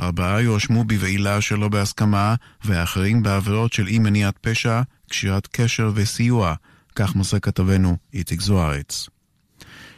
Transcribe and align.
ארבעה 0.00 0.42
יואשמו 0.42 0.84
בבעילה 0.84 1.40
שלא 1.40 1.68
בהסכמה, 1.68 2.34
ואחרים 2.64 3.22
בעבירות 3.22 3.72
של 3.72 3.86
אי 3.86 3.98
מניעת 3.98 4.38
פשע, 4.40 4.82
קשירת 5.10 5.48
קשר 5.52 5.90
וסיוע, 5.94 6.54
כך 6.94 7.14
מוסר 7.14 7.38
כתבנו 7.38 7.96
איציק 8.14 8.40
זוארץ. 8.40 9.08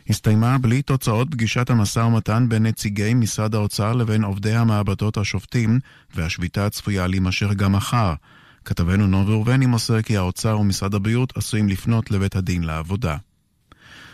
הסתיימה 0.09 0.59
בלי 0.59 0.83
תוצאות 0.83 1.31
פגישת 1.31 1.71
המשא 1.71 2.01
ומתן 2.01 2.47
בין 2.49 2.67
נציגי 2.67 3.15
משרד 3.15 3.55
האוצר 3.55 3.93
לבין 3.93 4.25
עובדי 4.25 4.55
המעבדות 4.55 5.17
השופטים, 5.17 5.81
והשביתה 6.15 6.71
צפויה 6.71 7.07
להימשך 7.07 7.53
גם 7.53 7.73
מחר. 7.73 8.15
כתבנו 8.65 9.07
נובי 9.07 9.33
ראובני 9.33 9.67
מוסר 9.67 10.03
כי 10.03 10.17
האוצר 10.17 10.59
ומשרד 10.59 10.95
הבריאות 10.95 11.37
עשויים 11.37 11.69
לפנות 11.69 12.11
לבית 12.11 12.37
הדין 12.37 12.63
לעבודה. 12.63 13.17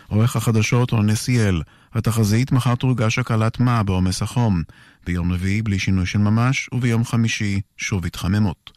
עורך 0.07 0.35
החדשות 0.35 0.91
רון 0.91 1.09
נסיאל, 1.09 1.61
התחזית 1.93 2.51
מחר 2.51 2.75
תורגש 2.75 3.19
הקלת 3.19 3.59
מה 3.59 3.83
בעומס 3.83 4.21
החום. 4.21 4.63
ביום 5.05 5.31
רביעי 5.31 5.61
בלי 5.61 5.79
שינוי 5.79 6.05
של 6.05 6.19
ממש, 6.19 6.69
וביום 6.71 7.05
חמישי 7.05 7.61
שוב 7.77 8.05
התחממות. 8.05 8.71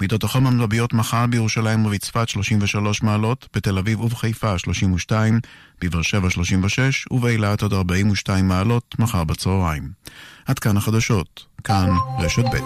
מידות 0.00 0.24
החום 0.24 0.46
המרביות 0.46 0.92
מחר 0.92 1.26
בירושלים 1.26 1.86
ובצפת 1.86 2.28
33 2.28 3.02
מעלות, 3.02 3.48
בתל 3.56 3.78
אביב 3.78 4.00
ובחיפה 4.00 4.58
32, 4.58 5.40
בבאר 5.80 6.02
שבע 6.02 6.30
36 6.30 7.06
ובאילת 7.10 7.62
עוד 7.62 7.72
42 7.72 8.48
מעלות 8.48 8.98
מחר 8.98 9.24
בצהריים. 9.24 9.90
עד 10.46 10.58
כאן 10.58 10.76
החדשות, 10.76 11.46
כאן 11.64 11.88
רשת 12.18 12.44
ב'. 12.44 12.56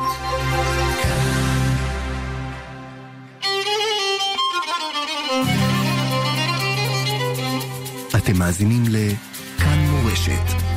אתם 8.17 8.39
מאזינים 8.39 8.83
לכאן 8.89 9.79
מורשת. 9.79 10.74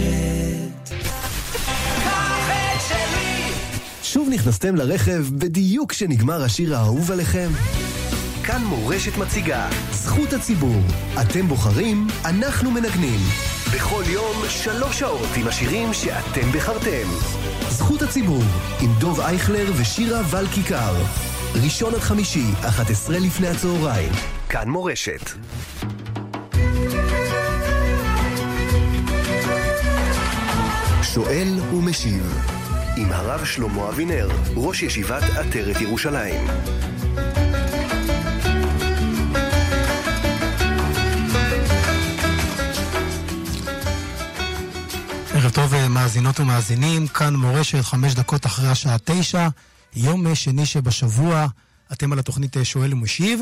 מורשת. 0.00 0.94
שוב 4.02 4.28
נכנסתם 4.32 4.76
לרכב 4.76 5.24
בדיוק 5.38 5.90
כשנגמר 5.90 6.42
השיר 6.42 6.76
האהוב 6.76 7.10
עליכם? 7.10 7.50
כאן 8.44 8.64
מורשת 8.64 9.16
מציגה, 9.16 9.68
זכות 9.92 10.32
הציבור. 10.32 10.80
אתם 11.20 11.48
בוחרים, 11.48 12.06
אנחנו 12.24 12.70
מנגנים. 12.70 13.20
בכל 13.74 14.02
יום 14.06 14.36
שלוש 14.48 14.98
שעות 14.98 15.28
עם 15.36 15.48
השירים 15.48 15.92
שאתם 15.92 16.52
בחרתם. 16.54 17.08
זכות 17.68 18.02
הציבור, 18.02 18.42
עם 18.80 18.90
דוב 18.98 19.20
אייכלר 19.20 19.72
ושירה 19.76 20.20
ול 20.30 20.46
כיכר. 20.46 20.94
ראשון 21.64 21.94
עד 21.94 22.00
חמישי, 22.00 22.44
11 22.60 23.18
לפני 23.18 23.48
הצהריים. 23.48 24.12
כאן 24.48 24.68
מורשת. 24.68 25.30
שואל 31.14 31.60
ומשיב 31.74 32.44
עם 32.96 33.12
הרב 33.12 33.44
שלמה 33.44 33.88
אבינר, 33.88 34.28
ראש 34.56 34.82
ישיבת 34.82 35.22
עטרת 35.22 35.80
ירושלים. 35.80 36.46
ערב 45.34 45.50
טוב 45.50 45.88
מאזינות 45.88 46.40
ומאזינים, 46.40 47.06
כאן 47.06 47.34
מורשת 47.34 47.80
חמש 47.80 48.14
דקות 48.14 48.46
אחרי 48.46 48.68
השעה 48.68 48.96
תשע, 49.04 49.48
יום 49.96 50.34
שני 50.34 50.66
שבשבוע, 50.66 51.46
אתם 51.92 52.12
על 52.12 52.18
התוכנית 52.18 52.56
שואל 52.62 52.92
ומשיב. 52.92 53.40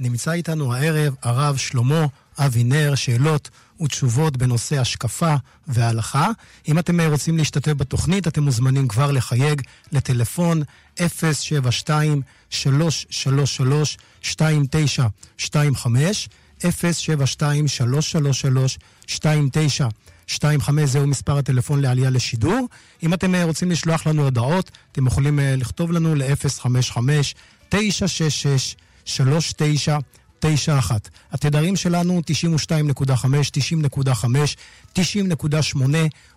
נמצא 0.00 0.32
איתנו 0.32 0.74
הערב 0.74 1.14
הרב 1.22 1.56
שלמה 1.56 2.06
אבינר, 2.38 2.94
שאלות 2.94 3.50
ותשובות 3.80 4.36
בנושא 4.36 4.80
השקפה 4.80 5.34
והלכה. 5.66 6.30
אם 6.68 6.78
אתם 6.78 7.00
רוצים 7.00 7.36
להשתתף 7.36 7.72
בתוכנית, 7.72 8.28
אתם 8.28 8.42
מוזמנים 8.42 8.88
כבר 8.88 9.10
לחייג 9.10 9.62
לטלפון 9.92 10.62
072-333-2925, 10.98 11.02
072-333-2925, 16.60 16.64
זהו 20.84 21.06
מספר 21.06 21.38
הטלפון 21.38 21.80
לעלייה 21.80 22.10
לשידור. 22.10 22.68
אם 23.02 23.14
אתם 23.14 23.34
רוצים 23.34 23.70
לשלוח 23.70 24.06
לנו 24.06 24.24
הודעות, 24.24 24.70
אתם 24.92 25.06
יכולים 25.06 25.38
לכתוב 25.42 25.92
לנו 25.92 26.14
ל-055-966-39 26.14 27.76
91. 30.38 31.08
התדרים 31.32 31.76
שלנו 31.76 32.20
92.5, 32.20 32.24
90.5, 33.98 34.02
90.8 34.94 34.98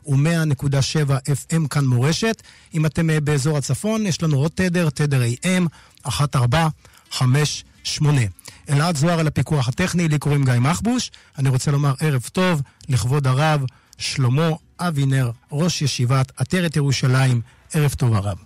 ו-100.7 0.05 1.09
FM 1.27 1.67
כאן 1.69 1.85
מורשת. 1.85 2.43
אם 2.73 2.85
אתם 2.85 3.09
באזור 3.23 3.57
הצפון, 3.57 4.05
יש 4.05 4.23
לנו 4.23 4.37
עוד 4.37 4.51
תדר, 4.55 4.89
תדר 4.89 5.21
AM, 5.21 5.67
1458. 6.07 8.21
אלעד 8.69 8.95
זוהר 8.95 9.19
על 9.19 9.27
הפיקוח 9.27 9.67
הטכני, 9.67 10.07
לי 10.07 10.19
קוראים 10.19 10.45
גיא 10.45 10.53
מחבוש. 10.53 11.11
אני 11.37 11.49
רוצה 11.49 11.71
לומר 11.71 11.93
ערב 11.99 12.29
טוב 12.31 12.61
לכבוד 12.89 13.27
הרב 13.27 13.65
שלמה 13.97 14.49
אבינר, 14.79 15.31
ראש 15.51 15.81
ישיבת 15.81 16.31
עטרת 16.37 16.75
ירושלים. 16.75 17.41
ערב 17.73 17.93
טוב 17.93 18.13
הרב. 18.13 18.37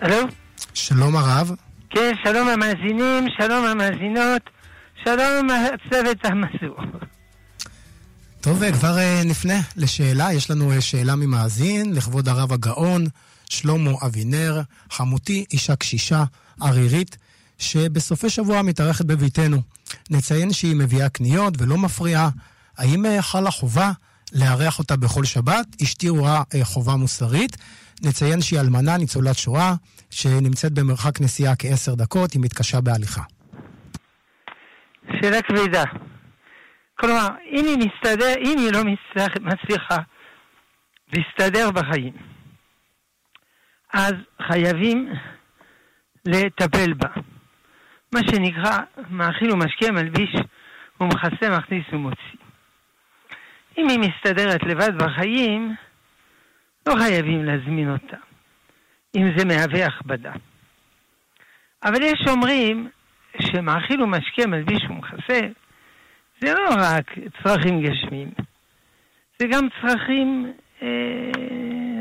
הלו? 0.00 0.16
שלום 0.74 1.16
הרב. 1.16 1.52
כן, 1.90 2.12
שלום 2.24 2.48
המאזינים, 2.48 3.26
שלום 3.38 3.64
המאזינות, 3.64 4.42
שלום 5.04 5.48
הצוות 5.50 6.24
המסור. 6.24 6.76
טוב, 8.40 8.72
כבר 8.72 8.96
נפנה 9.24 9.60
לשאלה. 9.76 10.32
יש 10.32 10.50
לנו 10.50 10.72
שאלה 10.80 11.16
ממאזין, 11.16 11.94
לכבוד 11.94 12.28
הרב 12.28 12.52
הגאון, 12.52 13.06
שלמה 13.48 13.90
אבינר, 14.06 14.60
חמותי, 14.90 15.44
אישה 15.52 15.76
קשישה, 15.76 16.24
ערירית, 16.60 17.16
שבסופי 17.58 18.30
שבוע 18.30 18.62
מתארחת 18.62 19.04
בביתנו. 19.04 19.62
נציין 20.10 20.52
שהיא 20.52 20.76
מביאה 20.76 21.08
קניות 21.08 21.54
ולא 21.58 21.78
מפריעה. 21.78 22.28
האם 22.78 23.04
חלה 23.20 23.50
חובה 23.50 23.92
לארח 24.32 24.78
אותה 24.78 24.96
בכל 24.96 25.24
שבת? 25.24 25.66
אשתי 25.82 26.08
רואה 26.08 26.42
חובה 26.62 26.96
מוסרית. 26.96 27.56
נציין 28.02 28.42
שהיא 28.42 28.60
אלמנה, 28.60 28.96
ניצולת 28.96 29.38
שואה, 29.38 29.74
שנמצאת 30.10 30.72
במרחק 30.72 31.20
נסיעה 31.20 31.56
כעשר 31.56 31.94
דקות, 31.94 32.32
היא 32.32 32.42
מתקשה 32.44 32.80
בהליכה. 32.80 33.22
שאלה 35.06 35.42
כבדה. 35.42 35.84
כלומר, 36.94 37.28
אם 37.50 37.64
היא 37.66 37.78
מסתדר, 37.78 38.34
אם 38.38 38.58
היא 38.58 38.72
לא 38.72 38.80
מצליחה 39.40 39.96
להסתדר 41.12 41.70
בחיים, 41.70 42.12
אז 43.92 44.12
חייבים 44.42 45.08
לטפל 46.24 46.92
בה. 46.92 47.08
מה 48.12 48.20
שנקרא, 48.30 48.78
מאכיל 49.10 49.52
ומשקיע 49.52 49.90
מלביש 49.90 50.30
ומכסה 51.00 51.58
מכניס 51.58 51.84
ומוציא. 51.92 52.40
אם 53.78 53.88
היא 53.88 53.98
מסתדרת 53.98 54.62
לבד 54.62 55.02
בחיים, 55.02 55.74
לא 56.86 56.94
חייבים 56.98 57.44
להזמין 57.44 57.90
אותה, 57.90 58.16
אם 59.16 59.30
זה 59.36 59.44
מהווה 59.44 59.86
הכבדה. 59.86 60.32
אבל 61.84 62.02
יש 62.02 62.24
אומרים 62.28 62.88
שמאכיל 63.40 64.02
ומשקיע 64.02 64.46
מלביש 64.46 64.84
ומכסה, 64.90 65.40
זה 66.40 66.54
לא 66.54 66.68
רק 66.78 67.10
צרכים 67.42 67.82
גשמיים, 67.82 68.30
זה 69.38 69.46
גם 69.46 69.68
צרכים 69.80 70.52
אה, 70.82 70.88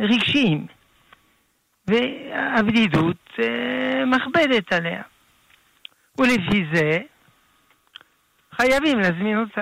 רגשיים, 0.02 0.68
והבדידות 1.88 3.30
אה, 3.40 4.06
מכבדת 4.06 4.74
עליה. 4.74 5.02
ולפי 6.18 6.66
זה 6.74 6.98
חייבים 8.52 9.00
להזמין 9.00 9.38
אותה. 9.38 9.62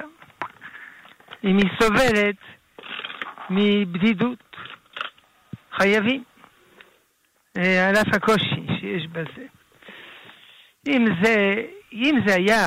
אם 1.43 1.57
היא 1.57 1.69
סובלת 1.81 2.35
מבדידות. 3.49 4.55
חייבים, 5.71 6.23
על 7.57 7.95
אף 7.95 8.13
הקושי 8.13 8.67
שיש 8.79 9.07
בזה. 9.07 9.45
אם 10.87 11.05
זה, 11.23 11.65
אם 11.93 12.15
זה 12.25 12.35
היה 12.35 12.65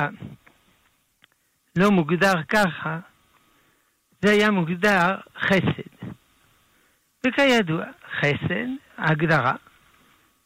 לא 1.75 1.91
מוגדר 1.91 2.43
ככה, 2.49 2.99
זה 4.21 4.31
היה 4.31 4.51
מוגדר 4.51 5.15
חסד. 5.39 6.07
וכידוע, 7.27 7.85
חסד, 8.19 8.67
ההגדרה, 8.97 9.53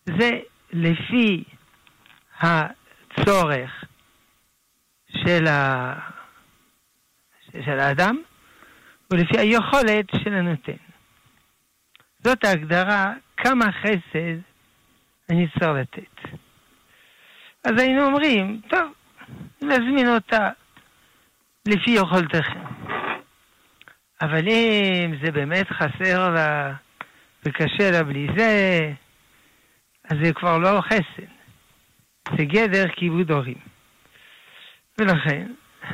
זה 0.06 0.30
לפי 0.74 1.44
הצורך 2.40 3.84
של, 5.08 5.48
ה... 5.48 5.94
של 7.66 7.80
האדם 7.80 8.18
ולפי 9.12 9.38
היכולת 9.40 10.06
של 10.24 10.34
הנותן. 10.34 10.78
זאת 12.20 12.44
ההגדרה 12.44 13.14
כמה 13.38 13.72
חסד 13.72 14.38
אני 15.30 15.48
צריך 15.48 15.72
לתת. 15.76 16.40
אז 17.64 17.72
היינו 17.82 18.06
אומרים, 18.06 18.62
טוב, 18.70 18.94
נזמין 19.62 20.08
אותה 20.08 20.50
לפי 21.66 21.92
יכולתכם. 21.92 22.60
אבל 24.22 24.48
אם 24.48 25.16
זה 25.24 25.32
באמת 25.32 25.68
חסר 25.70 26.30
לה 26.30 26.74
וקשה 27.46 27.92
לה 27.92 28.04
בלי 28.04 28.28
זה, 28.38 28.80
אז 30.04 30.18
זה 30.24 30.34
כבר 30.34 30.58
לא 30.58 30.82
חסד. 30.82 31.30
זה 32.38 32.46
גדר 32.46 32.88
כיבוד 32.96 33.32
הורים. 33.32 33.58
ולכן, 34.98 35.48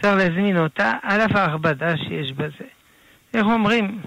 צריך 0.00 0.16
להזמין 0.16 0.56
אותה 0.56 0.92
על 1.02 1.20
אף 1.20 1.36
ההכבדה 1.36 1.96
שיש 1.96 2.32
בזה. 2.32 2.68
איך 3.34 3.44
אומרים? 3.46 4.00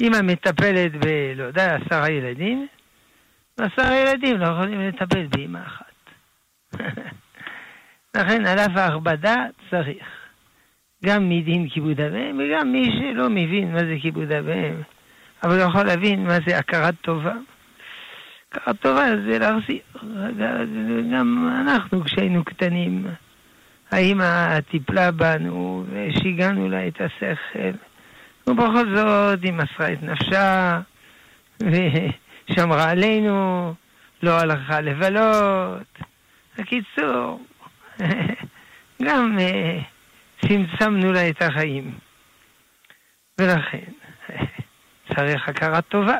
אמא 0.00 0.22
מטפלת 0.22 0.92
ב... 0.96 1.06
לא 1.36 1.44
יודע, 1.44 1.76
עשרה 1.76 2.10
ילדים, 2.10 2.66
ועשרה 3.58 3.96
ילדים 3.96 4.36
לא 4.36 4.46
יכולים 4.46 4.80
לטפל 4.80 5.26
באמא 5.26 5.58
אחת. 5.66 5.92
לכן 8.16 8.46
על 8.46 8.58
אף 8.58 8.76
ההכבדה 8.76 9.36
צריך. 9.70 10.22
גם 11.04 11.28
מדין 11.28 11.68
כיבוד 11.68 12.00
אביהם, 12.00 12.40
וגם 12.40 12.72
מי 12.72 12.84
שלא 12.84 13.28
מבין 13.30 13.72
מה 13.72 13.78
זה 13.78 13.96
כיבוד 14.02 14.32
אביהם, 14.32 14.82
אבל 15.42 15.60
הוא 15.60 15.68
יכול 15.68 15.82
להבין 15.82 16.24
מה 16.24 16.38
זה 16.46 16.58
הכרת 16.58 16.94
טובה. 17.00 17.34
הכרת 18.52 18.80
טובה 18.80 19.04
זה 19.26 19.38
להחזיר. 19.38 19.80
גם 21.12 21.48
אנחנו 21.60 22.04
כשהיינו 22.04 22.44
קטנים, 22.44 23.06
האמא 23.90 24.60
טיפלה 24.60 25.10
בנו 25.10 25.84
ושיגענו 25.92 26.68
לה 26.68 26.86
את 26.86 27.00
השכל. 27.00 27.76
ובכל 28.46 28.96
זאת 28.96 29.38
היא 29.42 29.52
מסרה 29.52 29.92
את 29.92 30.02
נפשה 30.02 30.80
ושמרה 31.60 32.90
עלינו, 32.90 33.74
לא 34.22 34.38
הלכה 34.38 34.80
לבלות. 34.80 35.98
בקיצור, 36.58 37.46
גם 39.04 39.38
אה, 39.38 39.78
צמצמנו 40.42 41.12
לה 41.12 41.28
את 41.28 41.42
החיים. 41.42 41.98
ולכן, 43.40 43.92
צריך 45.14 45.48
הכרת 45.48 45.84
טובה. 45.88 46.16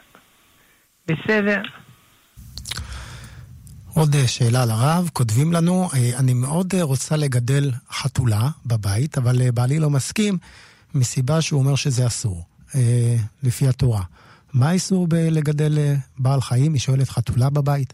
בסדר. 1.06 1.62
עוד 3.94 4.14
אה, 4.14 4.28
שאלה 4.28 4.64
לרב, 4.66 5.10
כותבים 5.12 5.52
לנו, 5.52 5.88
אה, 5.94 6.18
אני 6.18 6.34
מאוד 6.34 6.74
רוצה 6.80 7.16
לגדל 7.16 7.70
חתולה 7.90 8.48
בבית, 8.66 9.18
אבל 9.18 9.50
בעלי 9.50 9.78
לא 9.78 9.90
מסכים 9.90 10.38
מסיבה 10.94 11.42
שהוא 11.42 11.60
אומר 11.60 11.74
שזה 11.74 12.06
אסור, 12.06 12.44
לפי 13.42 13.68
התורה. 13.68 14.02
מה 14.54 14.68
האיסור 14.68 15.06
בלגדל 15.08 15.72
בעל 16.18 16.40
חיים? 16.40 16.72
היא 16.72 16.80
שואלת 16.80 17.08
חתולה 17.08 17.50
בבית. 17.50 17.92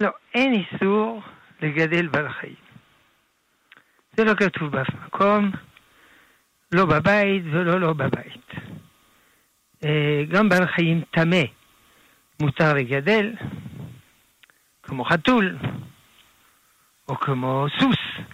לא, 0.00 0.10
אין 0.34 0.52
איסור 0.54 1.22
לגדל 1.62 2.06
בעל 2.06 2.28
חיים. 2.28 2.54
זה 4.16 4.24
לא 4.24 4.34
כתוב 4.34 4.72
באף 4.72 4.88
מקום, 5.06 5.50
לא 6.72 6.84
בבית 6.86 7.42
ולא 7.44 7.80
לא 7.80 7.92
בבית. 7.92 8.46
אה, 9.84 10.22
גם 10.30 10.48
בעל 10.48 10.66
חיים 10.66 11.02
טמא 11.10 11.42
מותר 12.40 12.74
לגדל, 12.74 13.32
כמו 14.82 15.04
חתול, 15.04 15.58
או 17.08 17.16
כמו 17.20 17.66
סוס, 17.80 18.26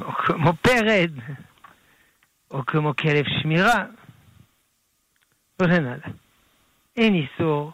או 0.00 0.12
כמו 0.12 0.52
פרד, 0.62 1.10
או 2.50 2.66
כמו 2.66 2.96
כלב 2.96 3.24
שמירה, 3.42 3.84
וכן 5.62 5.86
הלאה. 5.86 6.08
אין 6.96 7.14
איסור 7.14 7.72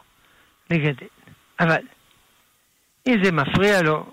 לגדל. 0.71 1.07
אבל 1.61 1.83
אם 3.07 3.25
זה 3.25 3.33
מפריע 3.33 3.83
לו 3.83 4.13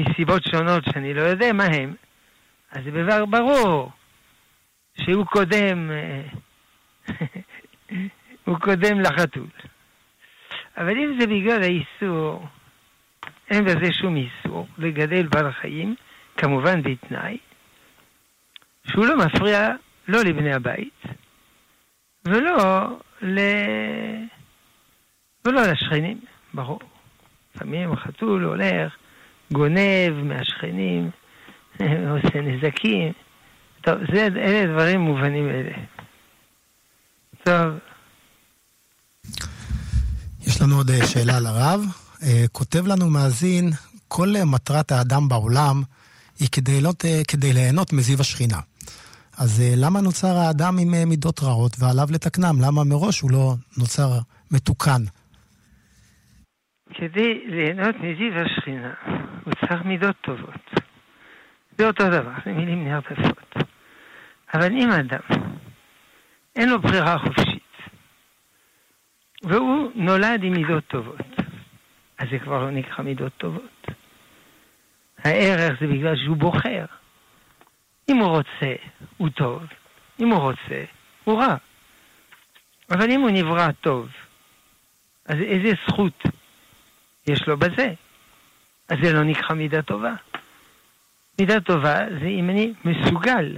מסיבות 0.00 0.42
שונות 0.44 0.84
שאני 0.84 1.14
לא 1.14 1.22
יודע 1.22 1.52
מה 1.52 1.64
הם, 1.64 1.94
אז 2.70 2.84
זה 2.84 2.90
דבר 2.90 3.24
ברור 3.24 3.90
שהוא 5.00 5.26
קודם, 5.26 5.90
הוא 8.44 8.58
קודם 8.58 9.00
לחתול. 9.00 9.46
אבל 10.76 10.96
אם 10.96 11.16
זה 11.20 11.26
בגלל 11.26 11.62
האיסור, 11.62 12.46
אין 13.50 13.64
בזה 13.64 13.92
שום 13.92 14.16
איסור 14.16 14.66
לגדל 14.78 15.26
בעל 15.26 15.52
חיים, 15.52 15.94
כמובן 16.36 16.82
בתנאי, 16.82 17.38
שהוא 18.88 19.06
לא 19.06 19.16
מפריע 19.16 19.70
לא 20.08 20.22
לבני 20.22 20.54
הבית 20.54 21.02
ולא, 22.24 22.86
ל... 23.22 23.38
ולא 25.44 25.62
לשכנים, 25.62 26.20
ברור. 26.54 26.80
לפעמים 27.54 27.96
חתול 27.96 28.44
הולך, 28.44 28.92
גונב 29.52 30.12
מהשכנים, 30.22 31.10
עושה 32.12 32.40
נזקים. 32.40 33.12
טוב, 33.80 33.94
זה, 34.12 34.28
אלה 34.36 34.72
דברים 34.72 35.00
מובנים 35.00 35.48
אלה. 35.50 35.72
טוב. 37.44 37.78
יש 40.46 40.62
לנו 40.62 40.76
עוד 40.76 40.90
אה, 40.90 41.06
שאלה 41.06 41.40
לרב. 41.40 41.80
אה, 42.22 42.44
כותב 42.52 42.86
לנו 42.86 43.10
מאזין, 43.10 43.70
כל 44.08 44.28
מטרת 44.46 44.92
האדם 44.92 45.28
בעולם 45.28 45.82
היא 46.38 46.48
כדי, 46.52 46.80
לא, 46.80 46.92
כדי 47.28 47.52
ליהנות 47.52 47.92
מזיו 47.92 48.20
השכינה. 48.20 48.58
אז 49.38 49.62
למה 49.76 50.00
נוצר 50.00 50.36
האדם 50.36 50.74
עם 50.78 51.08
מידות 51.08 51.40
רעות 51.42 51.72
ועליו 51.80 52.06
לתקנם? 52.14 52.56
למה 52.60 52.84
מראש 52.84 53.20
הוא 53.20 53.30
לא 53.30 53.54
נוצר 53.78 54.08
מתוקן? 54.50 55.02
כדי 56.94 57.40
ליהנות 57.46 57.96
מזיו 57.96 58.32
השכינה, 58.38 58.94
הוא 59.44 59.54
צריך 59.60 59.82
מידות 59.84 60.16
טובות. 60.20 60.70
זה 61.78 61.86
אותו 61.86 62.04
דבר, 62.08 62.32
זה 62.44 62.52
מילים 62.52 62.88
נרדפות. 62.88 63.54
אבל 64.54 64.72
אם 64.72 64.90
אדם 64.90 65.40
אין 66.56 66.68
לו 66.68 66.80
בחירה 66.80 67.18
חופשית, 67.18 67.62
והוא 69.42 69.90
נולד 69.94 70.42
עם 70.42 70.52
מידות 70.52 70.84
טובות, 70.86 71.20
אז 72.18 72.28
זה 72.30 72.38
כבר 72.38 72.62
לא 72.64 72.70
נקרא 72.70 73.04
מידות 73.04 73.32
טובות. 73.36 73.86
הערך 75.24 75.80
זה 75.80 75.86
בגלל 75.86 76.16
שהוא 76.24 76.36
בוחר. 76.36 76.84
אם 78.08 78.16
הוא 78.16 78.28
רוצה, 78.28 78.74
הוא 79.16 79.28
טוב. 79.28 79.62
אם 80.20 80.28
הוא 80.28 80.38
רוצה, 80.38 80.84
הוא 81.24 81.40
רע. 81.40 81.56
אבל 82.90 83.10
אם 83.10 83.20
הוא 83.20 83.30
נברא 83.30 83.72
טוב, 83.80 84.08
אז 85.26 85.36
איזה 85.40 85.72
זכות 85.88 86.22
יש 87.26 87.48
לו 87.48 87.56
בזה. 87.56 87.92
אז 88.88 88.98
זה 89.02 89.12
לא 89.12 89.24
נקרא 89.24 89.54
מידה 89.54 89.82
טובה. 89.82 90.14
מידה 91.38 91.60
טובה 91.60 91.98
זה 92.20 92.26
אם 92.26 92.50
אני 92.50 92.72
מסוגל 92.84 93.56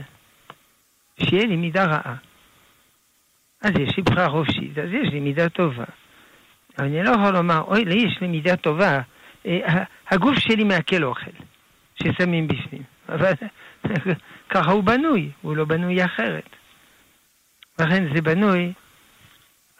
שיהיה 1.20 1.46
לי 1.46 1.56
מידה 1.56 1.84
רעה. 1.84 2.14
אז 3.60 3.70
יש 3.78 3.96
לי 3.96 4.02
בחירה 4.02 4.31
חופשית, 4.31 4.78
אז 4.78 4.88
יש 4.93 5.12
לי 5.12 5.20
מידה 5.20 5.48
טובה. 5.48 5.84
אבל 6.78 6.86
אני 6.86 7.02
לא 7.02 7.10
יכול 7.10 7.31
לומר, 7.31 7.60
אוי, 7.60 7.84
לי 7.84 7.94
יש 7.94 8.20
לי 8.20 8.26
מידה 8.26 8.56
טובה, 8.56 9.00
אה, 9.46 9.84
הגוף 10.10 10.38
שלי 10.38 10.64
מעכל 10.64 11.05
אוכל 11.05 11.31
ששמים 12.02 12.48
בפנים. 12.48 12.82
אבל 13.08 13.32
ככה 14.48 14.70
הוא 14.70 14.84
בנוי, 14.84 15.31
הוא 15.43 15.56
לא 15.56 15.64
בנוי 15.64 16.05
אחרת. 16.05 16.48
לכן 17.78 18.14
זה 18.14 18.22
בנוי 18.22 18.72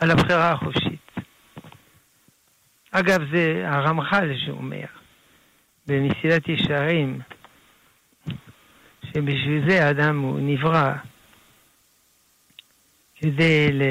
על 0.01 0.11
הבחירה 0.11 0.51
החופשית. 0.51 1.11
אגב, 2.91 3.21
זה 3.33 3.65
הרמח"ל 3.67 4.31
שאומר, 4.47 4.85
במסילת 5.87 6.49
ישרים, 6.49 7.21
שבשביל 9.05 9.69
זה 9.69 9.87
האדם 9.87 10.21
הוא 10.21 10.41
נברא, 10.43 10.93
כדי, 13.17 13.69
ל... 13.73 13.83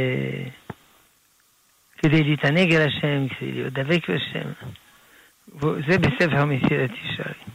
כדי 1.98 2.24
להתענג 2.24 2.74
על 2.74 2.88
השם, 2.88 3.28
כדי 3.28 3.52
להיות 3.52 3.74
דבק 3.74 4.10
בשם. 4.10 4.50
זה 5.60 5.98
בספר 5.98 6.46
מסילת 6.46 6.92
ישרים. 6.92 7.48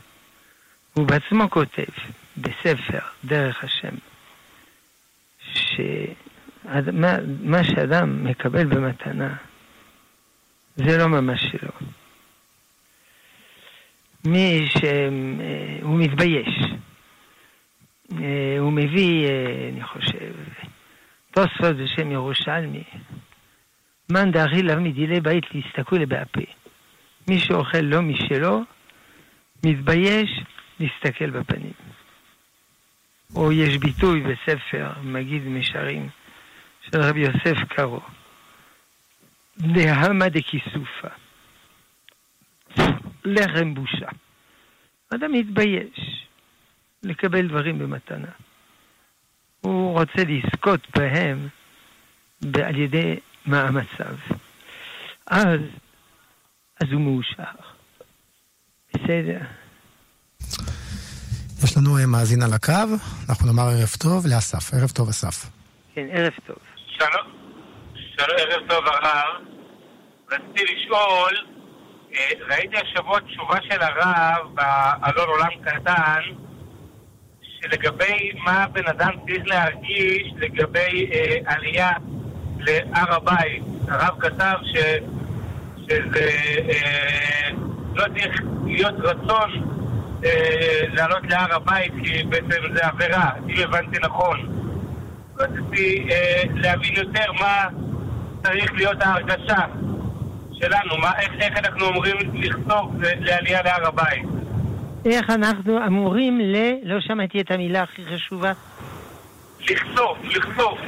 הוא 0.92 1.06
בעצמו 1.06 1.50
כותב 1.50 2.21
בספר 2.36 2.98
דרך 3.24 3.64
השם, 3.64 3.94
שמה 5.54 7.04
שאדם 7.64 8.24
מקבל 8.24 8.64
במתנה, 8.64 9.34
זה 10.76 10.98
לא 10.98 11.06
ממש 11.06 11.40
שלו. 11.40 11.72
מי 14.24 14.68
שהוא 14.68 15.98
מתבייש. 15.98 16.72
אה, 18.20 18.56
הוא 18.58 18.72
מביא, 18.72 19.28
אה, 19.28 19.68
אני 19.72 19.84
חושב, 19.84 20.32
תוספות 21.30 21.76
בשם 21.76 22.12
ירושלמי. 22.12 22.84
מאן 24.12 24.30
דאכיל 24.30 24.72
לאו 24.72 24.80
מדילי 24.80 25.20
בית 25.20 25.44
להסתכלו 25.54 25.98
לבעפה. 25.98 26.40
מי 27.28 27.38
שאוכל 27.40 27.78
לא 27.78 28.02
משלו, 28.02 28.62
מתבייש 29.64 30.40
להסתכל 30.80 31.30
בפנים. 31.30 31.72
או 33.36 33.52
יש 33.52 33.76
ביטוי 33.76 34.20
בספר 34.20 34.92
מגיד 35.02 35.42
משרים 35.42 36.08
של 36.82 37.00
רבי 37.00 37.20
יוסף 37.20 37.56
קארו. 37.68 38.00
דהמה 39.58 40.28
דכיסופה. 40.28 41.08
לחם 43.24 43.74
בושה. 43.74 44.08
אדם 45.14 45.32
מתבייש. 45.32 46.26
לקבל 47.02 47.48
דברים 47.48 47.78
במתנה. 47.78 48.30
הוא 49.60 49.98
רוצה 49.98 50.24
לזכות 50.28 50.98
בהם 50.98 51.48
על 52.64 52.76
ידי 52.76 53.16
מאמציו. 53.46 54.16
אז, 55.26 55.60
אז 56.80 56.92
הוא 56.92 57.00
מאושר. 57.00 57.44
בסדר. 58.94 59.40
יש 61.64 61.76
לנו 61.76 61.98
אה, 61.98 62.06
מאזין 62.06 62.42
על 62.42 62.52
הקו, 62.52 62.96
אנחנו 63.28 63.46
נאמר 63.46 63.62
ערב 63.62 63.90
טוב 63.98 64.26
לאסף. 64.26 64.74
ערב 64.74 64.90
טוב, 64.90 65.08
אסף. 65.08 65.50
כן, 65.94 66.06
ערב 66.12 66.32
טוב. 66.46 66.56
שלום, 66.98 67.26
שלום, 67.94 68.38
ערב 68.38 68.68
טוב 68.68 68.84
הרב. 68.86 69.44
רציתי 70.32 70.74
לשאול, 70.74 71.36
אה, 72.14 72.30
ראיתי 72.50 72.76
השבוע 72.76 73.20
תשובה 73.20 73.56
של 73.70 73.82
הרב 73.82 74.54
בעלון 74.54 75.28
עולם 75.28 75.48
קטן, 75.64 76.20
שלגבי 77.42 78.32
מה 78.44 78.66
בן 78.72 78.86
אדם 78.86 79.10
צריך 79.26 79.42
להרגיש 79.46 80.32
לגבי 80.36 81.10
אה, 81.12 81.36
עלייה 81.46 81.90
להר 82.58 83.14
הבית. 83.14 83.62
הרב 83.88 84.20
כתב 84.20 84.54
ש, 84.62 84.76
שזה 85.88 86.30
אה, 86.70 87.50
לא 87.94 88.04
צריך 88.18 88.42
להיות 88.64 88.94
רצון 88.98 89.71
לעלות 90.92 91.22
להר 91.30 91.54
הבית, 91.54 91.92
כי 92.04 92.22
בעצם 92.24 92.74
זה 92.74 92.86
עבירה, 92.86 93.30
אם 93.48 93.54
הבנתי 93.64 93.98
נכון. 94.02 94.58
רציתי 95.38 96.06
אה, 96.10 96.42
להבין 96.54 96.94
יותר 96.96 97.32
מה 97.40 97.66
צריך 98.42 98.72
להיות 98.74 99.02
ההרגשה 99.02 99.64
שלנו, 100.52 100.98
מה, 100.98 101.10
איך, 101.18 101.32
איך 101.40 101.58
אנחנו 101.58 101.88
אמורים 101.88 102.16
לחסוך 102.34 102.90
לעלייה 103.00 103.62
להר 103.62 103.86
הבית. 103.88 104.24
איך 105.04 105.30
אנחנו 105.30 105.86
אמורים 105.86 106.40
ל... 106.40 106.56
לא 106.82 107.00
שמעתי 107.00 107.40
את 107.40 107.50
המילה 107.50 107.82
הכי 107.82 108.02
חשובה. 108.04 108.52
לחשוף, 109.70 110.18
לחשוף. 110.24 110.78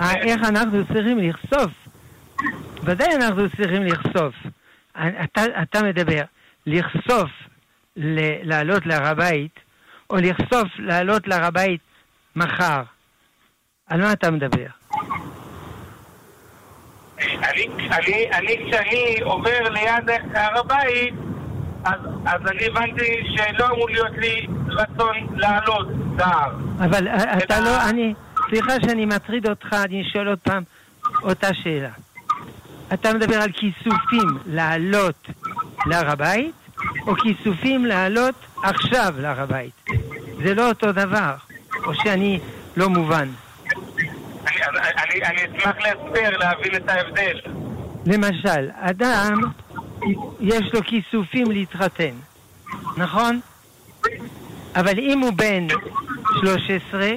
אה, 0.00 0.14
איך 0.14 0.40
אנחנו 0.48 0.86
צריכים 0.86 1.18
לחשוף? 1.18 1.72
ודאי 2.82 3.08
אנחנו 3.16 3.50
צריכים 3.56 3.82
לחשוף. 3.82 4.34
אתה, 5.24 5.42
אתה 5.62 5.82
מדבר, 5.82 6.20
לחשוף 6.66 7.30
ל- 7.30 7.53
לעלות 7.96 8.86
להר 8.86 9.06
הבית, 9.06 9.60
או 10.10 10.16
לחשוף 10.16 10.68
לעלות 10.78 11.28
להר 11.28 11.44
הבית 11.44 11.80
מחר. 12.36 12.82
על 13.86 14.00
מה 14.00 14.12
אתה 14.12 14.30
מדבר? 14.30 14.66
אני, 17.18 17.66
אני, 17.90 18.30
אני 18.32 18.56
כשאני 18.66 19.20
עובר 19.22 19.68
ליד 19.70 20.10
הר 20.34 20.58
הבית, 20.58 21.14
אז, 21.84 22.00
אז 22.26 22.40
אני 22.50 22.66
הבנתי 22.66 23.24
שלא 23.36 23.66
אמור 23.66 23.90
להיות 23.90 24.16
לי 24.16 24.46
רצון 24.68 25.16
לעלות 25.34 25.88
להר. 26.18 26.52
אבל 26.78 27.08
אה, 27.08 27.38
אתה 27.38 27.60
לא, 27.60 27.90
אני, 27.90 28.14
סליחה 28.48 28.72
שאני 28.86 29.06
מטריד 29.06 29.48
אותך, 29.48 29.72
אני 29.84 30.04
שואל 30.12 30.28
עוד 30.28 30.38
פעם 30.38 30.62
אותה 31.22 31.54
שאלה. 31.54 31.90
אתה 32.92 33.14
מדבר 33.14 33.36
על 33.36 33.50
כיסופים 33.52 34.38
לעלות 34.46 35.28
להר 35.86 36.10
הבית, 36.10 36.54
או 37.06 37.14
כיסופים 37.14 37.86
לעלות 37.86 38.34
עכשיו 38.62 39.14
להר 39.18 39.40
הבית? 39.40 39.84
זה 40.44 40.54
לא 40.54 40.68
אותו 40.68 40.92
דבר, 40.92 41.34
או 41.84 41.94
שאני 41.94 42.40
לא 42.76 42.88
מובן. 42.88 43.28
אני, 44.46 44.60
אני, 44.98 45.24
אני 45.24 45.58
אשמח 45.58 45.76
להסבר, 45.76 46.38
להבין 46.38 46.74
את 46.76 46.88
ההבדל. 46.88 47.40
למשל, 48.06 48.70
אדם, 48.74 49.40
יש 50.40 50.74
לו 50.74 50.80
כיסופים 50.82 51.50
להתחתן, 51.50 52.14
נכון? 52.96 53.40
אבל 54.76 54.98
אם 54.98 55.18
הוא 55.18 55.32
בן 55.32 55.66
13, 56.40 57.10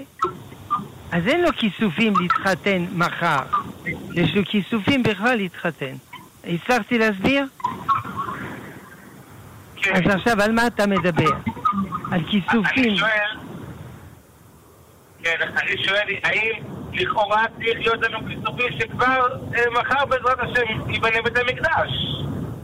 אז 1.11 1.27
אין 1.27 1.41
לו 1.41 1.49
כיסופים 1.57 2.13
להתחתן 2.21 2.85
מחר. 2.93 3.39
יש 4.13 4.35
לו 4.35 4.45
כיסופים 4.45 5.03
בכלל 5.03 5.35
להתחתן. 5.35 5.95
הצלחתי 6.43 6.97
להסביר? 6.97 7.45
כן. 9.81 9.93
אז 9.95 10.15
עכשיו 10.15 10.41
על 10.41 10.51
מה 10.51 10.67
אתה 10.67 10.87
מדבר? 10.87 11.31
על 12.11 12.21
כיסופים. 12.29 12.83
אני 12.83 12.97
שואל, 12.97 13.37
כן, 15.23 15.35
אני 15.57 15.83
שואל, 15.85 16.07
האם 16.23 16.51
לכאורה 16.93 17.45
צריך 17.57 17.79
להיות 17.79 18.01
לנו 18.01 18.19
כיסופים 18.27 18.79
שכבר 18.79 19.27
אה, 19.55 19.81
מחר 19.81 20.05
בעזרת 20.05 20.39
השם 20.39 20.89
ייבנה 20.91 21.21
בית 21.23 21.37
המקדש? 21.37 21.91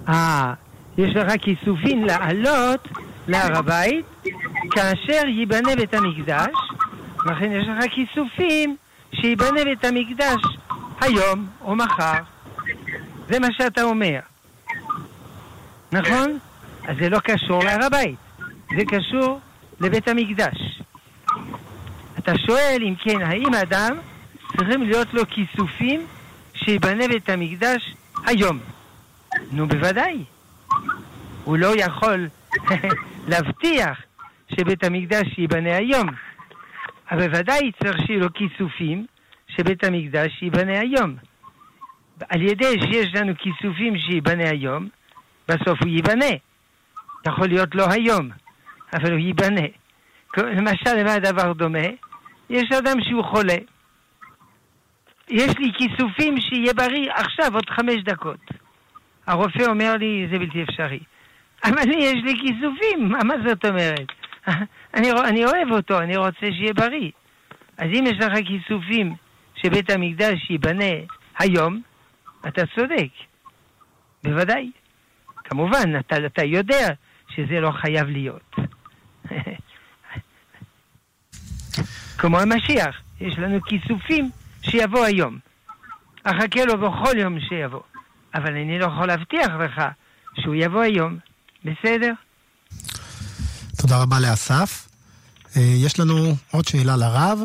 אה, 0.10 0.54
יש 0.98 1.16
לך 1.16 1.32
כיסופים 1.42 2.06
לעלות 2.06 2.88
להר 3.28 3.58
הבית 3.58 4.06
כאשר 4.72 5.28
ייבנה 5.28 5.76
בית 5.76 5.94
המקדש, 5.94 6.52
לכן 7.26 7.52
יש 7.52 7.68
לך 7.68 7.94
כיסופים 7.94 8.76
שייבנה 9.14 9.64
בית 9.64 9.86
המקדש 9.86 10.42
היום 11.02 11.48
או 11.62 11.76
מחר. 11.76 12.20
זה 13.28 13.40
מה 13.40 13.48
שאתה 13.52 13.84
אומר. 13.84 14.20
נכון? 15.92 16.40
אז 16.88 16.98
זה 17.00 17.10
לא 17.10 17.20
קשור 17.20 17.64
להר 17.64 17.86
הבית, 17.86 18.16
זה 18.78 18.86
קשור 18.88 19.40
לבית 19.80 20.08
המקדש. 20.08 20.82
אתה 22.20 22.38
שואל 22.38 22.78
אם 22.82 22.96
כן, 22.96 23.22
האם 23.22 23.54
אדם 23.54 23.98
צריכים 24.58 24.84
להיות 24.84 25.14
לו 25.14 25.22
כיסופים 25.30 26.06
שיבנה 26.54 27.08
בית 27.08 27.30
המקדש 27.30 27.96
היום? 28.26 28.60
נו 29.52 29.68
בוודאי. 29.68 30.24
הוא 31.44 31.58
לא 31.58 31.74
יכול 31.78 32.30
להבטיח 33.30 34.02
שבית 34.56 34.84
המקדש 34.84 35.38
ייבנה 35.38 35.76
היום. 35.76 36.08
אבל 37.12 37.28
בוודאי 37.28 37.72
צריך 37.84 37.98
שיהיו 38.06 38.20
לו 38.20 38.28
כיסופים 38.34 39.06
שבית 39.48 39.84
המקדש 39.84 40.42
ייבנה 40.42 40.80
היום. 40.80 41.16
על 42.30 42.42
ידי 42.42 42.76
שיש 42.82 43.16
לנו 43.16 43.34
כיסופים 43.38 43.98
שייבנה 43.98 44.50
היום, 44.50 44.88
בסוף 45.48 45.82
הוא 45.82 45.90
ייבנה. 45.90 46.36
יכול 47.28 47.48
להיות 47.48 47.76
לא 47.76 47.86
היום, 47.90 48.30
אבל 48.94 49.12
הוא 49.12 49.20
ייבנה. 49.20 49.68
למשל, 50.38 50.94
למה 50.96 51.14
הדבר 51.14 51.54
דומה? 51.54 51.88
יש 52.50 52.72
אדם 52.72 52.98
שהוא 53.02 53.24
חולה. 53.24 53.58
יש 55.30 55.58
לי 55.58 55.72
כיסופים 55.78 56.42
שיהיה 56.42 56.74
בריא 56.74 57.12
עכשיו, 57.12 57.54
עוד 57.54 57.70
חמש 57.70 58.04
דקות. 58.06 58.40
הרופא 59.28 59.64
אומר 59.68 59.94
לי, 60.00 60.28
זה 60.32 60.40
בלתי 60.40 60.64
אפשרי. 60.64 61.00
אבל 61.64 61.84
לי 61.86 61.96
יש 61.96 62.24
לי 62.24 62.34
כיסופים, 62.42 63.10
מה, 63.10 63.20
מה 63.24 63.34
זאת 63.48 63.66
אומרת? 63.66 64.08
אני, 64.96 65.12
אני 65.12 65.46
אוהב 65.46 65.72
אותו, 65.72 66.00
אני 66.00 66.18
רוצה 66.18 66.40
שיהיה 66.40 66.74
בריא. 66.74 67.12
אז 67.78 67.88
אם 67.88 68.04
יש 68.08 68.18
לך 68.20 68.34
כיסופים 68.48 69.16
שבית 69.56 69.90
המקדש 69.90 70.50
ייבנה 70.50 70.94
היום, 71.40 71.82
אתה 72.48 72.62
צודק. 72.76 73.10
בוודאי. 74.24 74.72
כמובן, 75.44 76.00
אתה, 76.00 76.16
אתה 76.26 76.44
יודע 76.44 76.88
שזה 77.36 77.60
לא 77.60 77.72
חייב 77.82 78.08
להיות. 78.08 78.56
כמו 82.18 82.40
המשיח, 82.40 82.96
יש 83.22 83.40
לנו 83.40 83.62
כיסופים 83.62 84.32
שיבוא 84.62 85.06
היום. 85.06 85.38
אחכה 86.24 86.66
לו 86.66 86.78
בכל 86.78 87.18
יום 87.18 87.40
שיבוא. 87.40 87.82
אבל 88.36 88.56
אני 88.56 88.80
לא 88.80 88.86
יכול 88.86 89.08
להבטיח 89.08 89.50
לך 89.66 89.82
שהוא 90.42 90.56
יבוא 90.56 90.82
היום. 90.82 91.18
בסדר? 91.66 92.14
תודה 93.78 94.02
רבה 94.02 94.20
לאסף. 94.20 94.88
אה, 95.58 95.62
יש 95.62 96.00
לנו 96.00 96.36
עוד 96.52 96.68
שאלה 96.68 96.96
לרב. 96.96 97.40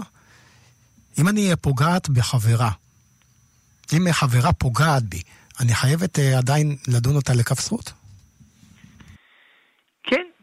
אם 1.18 1.28
אני 1.28 1.52
פוגעת 1.60 2.08
בחברה, 2.08 2.70
אם 3.92 4.12
חברה 4.12 4.52
פוגעת 4.52 5.02
בי, 5.02 5.22
אני 5.60 5.74
חייבת 5.74 6.18
אה, 6.18 6.38
עדיין 6.38 6.76
לדון 6.88 7.16
אותה 7.16 7.34
לכף 7.34 7.60
זכות? 7.60 7.92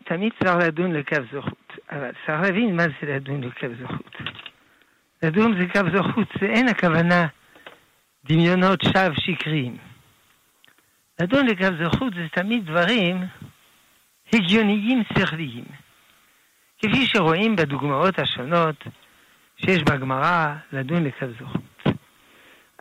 תמיד 0.06 0.32
צריך 0.44 0.56
לדון 0.56 0.92
לכף 0.92 1.22
זכות. 1.34 1.74
אבל 1.92 2.12
צריך 2.12 2.42
להבין 2.42 2.76
מה 2.76 2.84
זה 2.84 3.14
לדון 3.16 3.44
לכף 3.44 3.68
זכות. 3.82 4.16
לדון 5.24 5.60
זה 5.60 5.68
כף 5.68 5.84
זכות, 5.96 6.28
זה 6.42 6.46
אין 6.46 6.68
הכוונה 6.68 7.28
דמיונות 8.26 8.82
שווא 8.82 9.16
שקריים. 9.16 9.78
לדון 11.22 11.48
לכף 11.48 11.72
זכות 11.84 12.14
זה 12.14 12.28
תמיד 12.32 12.66
דברים 12.66 13.24
הגיוניים 14.34 15.04
שכליים. 15.18 15.66
כפי 16.80 17.06
שרואים 17.06 17.56
בדוגמאות 17.56 18.20
השונות 18.20 18.84
שיש 19.58 19.84
בגמרא 19.84 20.56
לדון 20.72 21.04
לכף 21.04 21.28
זכות. 21.40 21.96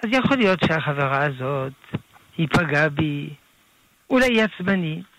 אז 0.02 0.10
יכול 0.12 0.36
להיות 0.36 0.58
שהחברה 0.66 1.24
הזאת 1.24 1.72
היא 2.36 2.48
פגעה 2.48 2.88
בי, 2.88 3.34
אולי 4.10 4.26
היא 4.26 4.42
עצבנית, 4.42 5.13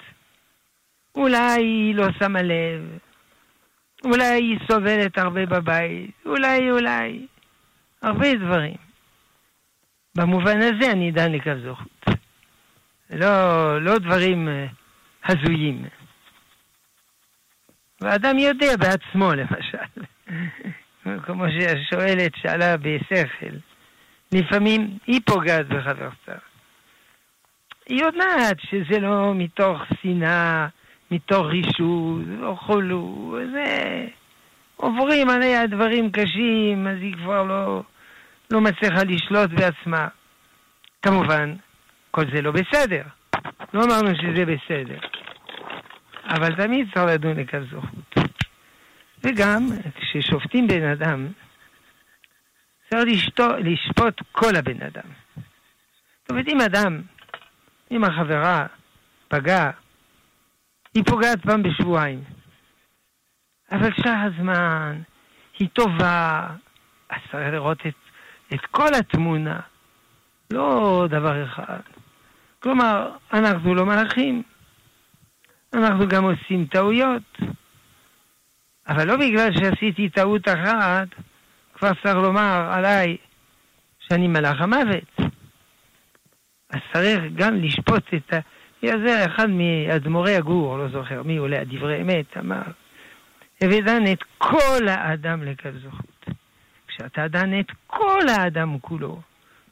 אולי 1.16 1.62
היא 1.62 1.96
לא 1.96 2.08
שמה 2.20 2.42
לב, 2.42 2.98
אולי 4.04 4.26
היא 4.26 4.60
סובלת 4.72 5.18
הרבה 5.18 5.46
בבית, 5.46 6.12
אולי, 6.26 6.72
אולי, 6.72 7.28
הרבה 8.02 8.34
דברים. 8.34 8.76
במובן 10.16 10.62
הזה 10.62 10.92
אני 10.92 11.12
דן 11.12 11.32
לכף 11.32 11.56
זכות. 11.66 12.06
לא, 13.10 13.82
לא 13.82 13.98
דברים 13.98 14.48
הזויים. 15.26 15.86
ואדם 18.02 18.38
יודע 18.38 18.78
בעצמו, 18.78 19.34
למשל. 19.34 20.02
כמו 21.26 21.46
שהשואלת 21.60 22.32
שאלה 22.36 22.78
בשכל, 22.78 23.56
לפעמים 24.32 24.98
היא 25.08 25.22
פוגעת 25.26 25.68
בחברתה. 25.68 26.36
היא 27.90 28.02
יודעת 28.02 28.58
שזה 28.60 29.00
לא 29.00 29.34
מתוך 29.36 29.82
שנאה, 30.02 30.68
מתוך 31.16 31.46
רישות, 31.46 32.22
או 32.44 32.56
חולו, 32.56 33.38
זה... 33.52 34.08
עוברים 34.76 35.30
עליה 35.30 35.68
דברים 35.68 36.12
קשים, 36.12 36.88
אז 36.88 36.98
היא 37.02 37.16
כבר 37.16 37.44
לא, 37.44 37.84
לא 38.52 38.62
מצליחה 38.62 39.04
לשלוט 39.04 39.50
בעצמה. 39.50 40.08
כמובן, 41.02 41.56
כל 42.12 42.24
זה 42.34 42.42
לא 42.42 42.52
בסדר. 42.52 43.04
לא 43.74 43.84
אמרנו 43.84 44.10
שזה 44.16 44.46
בסדר. 44.46 44.98
אבל 46.26 46.56
תמיד 46.56 46.88
צריך 46.94 47.06
לדון 47.06 47.40
לכף 47.40 47.60
זכות. 47.72 48.26
וגם, 49.24 49.68
כששופטים 49.96 50.68
בן 50.68 50.84
אדם, 50.84 51.28
צריך 52.90 53.04
לשתו, 53.06 53.48
לשפוט 53.58 54.22
כל 54.32 54.56
הבן 54.56 54.82
אדם. 54.82 55.10
זאת 56.22 56.30
אומרת, 56.30 56.48
אם 56.48 56.62
אדם, 56.62 57.02
אם 57.92 58.04
החברה 58.04 58.66
פגע, 59.28 59.72
היא 60.96 61.04
פוגעת 61.04 61.42
פעם 61.42 61.64
בשבועיים. 61.64 62.24
אבל 63.72 63.90
שאר 63.94 64.28
הזמן 64.34 65.02
היא 65.60 65.70
טובה, 65.74 66.48
אז 67.10 67.20
צריך 67.32 67.54
לראות 67.54 67.78
את, 67.88 67.94
את 68.54 68.66
כל 68.72 68.94
התמונה, 69.00 69.60
לא 70.54 71.06
דבר 71.10 71.44
אחד. 71.44 71.80
כלומר, 72.60 73.12
אנחנו 73.34 73.76
לא 73.76 73.86
מלאכים, 73.86 74.44
אנחנו 75.74 76.08
גם 76.08 76.24
עושים 76.24 76.66
טעויות. 76.66 77.38
אבל 78.88 79.08
לא 79.08 79.16
בגלל 79.18 79.50
שעשיתי 79.54 80.10
טעות 80.10 80.48
אחת, 80.48 81.08
כבר 81.74 81.92
צריך 82.04 82.16
לומר 82.16 82.70
עליי 82.72 83.18
שאני 84.00 84.28
מלאך 84.28 84.62
המוות. 84.62 85.20
אז 86.70 86.80
צריך 86.94 87.20
גם 87.36 87.56
לשפוט 87.56 88.14
את 88.14 88.34
ה... 88.34 88.40
זה 88.82 89.26
אחד 89.26 89.50
מאדמו"רי 89.50 90.36
הגור, 90.36 90.78
לא 90.78 90.90
זוכר 90.90 91.24
מי 91.24 91.38
עולה 91.38 91.64
דברי 91.64 92.02
אמת, 92.02 92.38
אמר, 92.40 92.62
הביא 93.62 93.82
דן 93.82 94.12
את 94.12 94.20
כל 94.38 94.88
האדם 94.88 95.44
לכף 95.44 95.72
זכות. 95.88 96.36
כשאתה 96.88 97.28
דן 97.28 97.60
את 97.60 97.72
כל 97.88 98.30
האדם 98.30 98.80
כולו, 98.82 99.22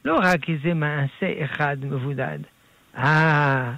לא 0.04 0.18
רק 0.22 0.40
איזה 0.48 0.74
מעשה 0.74 1.44
אחד 1.44 1.76
מבודד. 1.82 2.38
אה, 2.96 3.72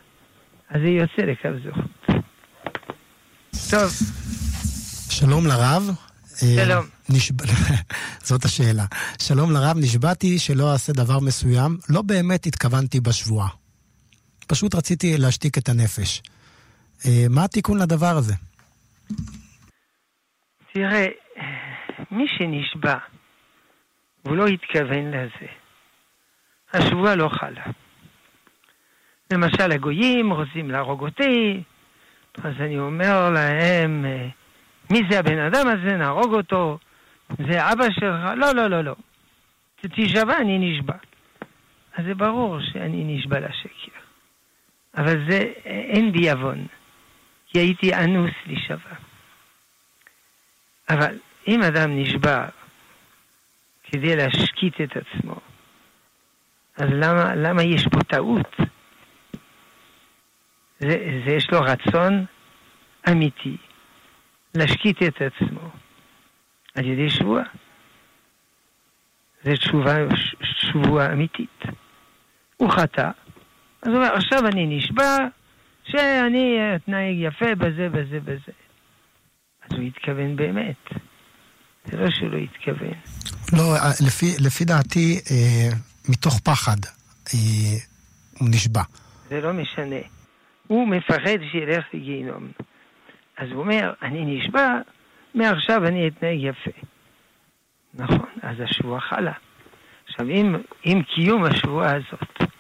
אז 0.70 0.80
זה 0.80 0.88
יוצא 0.88 1.22
לכף 1.22 1.50
זכות. 1.64 2.22
טוב. 3.70 3.90
שלום 5.10 5.46
לרב. 5.46 5.90
שלום. 6.36 6.84
נשב... 7.08 7.34
זאת 8.28 8.44
השאלה. 8.44 8.84
שלום 9.18 9.52
לרב, 9.52 9.76
נשבעתי 9.78 10.38
שלא 10.38 10.72
אעשה 10.72 10.92
דבר 10.92 11.20
מסוים, 11.20 11.78
לא 11.88 12.02
באמת 12.02 12.46
התכוונתי 12.46 13.00
בשבועה. 13.00 13.65
פשוט 14.46 14.74
רציתי 14.74 15.18
להשתיק 15.18 15.58
את 15.58 15.68
הנפש. 15.68 16.22
מה 17.30 17.44
התיקון 17.44 17.82
לדבר 17.82 18.16
הזה? 18.16 18.34
תראה, 20.72 21.06
מי 22.10 22.26
שנשבע 22.28 22.98
והוא 24.24 24.36
לא 24.36 24.46
התכוון 24.46 25.10
לזה, 25.10 25.46
השבועה 26.72 27.14
לא 27.14 27.28
חלה. 27.28 27.64
למשל, 29.32 29.72
הגויים 29.72 30.32
רוצים 30.32 30.70
להרוג 30.70 31.00
אותי, 31.00 31.62
אז 32.44 32.52
אני 32.60 32.78
אומר 32.78 33.30
להם, 33.30 34.04
מי 34.90 35.00
זה 35.10 35.18
הבן 35.18 35.38
אדם 35.38 35.66
הזה? 35.68 35.96
נהרוג 35.96 36.34
אותו. 36.34 36.78
זה 37.48 37.72
אבא 37.72 37.84
שלך? 37.90 38.30
לא, 38.36 38.54
לא, 38.54 38.66
לא, 38.66 38.84
לא. 38.84 38.94
תשבע, 39.80 40.38
אני 40.38 40.58
נשבע. 40.58 40.94
אז 41.96 42.04
זה 42.04 42.14
ברור 42.14 42.58
שאני 42.72 43.16
נשבע 43.16 43.40
לשקר. 43.40 43.95
אבל 44.96 45.30
זה, 45.30 45.52
אין 45.64 46.12
בי 46.12 46.30
עוון, 46.30 46.66
כי 47.46 47.58
הייתי 47.58 47.94
אנוס 47.94 48.32
להישבע. 48.46 48.94
אבל 50.88 51.18
אם 51.48 51.62
אדם 51.62 51.98
נשבע 51.98 52.46
כדי 53.84 54.16
להשקיט 54.16 54.80
את 54.80 54.96
עצמו, 54.96 55.40
אז 56.76 56.88
למה, 56.92 57.34
למה 57.34 57.62
יש 57.62 57.88
פה 57.88 58.00
טעות? 58.00 58.56
זה, 60.78 61.20
זה 61.26 61.32
יש 61.32 61.50
לו 61.50 61.60
רצון 61.60 62.24
אמיתי 63.10 63.56
להשקיט 64.54 65.02
את 65.02 65.22
עצמו 65.22 65.70
על 66.74 66.84
ידי 66.84 67.10
שבועה. 67.10 67.44
זו 69.44 69.56
תשובה, 69.56 69.94
שבועה 70.42 71.12
אמיתית. 71.12 71.62
הוא 72.56 72.70
חטא, 72.70 73.10
אז 73.86 73.92
הוא 73.92 73.96
אומר, 73.96 74.14
עכשיו 74.14 74.46
אני 74.46 74.76
נשבע 74.76 75.16
שאני 75.84 76.58
אתנהג 76.76 77.16
יפה 77.18 77.54
בזה, 77.54 77.88
בזה, 77.88 78.20
בזה. 78.20 78.52
אז 79.62 79.78
הוא 79.78 79.82
התכוון 79.82 80.36
באמת. 80.36 80.76
זה 81.84 81.96
לא 81.96 82.10
שהוא 82.10 82.30
לא 82.30 82.36
התכוון. 82.36 82.94
לא, 83.52 83.74
לפי, 84.06 84.26
לפי 84.44 84.64
דעתי, 84.64 85.20
אה, 85.30 85.76
מתוך 86.08 86.40
פחד 86.40 86.76
אה, 87.34 87.38
הוא 88.38 88.48
נשבע. 88.48 88.82
זה 89.28 89.40
לא 89.40 89.52
משנה. 89.52 90.00
הוא 90.66 90.88
מפחד 90.88 91.38
שילך 91.52 91.84
לגיהינום. 91.94 92.48
אז 93.36 93.48
הוא 93.50 93.60
אומר, 93.60 93.92
אני 94.02 94.24
נשבע, 94.24 94.78
מעכשיו 95.34 95.86
אני 95.86 96.08
אתנהג 96.08 96.38
יפה. 96.40 96.80
נכון, 97.94 98.26
אז 98.42 98.56
השבועה 98.60 99.00
חלה. 99.00 99.32
עכשיו, 100.08 100.28
אם, 100.28 100.56
אם 100.86 101.02
קיום 101.14 101.44
השבועה 101.44 101.96
הזאת 101.96 102.55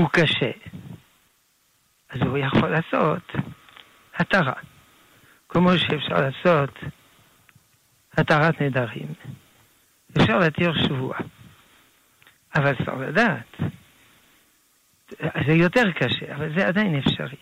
הוא 0.00 0.08
קשה, 0.12 0.50
אז 2.10 2.20
הוא 2.20 2.38
יכול 2.38 2.68
לעשות 2.68 3.32
התרה. 4.16 4.52
כמו 5.48 5.78
שאפשר 5.78 6.14
לעשות 6.14 6.78
התרת 8.16 8.62
נדרים. 8.62 9.06
אפשר 10.16 10.38
להתיר 10.38 10.72
שבועה. 10.78 11.20
אבל 12.54 12.74
צריך 12.76 12.98
לדעת, 13.08 13.56
זה 15.46 15.52
יותר 15.52 15.90
קשה, 15.90 16.34
אבל 16.34 16.54
זה 16.54 16.66
עדיין 16.66 16.98
אפשרי. 16.98 17.36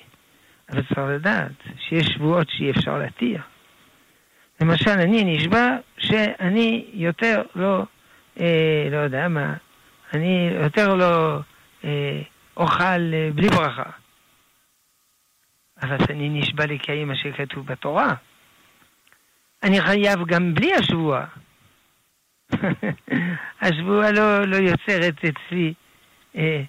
אבל 0.71 0.83
צריך 0.83 0.99
לדעת 0.99 1.53
שיש 1.79 2.07
שבועות 2.07 2.49
שאי 2.51 2.71
אפשר 2.71 2.99
להתיר. 2.99 3.41
למשל, 4.61 4.91
אני 4.91 5.37
נשבע 5.37 5.77
שאני 5.99 6.85
יותר 6.93 7.43
לא, 7.55 7.83
אה, 8.41 8.89
לא 8.91 8.97
יודע 8.97 9.29
מה, 9.29 9.55
אני 10.15 10.51
יותר 10.63 10.95
לא 10.95 11.39
אה, 11.85 12.23
אוכל 12.59 13.15
אה, 13.15 13.31
בלי 13.35 13.49
ברכה. 13.49 13.91
אבל 15.83 15.97
אני 16.11 16.29
נשבע 16.29 16.67
לקיים 16.67 17.09
מה 17.09 17.17
שכתוב 17.17 17.67
בתורה. 17.67 18.15
אני 19.63 19.81
חייב 19.81 20.27
גם 20.27 20.55
בלי 20.55 20.75
השבועה. 20.75 21.27
השבועה 23.63 24.13
לא, 24.13 24.47
לא 24.47 24.57
יוצרת 24.57 25.15
אצלי 25.25 25.75
אה, 26.37 26.63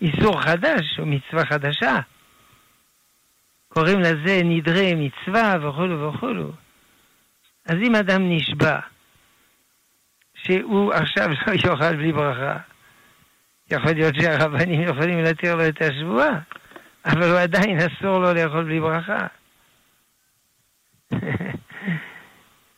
איסור 0.00 0.42
חדש 0.42 0.98
או 0.98 1.06
מצווה 1.06 1.46
חדשה. 1.46 1.98
קוראים 3.68 4.00
לזה 4.00 4.40
נדרי 4.44 4.94
מצווה 4.94 5.56
וכולו 5.62 6.08
וכולו. 6.08 6.52
אז 7.66 7.74
אם 7.82 7.94
אדם 7.94 8.30
נשבע 8.30 8.80
שהוא 10.34 10.92
עכשיו 10.92 11.28
לא 11.46 11.52
יאכל 11.52 11.96
בלי 11.96 12.12
ברכה, 12.12 12.56
יכול 13.70 13.92
להיות 13.92 14.14
שהרבנים 14.14 14.82
יכולים 14.82 15.22
להתיר 15.22 15.54
לו 15.54 15.68
את 15.68 15.82
השבועה, 15.82 16.40
אבל 17.04 17.30
הוא 17.30 17.38
עדיין 17.38 17.78
אסור 17.78 18.18
לו 18.18 18.34
לאכול 18.34 18.64
בלי 18.64 18.80
ברכה. 18.80 19.26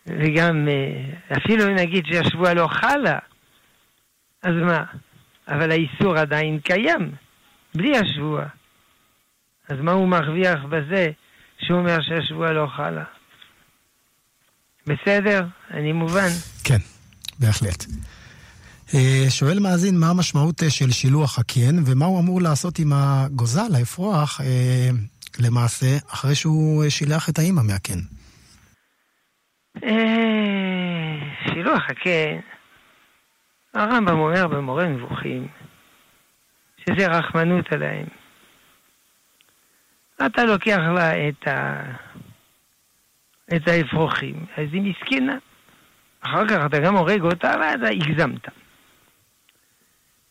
וגם 0.07 0.69
אה, 0.69 1.37
אפילו 1.37 1.65
אם 1.65 1.75
נגיד 1.75 2.05
שהשבועה 2.07 2.55
לא 2.55 2.69
חלה, 2.69 3.19
אז 4.43 4.55
מה? 4.55 4.85
אבל 5.49 5.71
האיסור 5.71 6.17
עדיין 6.17 6.61
קיים, 6.61 7.15
בלי 7.75 7.99
השבועה. 7.99 8.47
אז 9.69 9.77
מה 9.81 9.93
הוא 9.93 10.09
מרוויח 10.09 10.65
בזה 10.69 11.11
שהוא 11.59 11.79
אומר 11.79 11.99
שהשבועה 12.03 12.53
לא 12.53 12.67
חלה? 12.77 13.05
בסדר? 14.87 15.45
אני 15.71 15.93
מובן. 15.93 16.29
כן, 16.65 16.79
בהחלט. 17.39 17.85
אה, 18.95 19.31
שואל 19.31 19.59
מאזין, 19.59 19.99
מה 20.01 20.11
המשמעות 20.11 20.63
אה, 20.63 20.71
של 20.71 20.91
שילוח 20.91 21.39
הקן, 21.39 21.77
ומה 21.87 22.05
הוא 22.05 22.21
אמור 22.21 22.43
לעשות 22.43 22.79
עם 22.79 22.93
הגוזל, 22.93 23.75
האפרוח, 23.75 24.41
למעשה, 25.39 25.87
אחרי 26.13 26.35
שהוא 26.35 26.85
שילח 26.89 27.29
את 27.29 27.39
האימא 27.39 27.63
מהקן? 27.63 27.99
שילוח 31.45 31.83
הקן, 31.89 32.39
הרמב"ם 33.75 34.19
אומר 34.19 34.47
במורה 34.47 34.89
נבוכים, 34.89 35.49
שזה 36.81 37.07
רחמנות 37.07 37.73
עליהם. 37.73 38.07
אתה 40.27 40.45
לוקח 40.45 40.79
לה 40.95 41.29
את, 41.29 41.49
ה... 41.49 41.83
את 43.57 43.69
האפרוחים, 43.69 44.47
אז 44.57 44.67
היא 44.73 44.83
מסכנה. 44.83 45.37
אחר 46.21 46.49
כך 46.49 46.67
אתה 46.67 46.79
גם 46.79 46.97
הורג 46.97 47.23
אותה, 47.23 47.55
ואתה 47.61 47.89
הגזמת. 47.89 48.62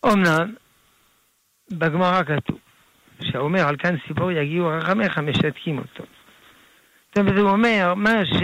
אמנם, 0.05 0.53
בגמרא 1.71 2.23
כתוב, 2.23 2.59
שאומר 3.21 3.67
על 3.67 3.77
כאן 3.77 3.95
ציפור 4.07 4.31
יגיעו 4.31 4.67
רחמך, 4.67 5.17
משתקים 5.17 5.77
אותו. 5.77 6.03
זאת 7.07 7.17
אומרת, 7.17 7.37
הוא 7.37 7.49
אומר, 7.49 7.93
מה 7.95 8.25
ש... 8.25 8.41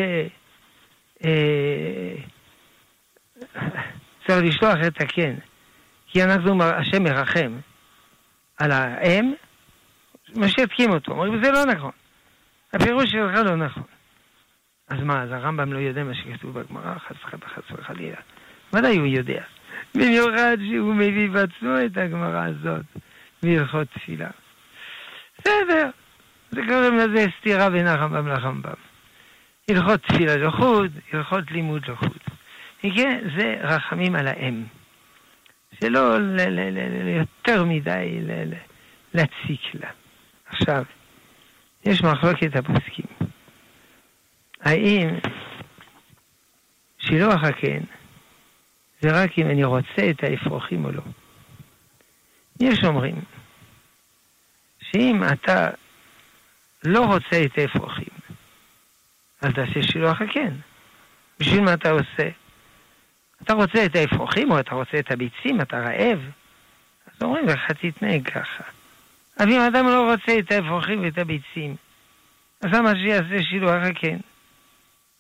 אה, 1.25 2.15
צריך 4.27 4.43
לשלוח 4.43 4.75
את 4.87 5.01
הקן, 5.01 5.35
כי 6.07 6.23
אנחנו, 6.23 6.63
השם 6.63 7.03
מרחם 7.03 7.59
על 8.57 8.71
האם, 8.71 9.33
משתקים 10.35 10.89
אותו. 10.89 11.11
אומרים, 11.11 11.43
זה 11.43 11.51
לא 11.51 11.65
נכון. 11.65 11.91
הפירוש 12.73 13.11
שלך 13.11 13.35
לא 13.35 13.55
נכון. 13.55 13.83
אז 14.87 14.99
מה, 15.03 15.23
אז 15.23 15.31
הרמב"ם 15.31 15.73
לא 15.73 15.79
יודע 15.79 16.03
מה 16.03 16.13
שכתוב 16.13 16.59
בגמרא? 16.59 16.97
חס 16.99 17.71
וחלילה. 17.71 18.17
ודאי 18.73 18.97
הוא 18.97 19.07
יודע. 19.07 19.43
במיוחד 19.95 20.57
שהוא 20.69 20.95
מביא 20.95 21.29
בעצמו 21.29 21.85
את 21.85 21.97
הגמרא 21.97 22.45
הזאת 22.45 22.85
בהלכות 23.43 23.87
תפילה. 23.93 24.29
בסדר, 25.37 25.89
זה 26.51 26.61
קוראים 26.67 26.97
לזה 26.97 27.25
סתירה 27.39 27.69
בין 27.69 27.87
הרמב"ם 27.87 28.27
לרמב"ם. 28.27 28.73
הלכות 29.69 30.01
תפילה 30.01 30.37
לחוד, 30.37 30.91
הלכות 31.13 31.51
לימוד 31.51 31.81
לחוד. 31.87 32.17
כן, 32.81 33.27
זה 33.37 33.55
רחמים 33.61 34.15
על 34.15 34.27
האם. 34.27 34.63
שלא 35.81 36.17
יותר 37.17 37.63
מדי 37.63 38.19
להציק 39.13 39.61
לה. 39.73 39.89
עכשיו, 40.45 40.83
יש 41.85 42.01
מחלוקת 42.01 42.55
הפוסקים. 42.55 43.05
האם 44.61 45.09
שילוח 46.99 47.43
הקן 47.43 47.79
זה 49.01 49.23
רק 49.23 49.39
אם 49.39 49.47
אני 49.47 49.63
רוצה 49.63 50.09
את 50.09 50.23
האפרוחים 50.23 50.85
או 50.85 50.91
לא. 50.91 51.01
יש 52.59 52.83
אומרים 52.83 53.15
שאם 54.79 55.21
אתה 55.33 55.69
לא 56.83 57.05
רוצה 57.05 57.43
את 57.45 57.57
האפרוחים, 57.57 58.07
אז 59.41 59.53
תעשה 59.53 59.83
שילוח 59.91 60.21
הקן. 60.21 60.53
בשביל 61.39 61.61
מה 61.61 61.73
אתה 61.73 61.91
עושה? 61.91 62.29
אתה 63.43 63.53
רוצה 63.53 63.85
את 63.85 63.95
האפרוחים 63.95 64.51
או 64.51 64.59
אתה 64.59 64.75
רוצה 64.75 64.99
את 64.99 65.11
הביצים, 65.11 65.61
אתה 65.61 65.79
רעב? 65.79 66.19
אז 67.07 67.21
אומרים 67.21 67.47
לך, 67.47 67.71
תתנהג 67.71 68.29
ככה. 68.29 68.63
אבל 69.39 69.53
אם 69.53 69.61
אדם 69.61 69.85
לא 69.85 70.11
רוצה 70.11 70.39
את 70.39 70.51
האפרוחים 70.51 71.01
ואת 71.01 71.17
הביצים, 71.17 71.75
אז 72.61 72.73
למה 72.73 72.91
שיעשה 72.95 73.43
שילוח 73.43 73.83
הקן? 73.83 74.17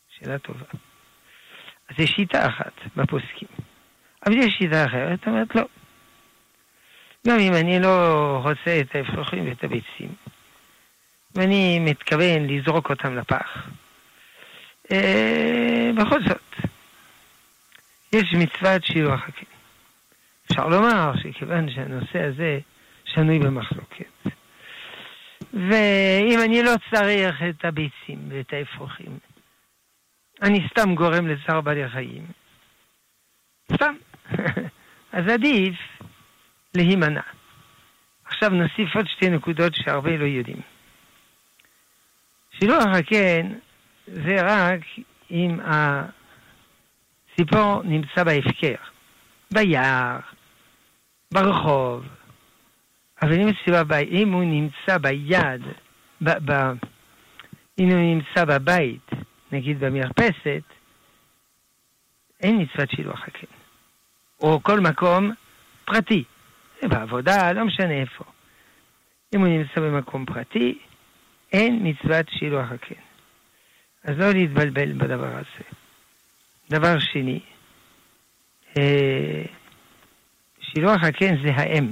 שאלה 0.09 0.39
טובה. 0.39 0.65
יש 1.97 2.11
שיטה 2.11 2.47
אחת 2.47 2.73
בפוסקים. 2.95 3.47
אבל 4.25 4.37
יש 4.37 4.53
שיטה 4.57 4.85
אחרת, 4.85 5.27
אומרת 5.27 5.55
לא. 5.55 5.63
גם 7.27 7.39
אם 7.39 7.53
אני 7.53 7.79
לא 7.79 8.39
רוצה 8.43 8.81
את 8.81 8.95
האפרוחים 8.95 9.49
ואת 9.49 9.63
הביצים, 9.63 10.15
ואני 11.35 11.79
מתכוון 11.79 12.47
לזרוק 12.47 12.89
אותם 12.89 13.15
לפח, 13.15 13.67
אה, 14.91 15.89
בכל 15.95 16.23
זאת, 16.23 16.55
יש 18.13 18.33
מצוות 18.33 18.85
שילוח 18.85 19.27
הקן. 19.27 19.45
אפשר 20.45 20.67
לומר 20.67 21.11
שכיוון 21.23 21.71
שהנושא 21.71 22.23
הזה 22.23 22.59
שנוי 23.05 23.39
במחלוקת, 23.39 24.27
ואם 25.53 26.39
אני 26.45 26.63
לא 26.63 26.71
צריך 26.91 27.43
את 27.49 27.65
הביצים 27.65 28.19
ואת 28.29 28.53
האפרוחים, 28.53 29.17
אני 30.41 30.67
סתם 30.71 30.95
גורם 30.95 31.27
לצער 31.27 31.61
בעלי 31.61 31.89
חיים. 31.89 32.25
סתם. 33.73 33.95
אז 35.17 35.27
עדיף 35.27 35.75
להימנע. 36.75 37.21
עכשיו 38.25 38.49
נוסיף 38.49 38.95
עוד 38.95 39.07
שתי 39.07 39.29
נקודות 39.29 39.75
שהרבה 39.75 40.17
לא 40.17 40.25
יודעים. 40.25 40.61
שילוח 42.51 42.85
הקן 42.85 43.53
זה 44.07 44.35
רק 44.41 44.79
אם 45.31 45.59
הציפור 47.33 47.83
נמצא 47.83 48.23
בהפקר, 48.23 48.75
ביער, 49.53 50.19
ברחוב, 51.33 52.05
אבל 53.21 53.33
אם, 54.11 54.31
הוא 54.33 54.43
נמצא 54.43 54.97
ביד, 54.97 55.61
ב, 56.21 56.29
ב, 56.51 56.51
אם 57.79 57.89
הוא 57.89 57.99
נמצא 57.99 58.45
בבית, 58.45 59.09
נגיד 59.51 59.79
במרפסת, 59.79 60.63
אין 62.39 62.61
מצוות 62.61 62.89
שילוח 62.89 63.23
הקן. 63.27 63.47
או 64.41 64.63
כל 64.63 64.79
מקום 64.79 65.31
פרטי, 65.85 66.23
בעבודה, 66.83 67.51
לא 67.51 67.65
משנה 67.65 67.93
איפה. 67.93 68.23
אם 69.35 69.39
הוא 69.39 69.47
נמצא 69.47 69.81
במקום 69.81 70.25
פרטי, 70.25 70.79
אין 71.53 71.79
מצוות 71.83 72.25
שילוח 72.29 72.71
הקן. 72.71 73.01
אז 74.03 74.17
לא 74.17 74.31
להתבלבל 74.31 74.93
בדבר 74.93 75.35
הזה. 75.35 75.63
דבר 76.69 76.99
שני, 76.99 77.39
אה, 78.77 79.43
שילוח 80.61 81.03
הקן 81.03 81.43
זה 81.43 81.51
האם. 81.55 81.89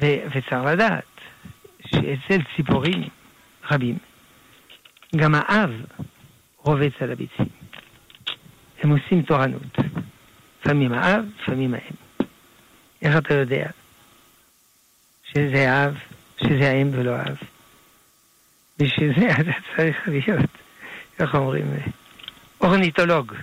וצריך 0.00 0.64
לדעת 0.66 1.20
שאצל 1.86 2.42
ציפורים 2.56 3.08
רבים, 3.70 3.98
גם 5.16 5.34
האב 5.34 5.70
רובץ 6.56 6.92
על 7.00 7.12
הביצים. 7.12 7.48
הם 8.82 8.90
עושים 8.90 9.22
תורנות. 9.22 9.78
לפעמים 10.60 10.92
האב, 10.92 11.24
לפעמים 11.42 11.74
האם. 11.74 12.26
איך 13.02 13.16
אתה 13.16 13.34
יודע 13.34 13.70
שזה 15.24 15.72
האב, 15.72 15.98
שזה 16.42 16.70
האם 16.70 16.90
ולא 16.92 17.10
האב? 17.10 17.36
בשביל 18.78 19.20
זה 19.20 19.32
אתה 19.32 19.50
צריך 19.76 20.08
להיות, 20.08 20.50
איך 21.18 21.34
אומרים, 21.34 21.66
אורניתולוג. 22.60 23.34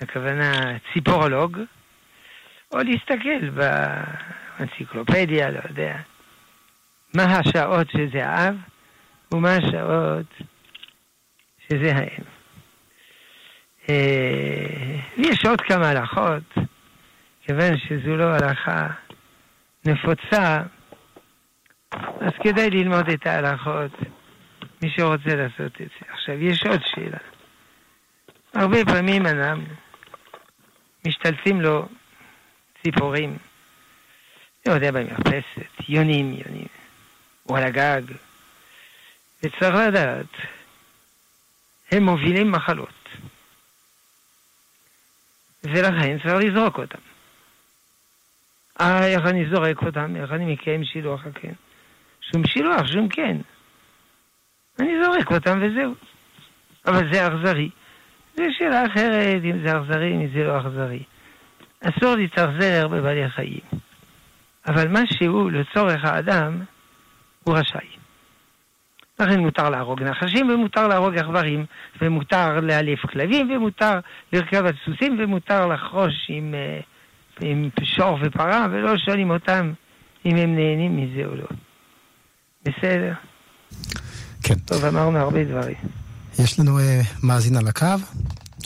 הכוונה 0.00 0.78
ציפורולוג, 0.92 1.58
או 2.72 2.78
להסתכל 2.78 3.50
באנציקלופדיה, 3.50 5.50
לא 5.50 5.60
יודע, 5.68 5.96
מה 7.14 7.22
השעות 7.22 7.90
שזה 7.90 8.26
האב 8.26 8.54
ומה 9.32 9.56
השעות 9.56 10.26
שזה 11.72 11.92
האם. 11.94 12.24
אה, 13.88 14.96
יש 15.16 15.44
עוד 15.46 15.60
כמה 15.60 15.88
הלכות, 15.88 16.54
כיוון 17.46 17.78
שזו 17.78 18.16
לא 18.16 18.24
הלכה 18.24 18.86
נפוצה, 19.84 20.62
אז 21.92 22.32
כדאי 22.44 22.70
ללמוד 22.70 23.08
את 23.08 23.26
ההלכות, 23.26 23.92
מי 24.82 24.90
שרוצה 24.90 25.34
לעשות 25.36 25.72
את 25.72 25.88
זה. 26.00 26.12
עכשיו, 26.12 26.42
יש 26.42 26.66
עוד 26.66 26.80
שאלה. 26.94 27.18
הרבה 28.54 28.84
פעמים 28.84 29.26
אדם 29.26 29.64
משתלטים 31.06 31.60
לו 31.60 31.88
ציפורים, 32.82 33.36
לא 34.66 34.72
יודע, 34.72 34.90
במרפסת, 34.90 35.88
יונים, 35.88 36.34
יונים, 36.46 36.66
או 37.48 37.56
על 37.56 37.62
הגג, 37.62 38.02
וצריך 39.42 39.74
לדעת 39.74 40.26
הם 41.92 42.02
מובילים 42.02 42.52
מחלות. 42.52 43.08
ולכן 45.64 46.18
צריך 46.18 46.34
לזרוק 46.34 46.78
אותם. 46.78 46.98
אה, 48.80 49.06
איך 49.06 49.26
אני 49.26 49.44
זורק 49.50 49.82
אותם? 49.82 50.16
איך 50.16 50.30
אני 50.32 50.52
מקיים 50.52 50.84
שילוח 50.84 51.26
הקן? 51.26 51.52
שום 52.20 52.46
שילוח, 52.46 52.86
שום 52.86 53.08
כן. 53.08 53.36
אני 54.80 54.92
זורק 55.04 55.32
אותם 55.32 55.58
וזהו. 55.62 55.94
אבל 56.86 57.12
זה 57.12 57.26
אכזרי. 57.26 57.70
זו 58.36 58.44
שאלה 58.58 58.86
אחרת, 58.86 59.42
אם 59.44 59.66
זה 59.66 59.78
אכזרי, 59.78 60.12
אם 60.12 60.28
זה 60.34 60.44
לא 60.44 60.60
אכזרי. 60.60 61.02
אסור 61.80 62.14
להתאכזר 62.14 62.88
בבעלי 62.88 63.30
חיים. 63.30 63.60
אבל 64.66 64.88
מה 64.88 65.00
שהוא 65.06 65.50
לצורך 65.50 66.04
האדם, 66.04 66.62
הוא 67.44 67.58
רשאי. 67.58 68.01
לכן 69.22 69.40
מותר 69.40 69.70
להרוג 69.70 70.02
נחשים, 70.02 70.50
ומותר 70.50 70.88
להרוג 70.88 71.18
עכברים, 71.18 71.64
ומותר 72.02 72.60
לאלף 72.60 73.06
כלבים, 73.06 73.50
ומותר 73.50 74.00
לרכב 74.32 74.64
על 74.66 74.72
סוסים, 74.84 75.16
ומותר 75.20 75.66
לחרוש 75.66 76.26
עם, 76.28 76.54
אה, 76.54 76.80
עם 77.40 77.68
שור 77.82 78.18
ופרה, 78.22 78.66
ולא 78.70 78.96
שואלים 78.96 79.30
אותם 79.30 79.72
אם 80.26 80.36
הם 80.36 80.56
נהנים 80.56 80.96
מזה 80.96 81.24
או 81.26 81.34
לא. 81.34 81.46
בסדר? 82.64 83.12
כן. 84.42 84.54
טוב, 84.54 84.84
אמרנו 84.84 85.18
הרבה 85.18 85.44
דברים. 85.44 85.76
יש 86.38 86.60
לנו 86.60 86.78
uh, 86.78 86.82
מאזין 87.22 87.56
על 87.56 87.68
הקו. 87.68 87.86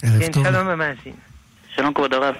ערב 0.03 0.21
כן, 0.21 0.33
טוב. 0.33 0.45
שלום 0.45 0.69
המאזין. 0.69 1.12
שלום 1.75 1.95
כבוד 1.95 2.14
הרב. 2.14 2.35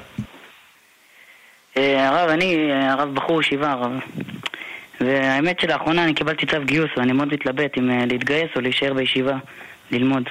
Uh, 1.75 1.81
הרב, 1.99 2.31
אני 2.31 2.73
הרב 2.73 3.15
בחור 3.15 3.41
ישיבה, 3.41 3.71
הרב. 3.71 3.93
והאמת 5.01 5.61
שלאחרונה 5.61 6.05
אני 6.05 6.15
קיבלתי 6.15 6.47
צו 6.47 6.57
גיוס 6.65 6.91
ואני 6.97 7.13
מאוד 7.13 7.29
מתלבט 7.33 7.79
אם 7.79 7.91
אה, 7.91 8.07
להתגייס 8.07 8.51
או 8.57 8.61
להישאר 8.61 8.95
בישיבה, 8.95 9.37
ללמוד. 9.91 10.23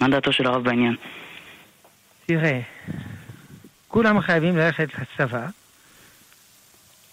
מה 0.00 0.08
דעתו 0.08 0.32
של 0.32 0.46
הרב 0.46 0.64
בעניין? 0.64 0.96
תראה, 2.26 2.60
כולם 3.88 4.20
חייבים 4.20 4.56
ללכת 4.56 4.88
לצבא, 4.98 5.46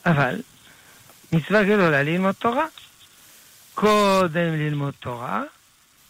אבל 0.06 0.42
מצווה 1.32 1.64
גדולה 1.64 2.04
ללמוד 2.04 2.36
תורה. 2.36 2.66
קודם 3.76 4.54
ללמוד 4.54 4.94
תורה, 5.00 5.44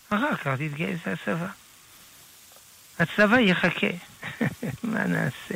אחר 0.10 0.36
כך 0.36 0.48
תתגייס 0.48 1.08
לצבא. 1.08 1.48
הצבא 3.00 3.40
יחכה, 3.40 3.88
מה 4.84 5.04
נעשה? 5.04 5.56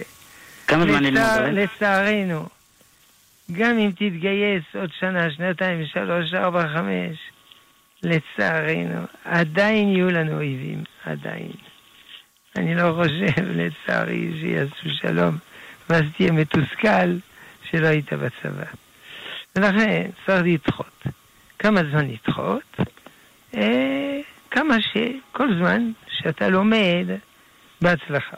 כמה 0.67 0.83
זמן 0.83 1.03
ללמוד? 1.03 1.53
לצערנו, 1.53 2.47
גם 3.51 3.77
אם 3.77 3.91
תתגייס 3.91 4.63
עוד 4.75 4.89
שנה, 4.99 5.31
שנתיים, 5.31 5.85
שלוש, 5.85 6.33
ארבע, 6.33 6.67
חמש, 6.67 7.17
לצערנו, 8.03 9.05
עדיין 9.25 9.89
יהיו 9.89 10.09
לנו 10.11 10.35
אויבים, 10.35 10.83
עדיין. 11.05 11.51
אני 12.55 12.75
לא 12.75 12.93
חושב, 13.01 13.41
לצערי, 13.41 14.31
שיעשו 14.41 14.89
שלום, 14.89 15.37
ואז 15.89 16.03
תהיה 16.17 16.31
מתוסכל 16.31 17.17
שלא 17.63 17.87
היית 17.87 18.13
בצבא. 18.13 18.65
ולכן 19.55 20.09
צריך 20.25 20.43
לדחות. 20.45 21.03
כמה 21.59 21.83
זמן 21.83 22.07
לדחות? 22.07 22.77
אה, 23.55 24.19
כמה 24.51 24.81
ש... 24.81 24.97
כל 25.31 25.55
זמן 25.59 25.91
שאתה 26.07 26.49
לומד 26.49 27.07
בהצלחה. 27.81 28.37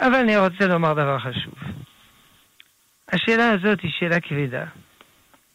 אבל 0.00 0.14
אני 0.14 0.36
רוצה 0.36 0.66
לומר 0.66 0.92
דבר 0.92 1.18
חשוב. 1.18 1.54
השאלה 3.08 3.50
הזאת 3.50 3.80
היא 3.80 3.90
שאלה 3.98 4.20
כבדה, 4.20 4.64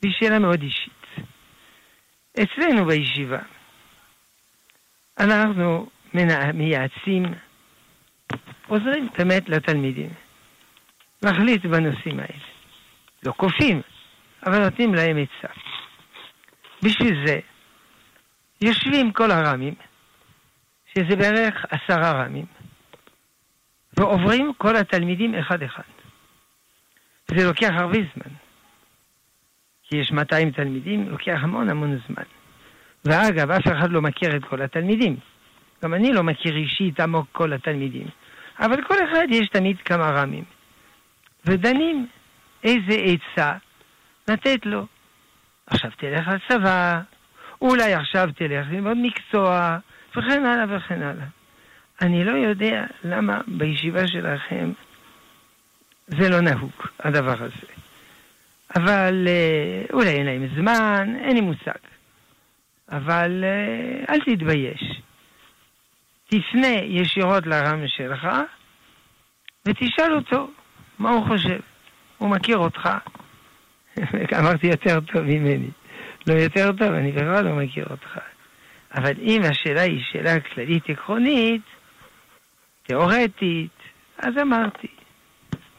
והיא 0.01 0.13
שאלה 0.19 0.39
מאוד 0.39 0.61
אישית. 0.61 1.05
אצלנו 2.43 2.85
בישיבה, 2.85 3.39
אנחנו 5.19 5.89
מייעצים, 6.53 7.23
עוזרים 8.67 9.09
באמת 9.17 9.49
לתלמידים 9.49 10.09
להחליט 11.23 11.65
בנושאים 11.65 12.19
האלה. 12.19 12.43
לא 13.25 13.33
כופים, 13.37 13.81
אבל 14.45 14.63
נותנים 14.63 14.95
להם 14.95 15.17
עצה. 15.17 15.53
בשביל 16.83 17.25
זה 17.25 17.39
יושבים 18.61 19.11
כל 19.11 19.31
הרמים, 19.31 19.73
שזה 20.85 21.15
בערך 21.15 21.65
עשרה 21.69 22.11
רמים, 22.11 22.45
ועוברים 23.97 24.53
כל 24.57 24.75
התלמידים 24.75 25.35
אחד-אחד. 25.35 26.00
זה 27.37 27.47
לוקח 27.47 27.69
הרבה 27.73 27.97
זמן. 27.97 28.35
כי 29.83 29.97
יש 29.97 30.11
200 30.11 30.51
תלמידים, 30.51 31.09
לוקח 31.09 31.37
המון 31.41 31.69
המון 31.69 31.99
זמן. 32.07 32.23
ואגב, 33.05 33.51
אף 33.51 33.67
אחד 33.67 33.91
לא 33.91 34.01
מכיר 34.01 34.35
את 34.35 34.45
כל 34.45 34.61
התלמידים. 34.61 35.15
גם 35.83 35.93
אני 35.93 36.13
לא 36.13 36.23
מכיר 36.23 36.55
אישית 36.55 36.99
עמוק 36.99 37.27
כל 37.31 37.53
התלמידים. 37.53 38.07
אבל 38.59 38.83
כל 38.83 38.95
אחד 39.09 39.25
יש 39.29 39.47
תמיד 39.47 39.77
כמה 39.81 40.09
רמים. 40.09 40.43
ודנים 41.45 42.07
איזה 42.63 42.95
עצה 43.03 43.53
לתת 44.27 44.65
לו. 44.65 44.85
עכשיו 45.67 45.91
תלך 45.97 46.27
לצבא, 46.27 47.01
אולי 47.61 47.93
עכשיו 47.93 48.29
תלך 48.35 48.67
ללמוד 48.71 48.97
מקצוע, 48.97 49.77
וכן 50.11 50.45
הלאה 50.45 50.77
וכן 50.77 51.01
הלאה. 51.01 51.25
אני 52.01 52.23
לא 52.23 52.31
יודע 52.31 52.85
למה 53.03 53.41
בישיבה 53.47 54.07
שלכם 54.07 54.71
זה 56.19 56.29
לא 56.29 56.41
נהוג, 56.41 56.71
הדבר 56.99 57.43
הזה. 57.43 57.73
אבל 58.75 59.27
אה, 59.27 59.85
אולי 59.93 60.09
אין 60.09 60.25
להם 60.25 60.47
זמן, 60.55 61.15
אין 61.21 61.35
לי 61.35 61.41
מושג. 61.41 61.81
אבל 62.89 63.43
אה, 63.43 64.13
אל 64.13 64.19
תתבייש. 64.19 65.01
תפנה 66.27 66.67
ישירות 66.83 67.47
לרם 67.47 67.87
שלך 67.87 68.27
ותשאל 69.65 70.15
אותו 70.15 70.51
מה 70.99 71.09
הוא 71.09 71.27
חושב. 71.27 71.59
הוא 72.17 72.29
מכיר 72.29 72.57
אותך. 72.57 72.89
אמרתי 74.39 74.67
יותר 74.67 74.99
טוב 74.99 75.21
ממני. 75.21 75.69
לא 76.27 76.33
יותר 76.33 76.71
טוב, 76.71 76.93
אני 76.93 77.11
בכלל 77.11 77.45
לא 77.45 77.55
מכיר 77.55 77.85
אותך. 77.89 78.19
אבל 78.93 79.13
אם 79.21 79.41
השאלה 79.43 79.81
היא 79.81 80.03
שאלה 80.11 80.39
כללית 80.39 80.89
עקרונית, 80.89 81.61
תיאורטית, 82.83 83.77
אז 84.17 84.33
אמרתי, 84.41 84.87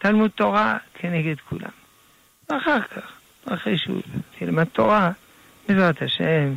תלמוד 0.03 0.31
תורה 0.31 0.79
כנגד 0.95 1.35
כולם. 1.49 1.71
ואחר 2.49 2.81
כך, 2.83 3.13
אחרי 3.45 3.79
שהוא 3.79 4.03
תלמד 4.39 4.65
תורה, 4.65 5.11
בעזרת 5.69 6.03
השם, 6.03 6.55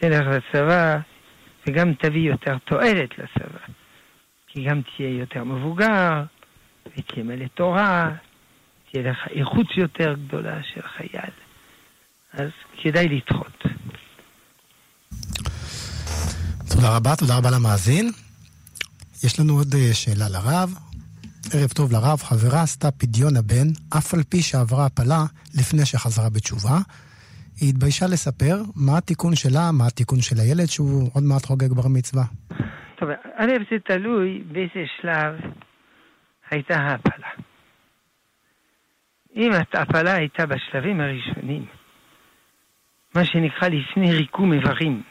תלך 0.00 0.26
לצבא, 0.26 0.98
וגם 1.66 1.94
תביא 1.94 2.30
יותר 2.30 2.58
תועלת 2.58 3.10
לצבא. 3.18 3.58
כי 4.46 4.64
גם 4.64 4.80
תהיה 4.82 5.18
יותר 5.18 5.44
מבוגר, 5.44 6.22
ותהיה 6.86 7.24
מלא 7.24 7.46
תורה, 7.54 8.10
תהיה 8.90 9.10
לך 9.10 9.18
איכות 9.30 9.76
יותר 9.76 10.14
גדולה 10.26 10.62
של 10.62 10.82
חייל. 10.96 11.32
אז 12.32 12.50
כדאי 12.82 13.08
לדחות. 13.08 13.62
תודה 16.70 16.96
רבה, 16.96 17.16
תודה 17.16 17.36
רבה 17.36 17.50
למאזין. 17.50 18.10
יש 19.24 19.40
לנו 19.40 19.54
עוד 19.56 19.74
אה, 19.74 19.94
שאלה 19.94 20.28
לרב. 20.28 20.91
ערב 21.50 21.70
טוב 21.70 21.92
לרב, 21.92 22.18
חברה 22.18 22.62
עשתה 22.62 22.90
פדיון 22.90 23.36
הבן, 23.36 23.68
אף 23.98 24.14
על 24.14 24.22
פי 24.22 24.42
שעברה 24.42 24.86
הפלה 24.86 25.22
לפני 25.58 25.86
שחזרה 25.86 26.30
בתשובה. 26.30 26.78
היא 27.60 27.68
התביישה 27.68 28.06
לספר 28.06 28.56
מה 28.76 28.98
התיקון 28.98 29.34
שלה, 29.34 29.72
מה 29.72 29.86
התיקון 29.86 30.20
של 30.20 30.36
הילד 30.40 30.66
שהוא 30.66 31.10
עוד 31.14 31.22
מעט 31.22 31.44
חוגג 31.46 31.72
בר 31.72 31.88
מצווה. 31.88 32.24
טוב, 32.98 33.08
א', 33.36 33.52
זה 33.70 33.76
תלוי 33.84 34.42
באיזה 34.52 34.84
שלב 35.00 35.34
הייתה 36.50 36.76
ההפלה. 36.76 37.28
אם 39.36 39.50
ההפלה 39.74 40.14
הייתה 40.14 40.46
בשלבים 40.46 41.00
הראשונים, 41.00 41.66
מה 43.14 43.24
שנקרא 43.24 43.68
לפני 43.68 44.12
ריקום 44.12 44.52
איברים, 44.52 45.02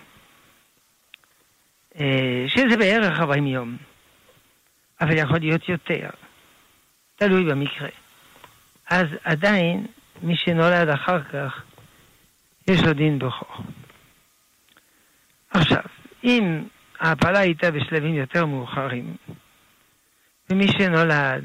אה, 2.00 2.46
שזה 2.48 2.78
בערך 2.78 3.20
40 3.20 3.48
יום, 3.48 3.78
אבל 5.02 5.18
יכול 5.18 5.40
להיות 5.40 5.70
יותר, 5.70 6.10
תלוי 7.16 7.44
במקרה. 7.44 7.90
אז 8.90 9.06
עדיין, 9.24 9.86
מי 10.22 10.36
שנולד 10.36 10.90
אחר 10.90 11.24
כך, 11.24 11.64
יש 12.68 12.84
לו 12.84 12.94
דין 12.94 13.20
בכור. 13.20 13.64
עכשיו, 15.50 15.84
אם 16.24 16.64
ההפלה 17.00 17.40
הייתה 17.40 17.72
בשלבים 17.72 18.16
יותר 18.16 18.46
מאוחרים, 18.46 19.16
ומי 20.50 20.68
שנולד 20.68 21.44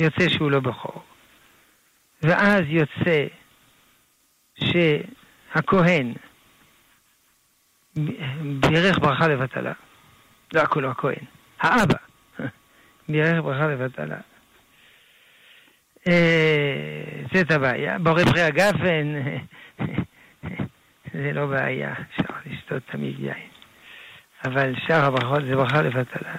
יוצא 0.00 0.28
שהוא 0.28 0.50
לא 0.50 0.60
בכור, 0.60 1.02
ואז 2.22 2.60
יוצא 2.66 3.26
שהכהן 4.64 6.12
בירך 8.60 8.98
ברכה 8.98 9.28
לבטלה, 9.28 9.72
לא 10.54 10.60
הכולו 10.60 10.90
הכהן, 10.90 11.24
האבא 11.60 12.11
ברכה 13.42 13.66
לבטלה. 13.66 14.16
אה, 16.08 17.22
זאת 17.34 17.50
הבעיה. 17.50 17.98
בורא 17.98 18.24
פרי 18.24 18.42
הגפן, 18.42 19.14
זה 21.14 21.32
לא 21.32 21.46
בעיה, 21.46 21.92
אפשר 21.92 22.34
לשתות 22.46 22.82
תמיד 22.86 23.20
יין. 23.20 23.48
אבל 24.44 24.74
שאר 24.86 25.04
הברכות 25.04 25.42
זה 25.44 25.56
ברכה 25.56 25.82
לבטלה. 25.82 26.34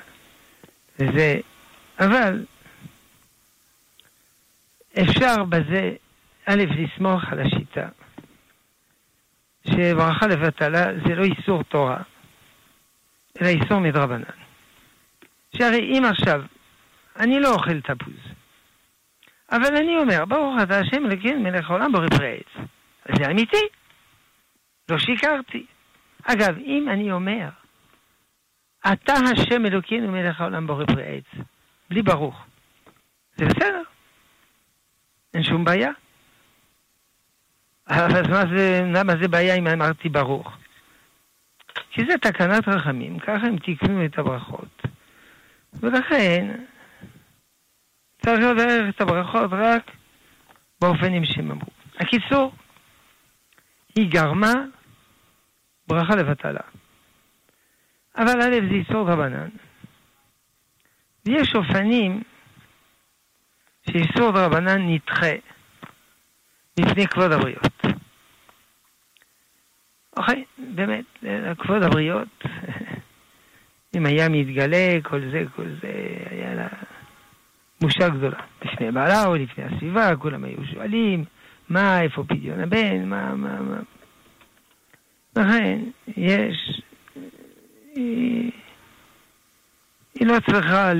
וזה, 0.99 1.35
אבל 1.99 2.45
אפשר 5.01 5.43
בזה, 5.43 5.91
א', 6.45 6.63
לסמוך 6.77 7.23
על 7.31 7.39
השיטה, 7.39 7.87
שברכה 9.67 10.27
לבטלה 10.27 10.85
זה 11.07 11.15
לא 11.15 11.23
איסור 11.23 11.63
תורה, 11.63 12.01
אלא 13.41 13.47
איסור 13.47 13.79
מדרבנן. 13.79 14.23
שהרי 15.57 15.79
אם 15.79 16.05
עכשיו, 16.05 16.41
אני 17.19 17.39
לא 17.39 17.53
אוכל 17.53 17.81
תפוז, 17.81 18.33
אבל 19.51 19.75
אני 19.77 19.97
אומר, 19.97 20.25
ברוך 20.25 20.55
אתה 20.63 20.79
השם 20.79 21.05
אלוקינו 21.05 21.39
מלך 21.39 21.69
העולם 21.69 21.91
בורא 21.91 22.07
פרי 22.09 22.37
עץ. 22.37 22.65
זה 23.17 23.31
אמיתי, 23.31 23.67
לא 24.89 24.97
שיקרתי. 24.97 25.65
אגב, 26.23 26.57
אם 26.57 26.89
אני 26.89 27.11
אומר, 27.11 27.49
אתה 28.93 29.13
השם 29.13 29.65
אלוקינו 29.65 30.11
מלך 30.11 30.41
העולם 30.41 30.67
בורא 30.67 30.85
פרי 30.85 31.03
עץ, 31.17 31.45
בלי 31.89 32.01
ברוך, 32.01 32.45
זה 33.37 33.45
בסדר, 33.45 33.81
אין 35.33 35.43
שום 35.43 35.65
בעיה. 35.65 35.91
אז 37.85 38.29
מה 38.29 38.43
זה, 38.55 38.81
למה 38.93 39.13
זה 39.21 39.27
בעיה 39.27 39.55
אם 39.55 39.67
אמרתי 39.67 40.09
ברוך? 40.09 40.57
כי 41.91 42.01
זה 42.05 42.17
תקנת 42.21 42.67
רחמים, 42.67 43.19
ככה 43.19 43.47
הם 43.47 43.57
תיקנו 43.57 44.05
את 44.05 44.17
הברכות. 44.19 44.83
ולכן, 45.73 46.51
צריך 48.25 48.39
לברך 48.39 48.95
את 48.95 49.01
הברכות 49.01 49.51
רק 49.51 49.91
באופנים 50.81 51.25
שהם 51.25 51.51
אמרו. 51.51 51.69
הקיצור, 51.99 52.53
היא 53.95 54.11
גרמה 54.11 54.53
ברכה 55.87 56.15
לבטלה. 56.15 56.59
אבל 58.17 58.41
א' 58.41 58.55
זה 58.69 58.75
איסור 58.75 59.09
רבנן, 59.09 59.49
ויש 61.25 61.55
אופנים 61.55 62.23
שאיסור 63.89 64.31
דרבנן 64.31 64.89
נדחה 64.89 65.31
לפני 66.79 67.07
כבוד 67.07 67.31
הבריות. 67.31 67.85
אוקיי, 70.17 70.43
באמת, 70.57 71.05
כבוד 71.59 71.83
הבריות, 71.83 72.43
אם 73.95 74.05
היה 74.05 74.29
מתגלה, 74.29 74.97
כל 75.03 75.21
זה, 75.31 75.43
כל 75.55 75.69
זה, 75.81 75.91
היה 76.29 76.55
לה 76.55 76.67
בושה 77.83 78.09
גדולה. 78.09 78.39
לפני 78.65 78.91
בעלה 78.91 79.25
או 79.25 79.35
לפני 79.35 79.63
הסביבה, 79.63 80.15
כולם 80.15 80.43
היו 80.43 80.57
שואלים, 80.73 81.23
מה, 81.69 82.01
איפה 82.01 82.23
פדיון 82.27 82.59
הבן, 82.59 83.05
מה, 83.05 83.35
מה, 83.35 83.61
מה. 83.61 83.79
לכן, 85.35 85.79
יש... 86.17 86.81
היא, 87.95 88.51
היא 90.15 90.27
לא 90.27 90.35
צריכה 90.49 90.91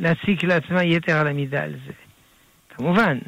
להציג 0.00 0.46
לעצמה 0.46 0.84
יתר 0.84 1.16
על 1.16 1.26
המידה 1.28 1.62
על 1.62 1.74
זה. 1.86 1.92
כמובן, 2.68 3.18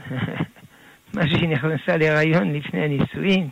מה 1.15 1.29
שהיא 1.29 1.49
נכנסה 1.49 1.97
להיריון 1.97 2.53
לפני 2.53 2.85
הנישואין, 2.85 3.49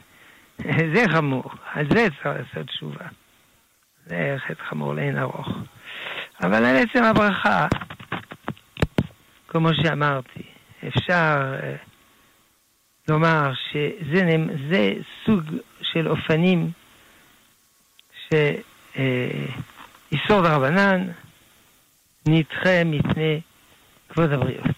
זה 0.95 1.05
חמור, 1.09 1.45
על 1.73 1.87
זה 1.89 2.07
צריך 2.11 2.27
לעשות 2.27 2.67
תשובה. 2.67 3.07
זה 4.07 4.37
חטא 4.39 4.63
חמור 4.65 4.95
לאין 4.95 5.19
ארוך. 5.19 5.49
אבל 6.43 6.65
על 6.65 6.77
עצם 6.77 7.05
הברכה, 7.05 7.67
כמו 9.53 9.69
שאמרתי, 9.75 10.43
אפשר 10.89 11.55
uh, 11.61 11.65
לומר 13.09 13.53
שזה 13.73 14.93
סוג 15.27 15.43
של 15.83 16.09
אופנים 16.09 16.71
שאיסור 18.29 18.51
uh, 20.41 20.43
דרבנן 20.43 21.09
נדחה 22.29 22.85
מפני 22.85 23.41
כבוד 24.09 24.33
הבריות. 24.33 24.77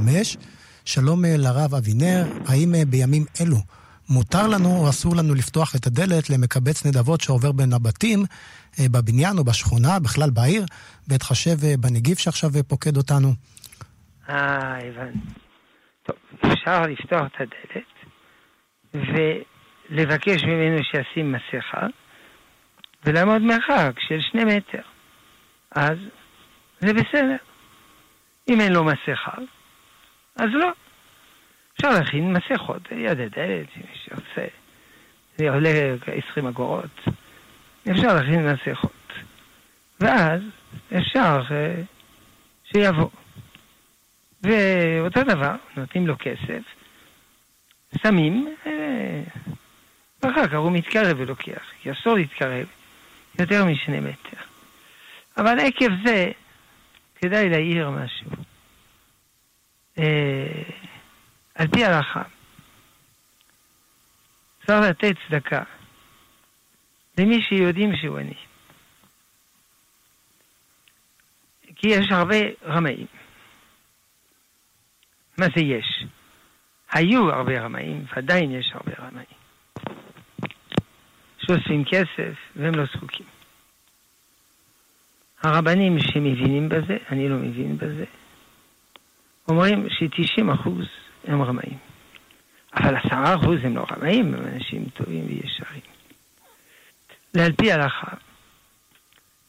שלום 0.85 1.25
לרב 1.25 1.75
אבינר, 1.75 2.27
האם 2.45 2.75
בימים 2.89 3.25
אלו 3.41 3.61
מותר 4.09 4.47
לנו 4.47 4.69
או 4.77 4.89
אסור 4.89 5.15
לנו 5.15 5.33
לפתוח 5.35 5.75
את 5.75 5.87
הדלת 5.87 6.29
למקבץ 6.29 6.85
נדבות 6.85 7.21
שעובר 7.21 7.51
בין 7.51 7.73
הבתים 7.73 8.19
אה, 8.79 8.85
בבניין 8.91 9.37
או 9.37 9.43
בשכונה, 9.43 9.99
בכלל 9.99 10.29
בעיר, 10.29 10.65
בהתחשב 11.07 11.63
אה, 11.63 11.73
בנגיף 11.79 12.19
שעכשיו 12.19 12.49
אה, 12.55 12.63
פוקד 12.63 12.97
אותנו? 12.97 13.29
אה, 14.29 14.77
הבנתי. 14.77 15.19
טוב, 16.03 16.15
אפשר 16.53 16.81
לפתוח 16.81 17.27
את 17.27 17.41
הדלת 17.41 17.95
ולבקש 18.93 20.43
ממנו 20.43 20.83
שישים 20.83 21.31
מסכה 21.31 21.87
ולעמוד 23.05 23.41
מרחק 23.41 23.99
של 24.07 24.21
שני 24.21 24.43
מטר. 24.43 24.81
אז 25.71 25.97
זה 26.79 26.93
בסדר. 26.93 27.37
אם 28.49 28.61
אין 28.61 28.73
לו 28.73 28.83
מסכה, 28.83 29.37
אז 30.35 30.49
לא. 30.53 30.71
אפשר 31.75 31.89
להכין 31.89 32.33
מסכות, 32.33 32.81
יד 32.91 33.19
הדלת. 33.19 33.67
זה 35.37 35.49
עולה 35.49 35.95
20 36.29 36.47
אגורות. 36.47 37.01
אפשר 37.91 38.13
להכין 38.13 38.47
מסכות. 38.47 38.91
ואז 39.99 40.41
אפשר 40.97 41.41
אה, 41.51 41.81
שיבוא. 42.63 43.09
ואותו 44.41 45.23
דבר, 45.23 45.55
נותנים 45.77 46.07
לו 46.07 46.15
כסף, 46.19 46.61
שמים, 48.01 48.55
אה, 48.65 49.21
ואחר 50.23 50.47
כך 50.47 50.53
הוא 50.53 50.71
מתקרב 50.71 51.19
ולוקח, 51.19 51.61
כי 51.81 51.91
אסור 51.91 52.15
להתקרב 52.15 52.67
יותר 53.39 53.65
משני 53.65 53.99
מטר. 53.99 54.41
אבל 55.37 55.59
עקב 55.59 55.89
זה, 56.05 56.31
כדאי 57.15 57.49
להעיר 57.49 57.89
משהו. 57.89 58.31
אה, 59.99 60.63
על 61.55 61.67
פי 61.67 61.85
ההלכה, 61.85 62.21
צריך 64.65 64.85
לתת 64.89 65.15
צדקה 65.27 65.63
למי 67.17 67.41
שיודעים 67.41 67.95
שהוא 67.95 68.17
עני. 68.17 68.35
כי 71.75 71.87
יש 71.87 72.11
הרבה 72.11 72.35
רמאים. 72.63 73.07
מה 75.37 75.45
זה 75.55 75.61
יש? 75.61 76.03
היו 76.91 77.29
הרבה 77.31 77.61
רמאים, 77.61 78.05
ועדיין 78.15 78.51
יש 78.51 78.71
הרבה 78.73 78.91
רמאים. 78.99 79.25
שאוספים 81.37 81.83
כסף 81.85 82.33
והם 82.55 82.75
לא 82.75 82.83
זקוקים. 82.85 83.25
הרבנים 85.43 85.99
שמבינים 85.99 86.69
בזה, 86.69 86.97
אני 87.09 87.29
לא 87.29 87.35
מבין 87.35 87.77
בזה, 87.77 88.05
אומרים 89.47 89.89
ש-90 89.89 90.53
אחוז 90.53 90.85
הם 91.23 91.41
רמאים. 91.41 91.77
אבל 92.75 92.95
עשרה 92.95 93.35
אחוז 93.35 93.59
הם 93.63 93.75
לא 93.75 93.85
רמאים, 93.91 94.33
הם 94.33 94.47
אנשים 94.53 94.85
טובים 94.93 95.25
וישרים. 95.27 95.81
ועל 97.33 97.51
פי 97.51 97.71
ההלכה, 97.71 98.07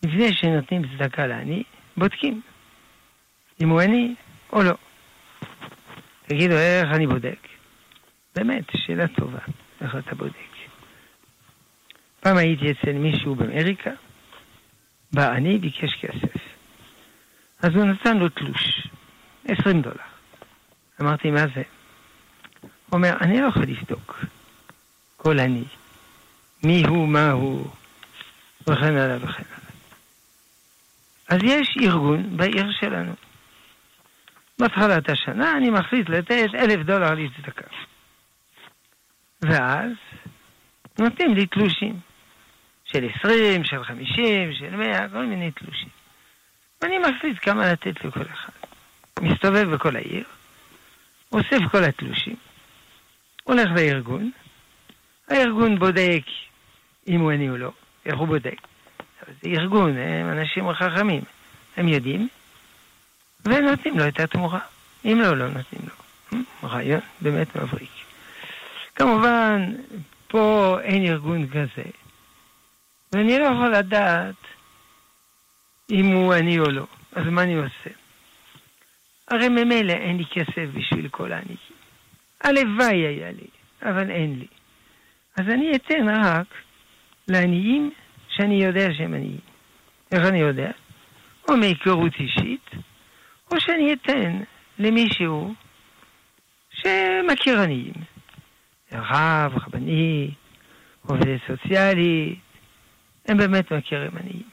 לפני 0.02 0.34
שנותנים 0.34 0.82
צדקה 0.88 1.26
לעני, 1.26 1.62
בודקים 1.96 2.40
אם 3.62 3.68
הוא 3.68 3.80
עני 3.80 4.14
או 4.52 4.62
לא. 4.62 4.74
תגידו, 6.26 6.54
איך 6.54 6.88
אני 6.94 7.06
בודק? 7.06 7.48
באמת, 8.34 8.64
שאלה 8.76 9.08
טובה, 9.08 9.38
איך 9.80 9.96
אתה 9.96 10.14
בודק? 10.14 10.36
פעם 12.20 12.36
הייתי 12.36 12.70
אצל 12.70 12.92
מישהו 12.92 13.34
באמריקה, 13.34 13.90
בא 15.12 15.32
אני, 15.32 15.58
ביקש 15.58 15.94
כסף. 15.94 16.36
אז 17.62 17.74
הוא 17.74 17.84
נתן 17.84 18.16
לו 18.16 18.28
תלוש, 18.28 18.88
20 19.44 19.82
דולר. 19.82 19.96
אמרתי, 21.00 21.30
מה 21.30 21.46
זה? 21.54 21.62
אומר, 22.92 23.16
אני 23.20 23.40
לא 23.40 23.46
יכול 23.46 23.62
לבדוק 23.62 24.24
כל 25.16 25.40
אני, 25.40 25.64
מי 26.64 26.82
הוא, 26.86 27.08
מה 27.08 27.30
הוא, 27.30 27.70
וכן 28.62 28.96
הלאה 28.96 29.16
וכן 29.16 29.26
הלאה. 29.28 29.70
אז 31.28 31.38
יש 31.42 31.76
ארגון 31.82 32.36
בעיר 32.36 32.72
שלנו. 32.80 33.12
בהתחלת 34.58 35.08
השנה 35.08 35.56
אני 35.56 35.70
מחליט 35.70 36.08
לתת 36.08 36.48
אלף 36.54 36.86
דולר 36.86 37.14
לצדקה. 37.14 37.66
ואז 39.42 39.90
נותנים 40.98 41.34
לי 41.34 41.46
תלושים. 41.46 42.00
של 42.86 43.08
עשרים, 43.14 43.64
של 43.64 43.84
חמישים, 43.84 44.54
של 44.54 44.76
מאה, 44.76 45.08
כל 45.08 45.26
מיני 45.26 45.50
תלושים. 45.50 45.88
ואני 46.82 46.98
מחליט 46.98 47.36
כמה 47.42 47.72
לתת 47.72 48.04
לכל 48.04 48.22
אחד. 48.32 48.52
מסתובב 49.20 49.74
בכל 49.74 49.96
העיר, 49.96 50.24
אוסף 51.32 51.58
כל 51.70 51.84
התלושים, 51.84 52.36
הולך 53.46 53.70
לארגון, 53.76 54.30
הארגון 55.28 55.78
בודק 55.78 56.22
אם 57.08 57.20
הוא 57.20 57.30
עני 57.30 57.50
או 57.50 57.56
לא, 57.56 57.70
איך 58.06 58.18
הוא 58.18 58.28
בודק? 58.28 58.60
זה 59.26 59.48
ארגון, 59.48 59.96
הם 59.96 60.30
אנשים 60.30 60.72
חכמים, 60.72 61.22
הם 61.76 61.88
יודעים, 61.88 62.28
ונותנים 63.44 63.98
לו 63.98 64.08
את 64.08 64.20
התמורה. 64.20 64.60
אם 65.04 65.20
לא, 65.20 65.36
לא 65.36 65.48
נותנים 65.48 65.82
לו. 65.88 65.94
רעיון 66.68 67.00
באמת 67.20 67.56
מבריק. 67.56 67.90
כמובן, 68.94 69.72
פה 70.28 70.76
אין 70.82 71.04
ארגון 71.04 71.48
כזה, 71.48 71.90
ואני 73.12 73.38
לא 73.38 73.44
יכול 73.44 73.74
לדעת 73.74 74.34
אם 75.90 76.06
הוא 76.06 76.34
עני 76.34 76.58
או 76.58 76.70
לא, 76.70 76.86
אז 77.12 77.26
מה 77.26 77.42
אני 77.42 77.54
עושה? 77.54 77.90
הרי 79.28 79.48
ממילא 79.48 79.92
אין 79.92 80.16
לי 80.16 80.24
כסף 80.24 80.66
בשביל 80.74 81.08
כל 81.08 81.32
העניים. 81.32 81.75
הלוואי 82.40 83.06
היה 83.06 83.30
לי, 83.30 83.46
אבל 83.82 84.10
אין 84.10 84.38
לי. 84.38 84.46
אז 85.36 85.48
אני 85.48 85.72
אתן 85.76 86.08
רק 86.08 86.46
לעניים 87.28 87.90
שאני 88.28 88.64
יודע 88.64 88.94
שהם 88.94 89.14
עניים. 89.14 89.40
איך 90.12 90.26
אני 90.26 90.38
יודע? 90.38 90.70
או 91.48 91.56
מהיכרות 91.56 92.12
אישית, 92.20 92.70
או 93.50 93.60
שאני 93.60 93.92
אתן 93.92 94.42
למישהו 94.78 95.54
שמכיר 96.70 97.60
עניים. 97.60 97.92
רב, 98.92 99.52
רבני, 99.54 100.30
עובדת 101.06 101.40
סוציאלית, 101.46 102.38
הם 103.28 103.38
באמת 103.38 103.72
מכירים 103.72 104.10
עניים. 104.20 104.48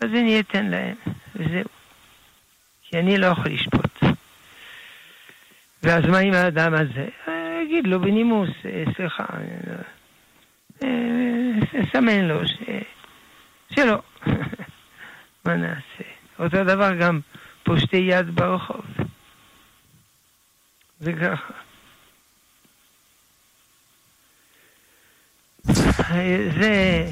אז 0.00 0.10
אני 0.10 0.40
אתן 0.40 0.66
להם, 0.66 0.96
וזהו. 1.34 1.64
כי 2.82 2.98
אני 2.98 3.18
לא 3.18 3.26
יכול 3.26 3.52
לשפוט. 3.52 3.89
ואז 5.82 6.04
מה 6.04 6.18
עם 6.18 6.32
האדם 6.32 6.74
הזה? 6.74 7.08
אה, 7.28 7.62
יגיד 7.64 7.86
לו 7.86 8.00
בנימוס, 8.00 8.50
אה, 8.64 8.84
סליחה, 8.96 9.24
סמן 11.92 12.24
לו 12.24 12.48
ש... 12.48 12.54
שלא. 13.74 14.02
מה 15.44 15.56
נעשה? 15.56 16.04
אותו 16.38 16.64
דבר 16.64 16.94
גם 16.94 17.20
פושטי 17.62 17.96
יד 17.96 18.30
ברחוב. 18.30 18.84
זה 21.00 21.12
ככה. 21.12 21.52
זה 26.60 27.04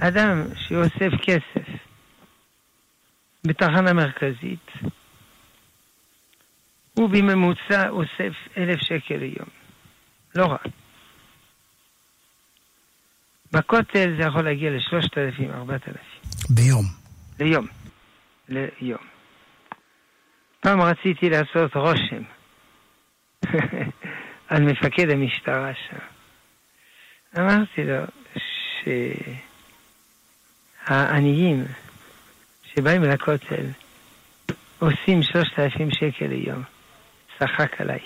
אדם 0.00 0.42
שאוסף 0.56 1.12
כסף 1.22 1.68
בתחנה 3.46 3.92
מרכזית, 3.92 4.70
הוא 6.98 7.08
בממוצע 7.08 7.88
אוסף 7.88 8.32
אלף 8.56 8.80
שקל 8.80 9.16
ליום. 9.16 9.48
לא 10.34 10.46
רע. 10.46 10.56
בכותל 13.52 14.14
זה 14.18 14.22
יכול 14.22 14.42
להגיע 14.42 14.70
לשלושת 14.70 15.18
אלפים, 15.18 15.50
ארבעת 15.50 15.88
אלפים. 15.88 16.20
ביום. 16.50 16.84
ליום. 17.40 17.66
ליום. 18.48 18.98
פעם 20.60 20.80
רציתי 20.80 21.30
לעשות 21.30 21.76
רושם 21.76 22.22
על 24.48 24.62
מפקד 24.62 25.10
המשטרה 25.10 25.72
שם. 25.74 25.98
אמרתי 27.38 27.84
לו 27.84 28.04
שהעניים 30.86 31.64
שבאים 32.74 33.02
לכותל 33.02 33.66
עושים 34.78 35.22
שלושת 35.22 35.58
אלפים 35.58 35.90
שקל 35.90 36.26
ליום. 36.26 36.77
צחק 37.38 37.80
עליי. 37.80 38.00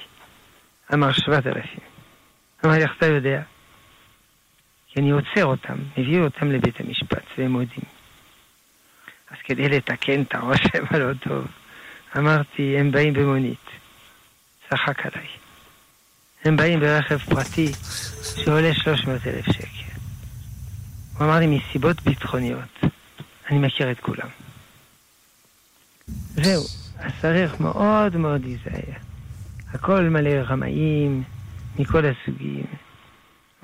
אמר 0.95 1.13
שבעת 1.13 1.47
אלפים. 1.47 1.81
אמר 2.65 2.75
לי, 2.75 2.83
איך 2.83 2.93
אתה 2.99 3.07
יודע? 3.07 3.43
כי 4.89 5.01
אני 5.01 5.11
עוצר 5.11 5.45
אותם, 5.45 5.77
מביא 5.97 6.21
אותם 6.21 6.51
לבית 6.51 6.81
המשפט, 6.81 7.25
והם 7.39 7.53
מודים. 7.53 7.85
אז 9.31 9.37
כדי 9.45 9.69
לתקן 9.69 10.23
את 10.23 10.35
הרושם 10.35 10.85
הלא 10.91 11.15
טוב, 11.15 11.47
אמרתי, 12.19 12.79
הם 12.79 12.93
באים 12.93 13.13
במונית. 13.13 13.67
צחק 14.71 15.07
עליי. 15.07 15.27
הם 16.45 16.57
באים 16.57 16.81
ברכב 16.81 17.19
פרטי 17.19 17.73
שעולה 18.45 18.75
300 18.75 19.27
אלף 19.27 19.47
שקל. 19.47 19.93
הוא 21.19 21.27
אמר 21.27 21.39
לי, 21.39 21.47
מסיבות 21.47 22.03
ביטחוניות, 22.03 22.81
אני 23.51 23.59
מכיר 23.59 23.91
את 23.91 24.01
כולם. 24.01 24.29
זהו, 26.35 26.65
אז 26.99 27.13
צריך 27.21 27.61
מאוד 27.61 28.17
מאוד 28.17 28.45
להיזהר. 28.45 29.12
הכל 29.75 30.03
מלא 30.03 30.31
רמאים 30.31 31.23
מכל 31.79 32.05
הסוגים, 32.07 32.65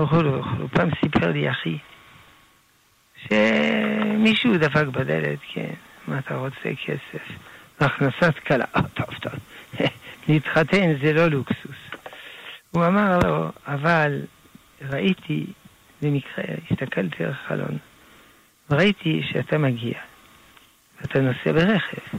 וכולו 0.01 0.41
וכולו. 0.41 0.69
פעם 0.69 0.89
סיפר 1.01 1.31
לי 1.31 1.51
אחי 1.51 1.79
שמישהו 3.17 4.59
דפק 4.59 4.87
בדלת, 4.87 5.39
כן, 5.53 5.75
מה 6.07 6.19
אתה 6.19 6.37
רוצה 6.37 6.71
כסף? 6.87 7.23
הכנסת 7.81 8.39
כלה, 8.47 8.65
טוב, 8.95 9.07
טוב, 9.21 9.33
להתחתן 10.29 10.95
זה 11.03 11.13
לא 11.13 11.27
לוקסוס. 11.27 11.77
הוא 12.71 12.87
אמר 12.87 13.19
לו, 13.19 13.51
אבל 13.67 14.23
ראיתי, 14.83 15.47
במקרה, 16.03 16.45
הסתכלתי 16.71 17.25
על 17.25 17.31
החלון, 17.31 17.79
וראיתי 18.71 19.23
שאתה 19.33 19.59
מגיע, 19.59 19.99
ואתה 21.01 21.21
נוסע 21.21 21.53
ברכב, 21.53 22.19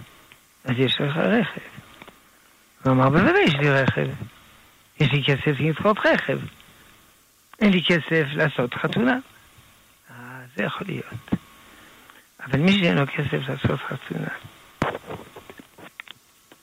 אז 0.66 0.74
יש 0.78 1.02
לך 1.02 1.18
רכב. 1.18 1.78
הוא 2.84 2.91
אמר, 2.91 3.09
בוודאי 3.09 3.43
יש 3.43 3.53
לי 3.53 3.69
רכב. 3.69 4.07
יש 4.99 5.11
לי 5.11 5.23
כסף 5.23 5.59
לדחות 5.59 5.97
רכב. 6.05 6.39
אין 7.61 7.71
לי 7.71 7.84
כסף 7.84 8.25
לעשות 8.34 8.73
חתונה. 8.73 9.19
אה, 10.09 10.15
זה 10.55 10.63
יכול 10.63 10.88
להיות. 10.88 11.30
אבל 12.45 12.59
מי 12.59 12.71
שאין 12.71 12.97
לו 12.97 13.05
כסף 13.07 13.49
לעשות 13.49 13.80
חתונה, 13.80 14.27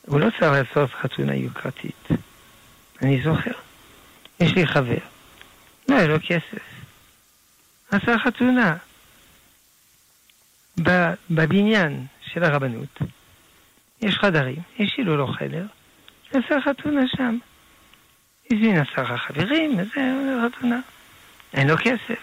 הוא 0.06 0.20
לא 0.20 0.30
צריך 0.30 0.52
לעשות 0.52 0.90
חתונה 0.90 1.34
יוקרתית. 1.34 2.08
אני 3.02 3.22
זוכר. 3.22 3.50
יש 4.40 4.54
לי 4.54 4.66
חבר, 4.66 4.98
לא 5.88 5.96
היה 5.96 6.06
לו 6.06 6.16
כסף. 6.28 6.62
עשה 7.90 8.18
חתונה 8.18 8.76
בבניין 11.30 12.06
של 12.20 12.44
הרבנות. 12.44 12.98
יש 14.02 14.18
חדרים, 14.18 14.62
השאילו 14.80 15.16
לו 15.16 15.26
חדר, 15.26 15.66
עשה 16.36 16.60
חתונה 16.60 17.08
שם. 17.16 17.38
הזמין 18.52 18.76
עשרה 18.80 19.18
חברים, 19.18 19.78
וזה 19.78 20.00
חתונה. 20.46 20.80
אין 21.54 21.68
לו 21.68 21.76
כסף. 21.78 22.20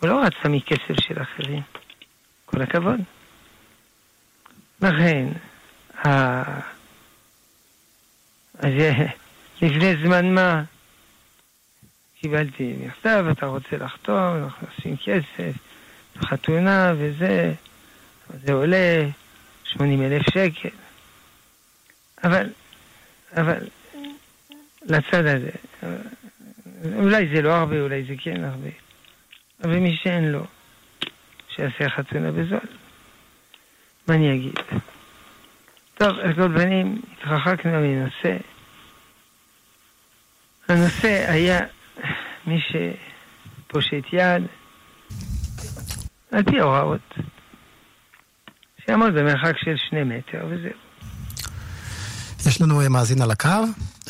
הוא 0.00 0.08
לא 0.08 0.22
רצה 0.22 0.48
מכסף 0.48 1.00
של 1.00 1.22
אחרים. 1.22 1.62
כל 2.46 2.62
הכבוד. 2.62 3.00
לכן, 4.82 5.26
אז 8.58 8.72
לפני 9.62 9.96
זמן 10.02 10.34
מה 10.34 10.62
קיבלתי 12.20 12.74
מכתב, 12.80 13.24
אתה 13.30 13.46
רוצה 13.46 13.76
לחתום, 13.76 14.44
אנחנו 14.44 14.66
עושים 14.76 14.96
כסף, 14.96 15.52
חתונה 16.18 16.92
וזה, 16.98 17.52
זה 18.44 18.52
עולה 18.52 19.08
80 19.64 20.02
אלף 20.02 20.22
שקל. 20.30 20.76
אבל, 22.24 22.50
אבל, 23.36 23.58
לצד 24.82 25.26
הזה, 25.26 25.50
אולי 26.96 27.28
זה 27.34 27.42
לא 27.42 27.52
הרבה, 27.52 27.80
אולי 27.80 28.04
זה 28.04 28.14
כן 28.18 28.44
הרבה. 28.44 28.68
אבל 29.64 29.76
מי 29.76 29.96
שאין 29.96 30.32
לו, 30.32 30.46
שיעשה 31.48 31.88
חתונה 31.88 32.32
בזול. 32.32 32.60
מה 34.08 34.14
אני 34.14 34.34
אגיד? 34.34 34.54
טוב, 35.94 36.18
על 36.18 36.34
כל 36.34 36.48
פנים, 36.54 37.02
התרחקנו 37.12 37.72
מנושא. 37.72 38.36
הנושא 40.68 41.24
היה 41.28 41.60
מי 42.46 42.60
שפושט 42.60 44.12
יד, 44.12 44.42
על 46.32 46.42
פי 46.42 46.60
ההוראות, 46.60 47.14
שיעמוד 48.84 49.14
במרחק 49.14 49.58
של 49.58 49.76
שני 49.76 50.04
מטר 50.04 50.46
וזהו. 50.48 50.87
יש 52.46 52.60
לנו 52.60 52.80
אה, 52.80 52.88
מאזין 52.88 53.22
על 53.22 53.30
הקו, 53.30 53.48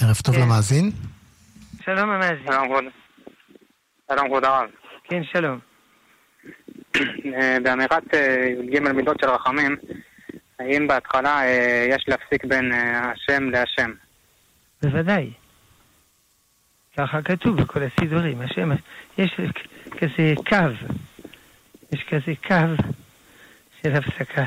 ערב 0.01 0.17
טוב 0.25 0.35
כן. 0.35 0.41
למאזין. 0.41 0.91
שלום 1.85 2.11
המאזין. 2.11 2.47
שלום 2.47 2.69
כבוד. 2.69 2.85
שלום 4.11 4.27
כבוד 4.29 4.45
הרב. 4.45 4.69
כן, 5.05 5.23
שלום. 5.33 5.59
אה, 7.35 7.57
באמירת 7.63 8.15
אה, 8.15 8.49
י"ג 8.65 8.79
מידות 8.79 9.17
של 9.21 9.31
רחמים, 9.31 9.77
האם 10.59 10.87
בהתחלה 10.89 11.43
אה, 11.43 11.87
יש 11.91 12.05
להפסיק 12.09 12.45
בין 12.45 12.73
אה, 12.73 13.13
השם 13.13 13.51
להשם? 13.51 13.91
בוודאי. 14.83 15.31
ככה 16.97 17.23
כתוב 17.23 17.63
בכל 17.63 17.81
הסידורים. 17.83 18.41
השם, 18.41 18.71
יש 19.19 19.41
כזה 19.91 20.35
קו. 20.49 20.57
יש 21.93 22.05
כזה 22.11 22.33
קו 22.47 22.85
של 23.83 23.95
הפסקה. 23.95 24.45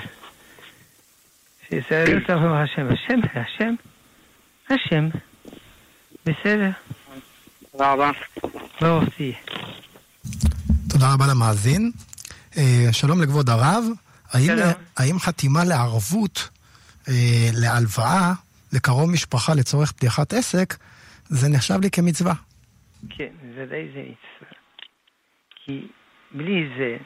לא 1.71 1.81
צריך 2.27 2.29
לומר 2.29 2.61
השם. 2.61 2.87
השם, 2.93 3.19
השם, 3.39 3.73
השם. 4.69 5.09
בסדר, 6.25 6.69
תודה 7.71 7.93
רבה. 7.93 8.11
תהיה. 9.17 9.33
תודה 10.89 11.13
רבה 11.13 11.25
למאזין. 11.31 11.91
אה, 12.57 12.87
שלום 12.91 13.21
לכבוד 13.21 13.49
הרב. 13.49 13.83
האם. 14.33 14.49
האם 14.97 15.19
חתימה 15.19 15.63
לערבות, 15.63 16.49
אה, 17.09 17.49
להלוואה, 17.53 18.33
לקרוב 18.73 19.11
משפחה 19.11 19.53
לצורך 19.53 19.91
פתיחת 19.91 20.33
עסק, 20.33 20.75
זה 21.23 21.49
נחשב 21.49 21.79
לי 21.81 21.91
כמצווה? 21.91 22.33
כן, 23.09 23.29
בוודאי 23.41 23.87
זה 23.93 23.99
מצווה. 23.99 24.51
כי 25.65 25.87
בלי 26.31 26.69
זה, 26.77 26.97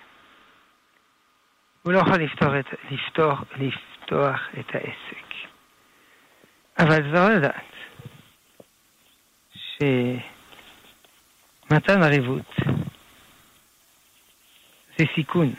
הוא 1.83 1.93
לא 1.93 1.99
יכול 1.99 2.23
לפתוח 2.23 2.49
את, 2.59 2.65
לפתוח, 2.91 3.43
לפתוח 4.05 4.39
את 4.59 4.75
העסק. 4.75 5.33
אבל 6.79 7.15
זו 7.15 7.29
לדעת 7.29 7.71
שמתן 11.67 12.03
ערבות 12.03 12.55
זה 14.97 15.05
סיכון. 15.15 15.53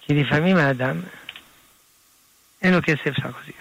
כי 0.00 0.14
לפעמים 0.14 0.56
האדם 0.56 1.00
אין 2.62 2.74
לו 2.74 2.82
כסף 2.82 3.18
להחזיר. 3.24 3.54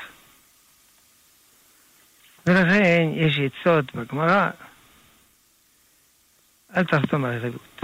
ולכן 2.45 3.09
יש 3.15 3.39
עצות 3.39 3.95
בגמרא, 3.95 4.49
אל 6.77 6.83
תחתום 6.83 7.25
על 7.25 7.33
ערבות. 7.33 7.79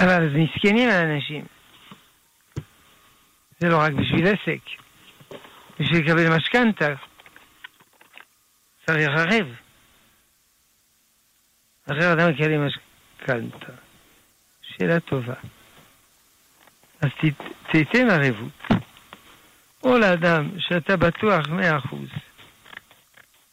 אבל 0.00 0.24
אז 0.24 0.32
מסכנים 0.34 0.88
האנשים. 0.88 1.53
זה 3.60 3.68
לא 3.68 3.78
רק 3.78 3.92
בשביל 3.92 4.26
עסק. 4.26 4.60
בשביל 5.80 6.04
לקבל 6.04 6.36
משכנתה 6.36 6.94
צריך 8.86 9.08
ערב. 9.08 9.46
אחרי 11.86 12.12
אדם 12.12 12.30
מקבל 12.30 12.58
משכנתה. 12.58 13.72
שאלה 14.62 15.00
טובה. 15.00 15.34
אז 17.00 17.10
תיתן 17.70 18.10
ערבות. 18.10 18.64
או 19.84 19.98
לאדם 19.98 20.48
שאתה 20.58 20.96
בטוח 20.96 21.48
מאה 21.48 21.78
אחוז 21.78 22.08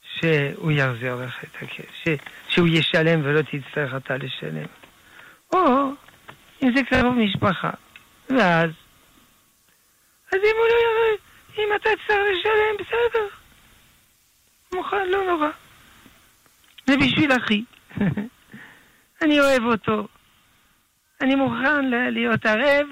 שהוא 0.02 0.72
יחזיר 0.72 1.16
לך 1.16 1.43
את 1.43 1.56
הכסף, 1.56 2.26
שהוא 2.49 2.68
ישלם 2.68 3.22
ולא 3.24 3.41
תצטרך 3.41 3.95
אתה 3.95 4.18
לשלם. 4.18 4.66
או 5.54 5.91
אם 6.64 6.76
זה 6.76 6.82
קרוב 6.89 7.16
משפחה, 7.16 7.70
ואז, 8.30 8.70
אז 10.32 10.38
אם 10.38 10.55
הוא 10.57 10.67
לא 10.67 10.75
ירד, 10.86 11.19
אם 11.57 11.75
אתה 11.75 11.89
צריך 12.07 12.19
לשלם, 12.32 12.75
בסדר. 12.79 13.27
מוכן, 14.73 15.09
לא 15.09 15.25
נורא. 15.25 15.49
זה 16.88 16.97
בשביל 16.97 17.32
אחי. 17.32 17.63
אני 19.21 19.39
אוהב 19.39 19.63
אותו. 19.63 20.07
אני 21.21 21.36
מוכן 21.36 21.86
להיות 21.86 22.45
ערב 22.45 22.88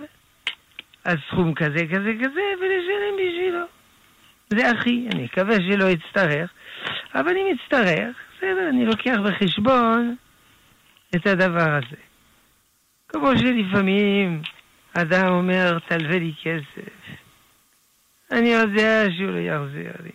על 1.03 1.17
סכום 1.27 1.53
כזה, 1.53 1.85
כזה, 1.91 2.11
כזה, 2.19 2.41
ולשלם 2.61 3.15
בשבילו. 3.15 3.65
זה 4.49 4.71
אחי, 4.71 5.07
אני 5.13 5.23
מקווה 5.23 5.55
שלא 5.55 5.85
יצטרך, 5.85 6.51
אבל 7.15 7.31
אם 7.31 7.55
יצטרך, 7.55 8.15
בסדר, 8.37 8.69
אני 8.69 8.85
לוקח 8.85 9.15
בחשבון 9.25 10.15
את 11.15 11.27
הדבר 11.27 11.71
הזה. 11.75 12.01
כמו 13.07 13.37
שלפעמים 13.37 14.41
אדם 14.93 15.27
אומר, 15.27 15.79
תלווה 15.87 16.19
לי 16.19 16.33
כסף. 16.43 16.93
אני 18.31 18.49
יודע 18.49 19.03
שהוא 19.17 19.31
לא 19.31 19.39
יחזיר 19.39 19.91
לי. 20.03 20.11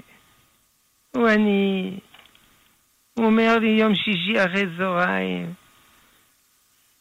הוא 1.11 1.29
אני. 1.29 1.99
הוא 3.15 3.27
אומר 3.27 3.59
לי 3.59 3.69
יום 3.69 3.95
שישי 3.95 4.45
אחרי 4.45 4.65
צהריים, 4.79 5.53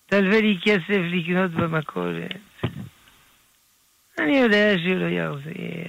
תלווה 0.06 0.42
לי 0.42 0.58
כסף 0.62 0.90
לקנות 0.90 1.52
במכולת. 1.52 2.32
אני 4.20 4.38
יודע 4.38 4.74
שהוא 4.78 4.96
לא 4.96 5.06
יחזיר. 5.06 5.88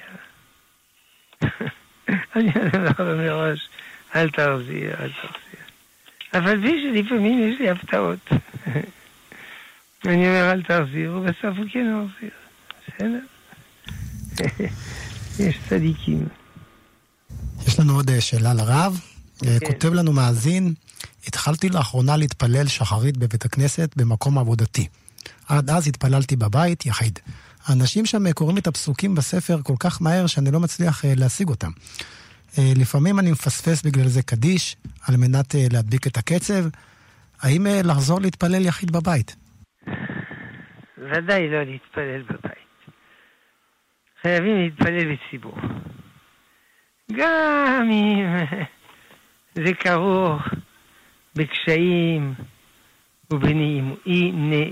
אני 2.36 2.52
אומר 2.56 3.16
מראש, 3.16 3.68
אל 4.14 4.30
תחזיר, 4.30 4.94
אל 5.00 5.10
תחזיר. 5.10 5.60
אבל 6.34 6.58
בלי 6.58 6.82
שלפעמים 6.82 7.48
יש 7.48 7.60
לי 7.60 7.70
הפתעות. 7.70 8.28
אני 10.06 10.28
אומר, 10.28 10.52
אל 10.52 10.62
תחזיר, 10.62 11.16
ובסוף 11.16 11.58
הוא 11.58 11.66
כן 11.72 11.94
מחזיר. 11.94 12.30
בסדר? 12.88 13.20
יש 15.38 15.58
צדיקים. 15.68 16.28
יש 17.66 17.80
לנו 17.80 17.94
עוד 17.94 18.10
אה, 18.10 18.20
שאלה 18.20 18.54
לרב. 18.54 19.00
כן. 19.38 19.58
כותב 19.66 19.92
לנו 19.92 20.12
מאזין, 20.12 20.74
התחלתי 21.26 21.68
לאחרונה 21.68 22.16
להתפלל 22.16 22.66
שחרית 22.66 23.16
בבית 23.16 23.44
הכנסת 23.44 23.94
במקום 23.96 24.38
עבודתי. 24.38 24.86
עד 25.48 25.70
אז 25.70 25.88
התפללתי 25.88 26.36
בבית 26.36 26.86
יחיד. 26.86 27.18
האנשים 27.66 28.06
שם 28.06 28.32
קוראים 28.32 28.58
את 28.58 28.66
הפסוקים 28.66 29.14
בספר 29.14 29.62
כל 29.62 29.74
כך 29.80 30.02
מהר 30.02 30.26
שאני 30.26 30.50
לא 30.50 30.60
מצליח 30.60 31.04
אה, 31.04 31.12
להשיג 31.16 31.48
אותם. 31.48 31.70
לפעמים 32.58 33.18
אני 33.18 33.30
מפספס 33.32 33.82
בגלל 33.82 34.08
זה 34.08 34.22
קדיש, 34.22 34.76
על 35.08 35.16
מנת 35.16 35.54
להדביק 35.72 36.06
את 36.06 36.16
הקצב. 36.16 36.64
האם 37.42 37.66
לחזור 37.84 38.20
להתפלל 38.20 38.66
יחיד 38.66 38.90
בבית? 38.90 39.36
ודאי 40.98 41.50
לא 41.50 41.62
להתפלל 41.64 42.22
בבית. 42.22 42.63
חייבים 44.26 44.56
להתפלל 44.56 45.14
בציבור. 45.14 45.58
גם 47.12 47.88
אם 47.90 48.26
זה 49.54 49.74
כרוך 49.74 50.42
בקשיים 51.34 52.34
ובאי-נעימות. 53.30 54.70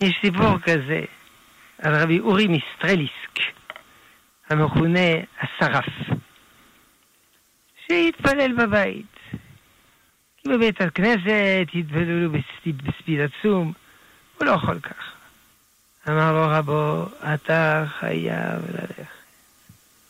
יש 0.00 0.18
סיפור 0.20 0.58
כזה 0.58 1.00
על 1.82 1.94
רבי 2.02 2.20
אורי 2.20 2.46
מיסטרליסק, 2.46 3.38
המכונה 4.50 5.08
השרף, 5.40 5.86
שהתפלל 7.86 8.52
בבית. 8.52 9.18
כי 10.36 10.48
בבית 10.48 10.80
הכנסת 10.80 11.68
התפללו 11.74 12.32
בספיד 12.32 13.20
עצום, 13.20 13.72
הוא 14.38 14.46
לא 14.46 14.50
יכול 14.50 14.80
ככה. 14.80 15.17
אמר 16.08 16.32
לו 16.32 16.46
רבו, 16.48 17.06
אתה 17.34 17.84
חייב 17.98 18.62
ללכת. 18.68 19.02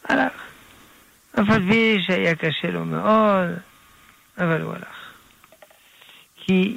הלך. 0.09 0.33
אף 1.33 1.51
על 1.51 1.63
פי 1.69 1.99
שהיה 2.07 2.35
קשה 2.35 2.71
לו 2.71 2.85
מאוד, 2.85 3.49
אבל 4.39 4.61
הוא 4.61 4.73
הלך. 4.73 5.13
כי 6.37 6.77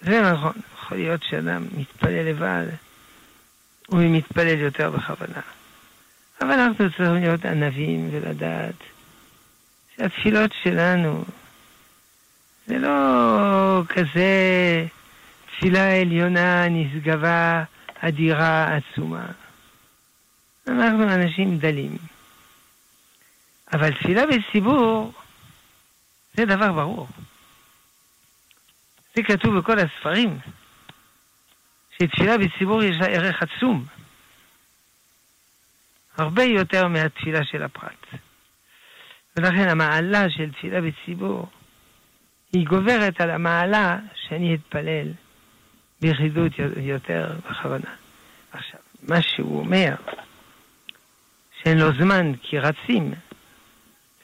זה 0.00 0.32
נכון, 0.32 0.52
יכול 0.74 0.98
להיות 0.98 1.22
שאדם 1.22 1.66
מתפלל 1.76 2.28
לבד, 2.30 2.66
הוא 3.86 4.00
מתפלל 4.04 4.58
יותר 4.58 4.90
בכוונה. 4.90 5.40
אבל 6.40 6.60
אנחנו 6.60 6.90
צריכים 6.90 7.14
להיות 7.14 7.44
ענבים 7.44 8.08
ולדעת 8.12 8.74
שהתפילות 9.96 10.50
שלנו 10.62 11.24
זה 12.66 12.78
לא 12.78 13.82
כזה 13.88 14.86
תפילה 15.46 16.00
עליונה, 16.00 16.68
נשגבה, 16.68 17.64
אדירה, 18.08 18.76
עצומה. 18.76 19.26
אנחנו 20.68 21.14
אנשים 21.14 21.58
דלים. 21.58 21.96
אבל 23.72 23.94
תפילה 23.94 24.22
בציבור 24.26 25.12
זה 26.34 26.44
דבר 26.44 26.72
ברור. 26.72 27.08
זה 29.14 29.22
כתוב 29.22 29.58
בכל 29.58 29.78
הספרים, 29.78 30.38
שתפילה 31.90 32.38
בציבור 32.38 32.82
יש 32.82 32.96
לה 33.00 33.06
ערך 33.06 33.42
עצום. 33.42 33.84
הרבה 36.16 36.42
יותר 36.42 36.88
מהתפילה 36.88 37.44
של 37.44 37.62
הפרט. 37.62 38.06
ולכן 39.36 39.68
המעלה 39.68 40.30
של 40.30 40.52
תפילה 40.52 40.80
בציבור 40.80 41.48
היא 42.52 42.66
גוברת 42.66 43.20
על 43.20 43.30
המעלה 43.30 43.98
שאני 44.14 44.54
אתפלל 44.54 45.12
ביחידות 46.04 46.52
יותר 46.76 47.32
בכוונה. 47.50 47.90
עכשיו, 48.52 48.80
מה 49.02 49.22
שהוא 49.22 49.58
אומר, 49.58 49.94
שאין 51.62 51.78
לו 51.78 51.92
זמן 51.92 52.32
כי 52.42 52.58
רצים, 52.58 53.14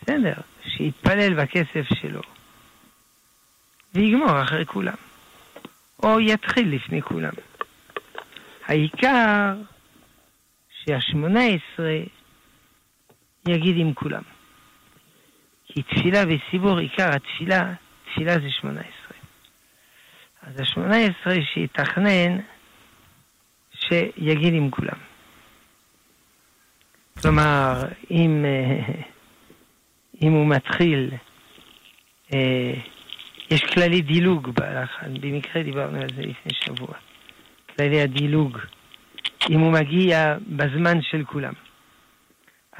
בסדר, 0.03 0.35
שיתפלל 0.67 1.35
בכסף 1.35 1.87
שלו 1.95 2.21
ויגמור 3.95 4.43
אחרי 4.43 4.67
כולם, 4.67 4.95
או 6.03 6.21
יתחיל 6.21 6.75
לפני 6.75 7.03
כולם. 7.03 7.33
העיקר 8.67 9.55
שהשמונה 10.85 11.41
עשרה 11.45 11.97
יגיד 13.49 13.77
עם 13.79 13.95
כולם. 13.95 14.23
כי 15.65 15.83
תפילה 15.83 16.23
וציבור, 16.29 16.79
עיקר 16.79 17.11
התפילה, 17.15 17.73
תפילה 18.05 18.35
זה 18.35 18.51
שמונה 18.51 18.81
עשרה. 18.81 19.00
אז 20.43 20.61
השמונה 20.61 20.97
עשרה 20.97 21.35
שיתכנן 21.55 22.39
שיגיד 23.73 24.55
עם 24.55 24.71
כולם. 24.71 24.99
כלומר, 27.23 27.83
אם, 28.11 28.45
אה, 28.45 29.03
אם 30.23 30.33
הוא 30.33 30.47
מתחיל, 30.47 31.11
אה, 32.35 32.73
יש 33.51 33.63
כללי 33.75 34.01
דילוג 34.01 34.49
בהלכה, 34.49 35.07
במקרה 35.21 35.63
דיברנו 35.63 35.97
על 35.97 36.09
זה 36.17 36.23
לפני 36.23 36.53
שבוע. 36.65 36.95
כללי 37.77 38.01
הדילוג, 38.01 38.59
אם 39.51 39.61
הוא 39.61 39.73
מגיע 39.73 40.37
בזמן 40.49 41.03
של 41.03 41.25
כולם. 41.25 41.53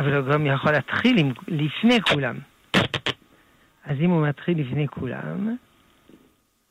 אבל 0.01 0.17
הוא 0.17 0.33
גם 0.33 0.47
יכול 0.47 0.73
להתחיל 0.73 1.19
עם, 1.19 1.33
לפני 1.49 2.03
כולם. 2.03 2.39
אז 3.85 3.97
אם 4.01 4.11
הוא 4.11 4.29
מתחיל 4.29 4.61
לפני 4.61 4.89
כולם, 4.89 5.57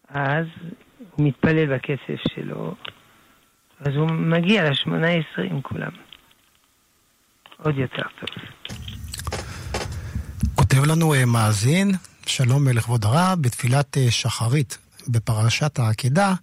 אז 0.10 0.46
הוא 1.12 1.28
מתפלל 1.28 1.76
בכסף 1.76 2.22
שלו, 2.34 2.76
אז 3.80 3.96
הוא 3.96 4.12
מגיע 4.12 4.70
לשמונה 4.70 5.08
עשרה 5.08 5.46
עם 5.46 5.62
כולם. 5.62 5.92
עוד 7.58 7.78
יותר 7.78 8.04
טוב. 8.20 8.30
כותב 10.56 10.86
לנו 10.92 11.14
אה, 11.14 11.26
מאזין, 11.26 11.92
שלום 12.26 12.68
אה, 12.68 12.74
לכבוד 12.74 13.06
הרב, 13.06 13.38
בתפילת 13.42 13.98
אה, 13.98 14.12
שחרית 14.12 14.78
בפרשת 15.08 15.80
העקדה, 15.80 16.34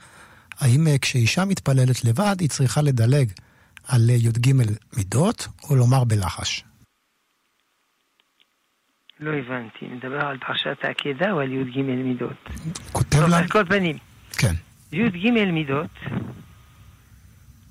האם 0.60 0.86
כשאישה 1.02 1.44
מתפללת 1.44 2.04
לבד, 2.04 2.36
היא 2.40 2.48
צריכה 2.48 2.82
לדלג 2.82 3.28
על 3.88 4.10
י"ג 4.10 4.52
מידות, 4.96 5.48
או 5.70 5.76
לומר 5.76 6.04
בלחש? 6.04 6.64
לא 9.20 9.30
הבנתי, 9.30 9.86
מדבר 9.86 10.26
על 10.26 10.38
פרשת 10.38 10.76
העקדה 10.82 11.32
או 11.32 11.40
על 11.40 11.52
י"ג 11.52 11.80
מידות? 11.82 12.50
טוב. 13.20 13.34
על 13.34 13.48
כל 13.48 13.64
פנים, 13.64 13.98
כן. 14.38 14.54
י"ג 14.92 15.30
מידות 15.30 15.90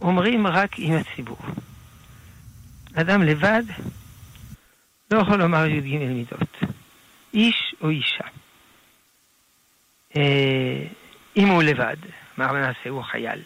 אומרים 0.01 0.47
רק 0.47 0.71
עם 0.77 0.93
הציבור. 0.93 1.37
אדם 2.95 3.23
לבד 3.23 3.63
לא 5.11 5.19
יכול 5.19 5.35
לומר 5.35 5.65
י"ג 5.65 5.97
מידות. 5.97 6.57
איש 7.33 7.75
או 7.81 7.89
אישה. 7.89 8.23
אה, 10.17 10.87
אם 11.37 11.47
הוא 11.47 11.63
לבד, 11.63 11.97
מה 12.37 12.51
נעשה? 12.51 12.89
הוא 12.89 13.03
חייל. 13.03 13.41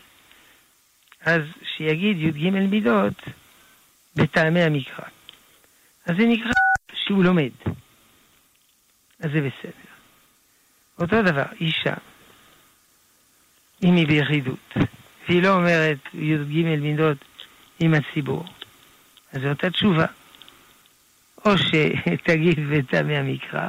אז 1.22 1.42
שיגיד 1.78 2.18
י"ג 2.18 2.50
מידות 2.50 3.24
בטעמי 4.16 4.62
המקרא. 4.62 5.06
אז 6.06 6.16
זה 6.18 6.24
נקרא 6.28 6.52
שהוא 6.94 7.24
לומד. 7.24 7.50
אז 9.20 9.32
זה 9.32 9.42
בסדר. 9.42 9.89
אותו 11.00 11.22
דבר, 11.24 11.46
אישה, 11.62 11.94
אם 13.84 13.96
היא 13.96 14.08
ביחידות, 14.08 14.74
והיא 15.28 15.44
לא 15.44 15.56
אומרת 15.56 15.98
י"ג 16.14 16.66
מידות 16.80 17.18
עם 17.80 17.94
הציבור, 17.94 18.46
אז 19.34 19.42
זו 19.42 19.50
אותה 19.50 19.70
תשובה. 19.70 20.06
או 21.46 21.52
שתגיד 21.58 22.60
בטעמי 22.72 23.18
המקרא, 23.18 23.68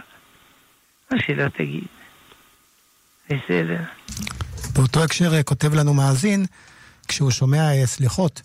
או 1.12 1.16
שלא 1.26 1.48
תגיד. 1.48 1.84
בסדר. 3.26 3.82
באותו 4.74 5.02
הקשר 5.02 5.34
אה, 5.34 5.42
כותב 5.42 5.74
לנו 5.74 5.94
מאזין, 5.94 6.46
כשהוא 7.08 7.30
שומע 7.30 7.72
אה, 7.72 7.86
סליחות 7.86 8.42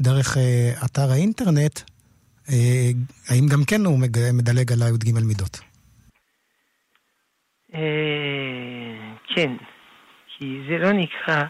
דרך 0.00 0.36
אה, 0.36 0.72
אתר 0.84 1.10
האינטרנט, 1.10 1.80
האם 3.28 3.48
גם 3.48 3.64
כן 3.64 3.84
הוא 3.84 3.98
מדלג 4.32 4.72
על 4.72 4.82
הי"ג 4.82 5.12
מידות? 5.12 5.60
כן, 9.34 9.52
כי 10.26 10.60
זה 10.68 10.78
לא 10.78 10.92
נקרא 10.92 11.44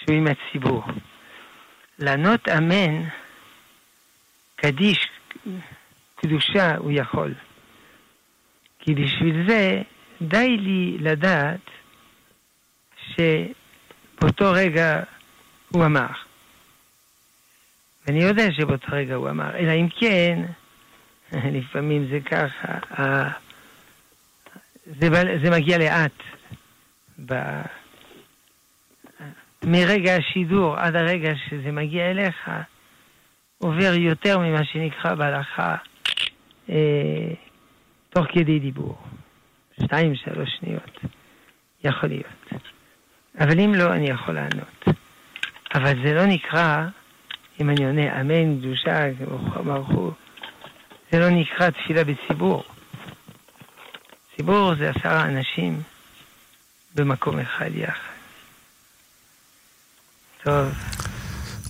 שהוא 0.00 0.16
עם 0.16 0.26
הציבור. 0.26 0.82
לענות 1.98 2.48
אמן, 2.48 3.02
קדיש, 4.56 5.08
קדושה, 6.16 6.76
הוא 6.76 6.92
יכול. 6.94 7.34
כי 8.78 8.94
בשביל 8.94 9.48
זה 9.48 9.82
די 10.22 10.56
לי 10.56 10.96
לדעת 11.00 11.70
שבאותו 13.14 14.52
רגע 14.52 15.02
הוא 15.68 15.84
אמר. 15.84 16.08
ואני 18.06 18.22
יודע 18.22 18.52
שבאותו 18.52 18.86
רגע 18.92 19.14
הוא 19.14 19.30
אמר, 19.30 19.56
אלא 19.56 19.72
אם 19.72 19.88
כן, 20.00 20.42
לפעמים 21.58 22.08
זה 22.10 22.18
ככה, 22.20 22.78
זה, 25.00 25.08
זה 25.42 25.50
מגיע 25.50 25.78
לאט. 25.78 26.12
ב... 27.26 27.34
מרגע 29.64 30.16
השידור 30.16 30.76
עד 30.76 30.96
הרגע 30.96 31.32
שזה 31.48 31.72
מגיע 31.72 32.10
אליך, 32.10 32.50
עובר 33.58 33.94
יותר 33.94 34.38
ממה 34.38 34.64
שנקרא 34.64 35.14
בהלכה 35.14 35.76
אה, 36.70 37.34
תוך 38.10 38.26
כדי 38.32 38.58
דיבור. 38.58 38.98
שתיים, 39.82 40.14
שלוש 40.14 40.48
שניות. 40.60 41.00
יכול 41.84 42.08
להיות. 42.08 42.62
אבל 43.40 43.60
אם 43.60 43.74
לא, 43.74 43.92
אני 43.92 44.10
יכול 44.10 44.34
לענות. 44.34 44.84
אבל 45.74 45.92
זה 46.04 46.14
לא 46.14 46.26
נקרא, 46.26 46.86
אם 47.60 47.70
אני 47.70 47.84
עונה 47.84 48.20
אמן, 48.20 48.58
קדושה, 48.58 49.10
ברוך 49.64 49.88
הוא, 49.88 50.12
זה 51.12 51.18
לא 51.18 51.30
נקרא 51.30 51.70
תפילה 51.70 52.04
בציבור. 52.04 52.64
ציבור 54.38 54.74
זה 54.74 54.90
עשרה 54.90 55.24
אנשים 55.24 55.82
במקום 56.94 57.38
אחד 57.38 57.70
יחד. 57.74 58.12
טוב. 60.42 60.68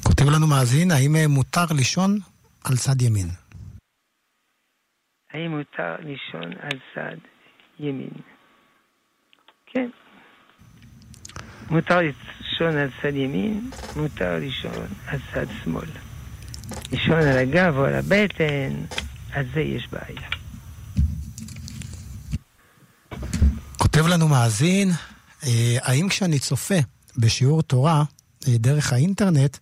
כותב 0.02 0.24
לנו 0.24 0.46
מאזין, 0.46 0.90
האם 0.90 1.16
מותר 1.28 1.64
לישון 1.76 2.18
על 2.64 2.76
צד 2.76 3.02
ימין? 3.02 3.28
האם 5.32 5.50
מותר 5.50 5.96
לישון 5.98 6.52
על 6.62 6.78
צד 6.94 7.16
ימין? 7.80 8.10
כן. 9.66 9.88
מותר 11.70 11.98
לישון 11.98 12.76
על 12.76 12.88
צד 13.02 13.14
ימין, 13.14 13.70
מותר 13.96 14.38
לישון 14.38 14.86
על 15.06 15.18
צד 15.34 15.46
שמאל. 15.64 15.88
לישון 16.92 17.18
על 17.18 17.38
הגב 17.38 17.76
או 17.76 17.84
על 17.84 17.94
הבטן, 17.94 18.70
על 19.32 19.44
זה 19.54 19.60
יש 19.60 19.88
בעיה. 19.92 20.37
כותב 23.98 24.10
לנו 24.12 24.28
מאזין, 24.28 24.88
אה, 25.44 25.76
האם 25.82 26.08
כשאני 26.08 26.38
צופה 26.38 26.74
בשיעור 27.16 27.62
תורה 27.62 28.02
אה, 28.48 28.52
דרך 28.58 28.92
האינטרנט, 28.92 29.56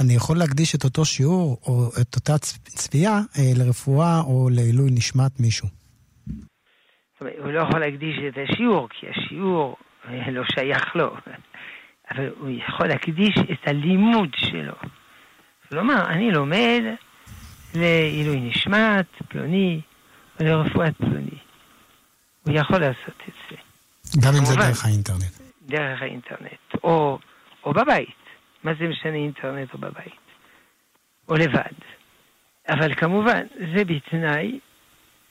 אני 0.00 0.12
יכול 0.14 0.38
להקדיש 0.38 0.74
את 0.74 0.84
אותו 0.84 1.04
שיעור 1.04 1.60
או 1.66 1.88
את 2.00 2.14
אותה 2.16 2.38
צפייה 2.64 3.12
אה, 3.12 3.42
לרפואה 3.58 4.20
או 4.20 4.48
לעילוי 4.52 4.90
נשמת 4.90 5.40
מישהו? 5.40 5.68
הוא 7.18 7.50
לא 7.52 7.60
יכול 7.60 7.80
להקדיש 7.80 8.16
את 8.28 8.38
השיעור, 8.44 8.88
כי 8.90 9.06
השיעור 9.08 9.76
לא 10.32 10.42
שייך 10.54 10.96
לו. 10.96 11.16
אבל 12.10 12.28
הוא 12.40 12.50
יכול 12.50 12.86
להקדיש 12.86 13.34
את 13.52 13.68
הלימוד 13.68 14.30
שלו. 14.36 14.74
כלומר, 15.68 16.06
אני 16.06 16.30
לומד 16.30 16.82
לעילוי 17.74 18.40
נשמת 18.40 19.06
פלוני 19.28 19.80
או 20.40 20.44
לרפואת 20.44 20.96
פלוני. 20.96 21.38
הוא 22.46 22.54
יכול 22.54 22.78
לעשות 22.78 23.22
את 23.28 23.34
זה. 23.50 23.69
גם 24.18 24.34
אם 24.38 24.44
זה 24.44 24.56
דרך 24.56 24.84
האינטרנט. 24.84 25.40
דרך 25.62 26.02
האינטרנט, 26.02 26.74
או, 26.84 27.18
או 27.64 27.72
בבית. 27.72 28.16
מה 28.64 28.72
זה 28.80 28.88
משנה 28.88 29.14
אינטרנט 29.14 29.74
או 29.74 29.78
בבית? 29.78 30.20
או 31.28 31.34
לבד. 31.34 31.78
אבל 32.68 32.94
כמובן, 32.94 33.46
זה 33.74 33.84
בתנאי 33.84 34.58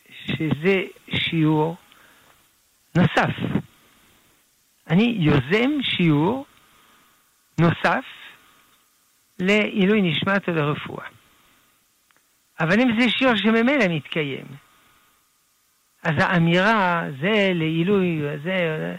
שזה 0.09 0.75
שיעור 1.09 1.75
נוסף. 2.95 3.36
אני 4.89 5.15
יוזם 5.19 5.71
שיעור 5.82 6.45
נוסף 7.59 8.05
לעילוי 9.39 10.01
נשמת 10.01 10.49
או 10.49 10.53
לרפואה. 10.53 11.05
אבל 12.59 12.82
אם 12.82 13.01
זה 13.01 13.09
שיעור 13.09 13.36
שממילא 13.36 13.86
מתקיים, 13.89 14.45
אז 16.03 16.13
האמירה 16.17 17.03
זה 17.21 17.51
לעילוי, 17.53 18.21
זה, 18.43 18.95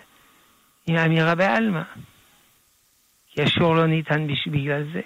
היא 0.87 0.99
אמירה 1.07 1.35
בעלמא. 1.35 1.83
כי 3.35 3.43
השיעור 3.43 3.75
לא 3.75 3.87
ניתן 3.87 4.27
בגלל 4.47 4.85
זה. 4.93 5.01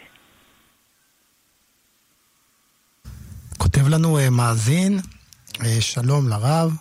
כותב 3.59 3.89
לנו 3.89 4.19
uh, 4.19 4.31
מאזין, 4.31 4.99
uh, 5.53 5.65
שלום 5.81 6.29
לרב, 6.29 6.77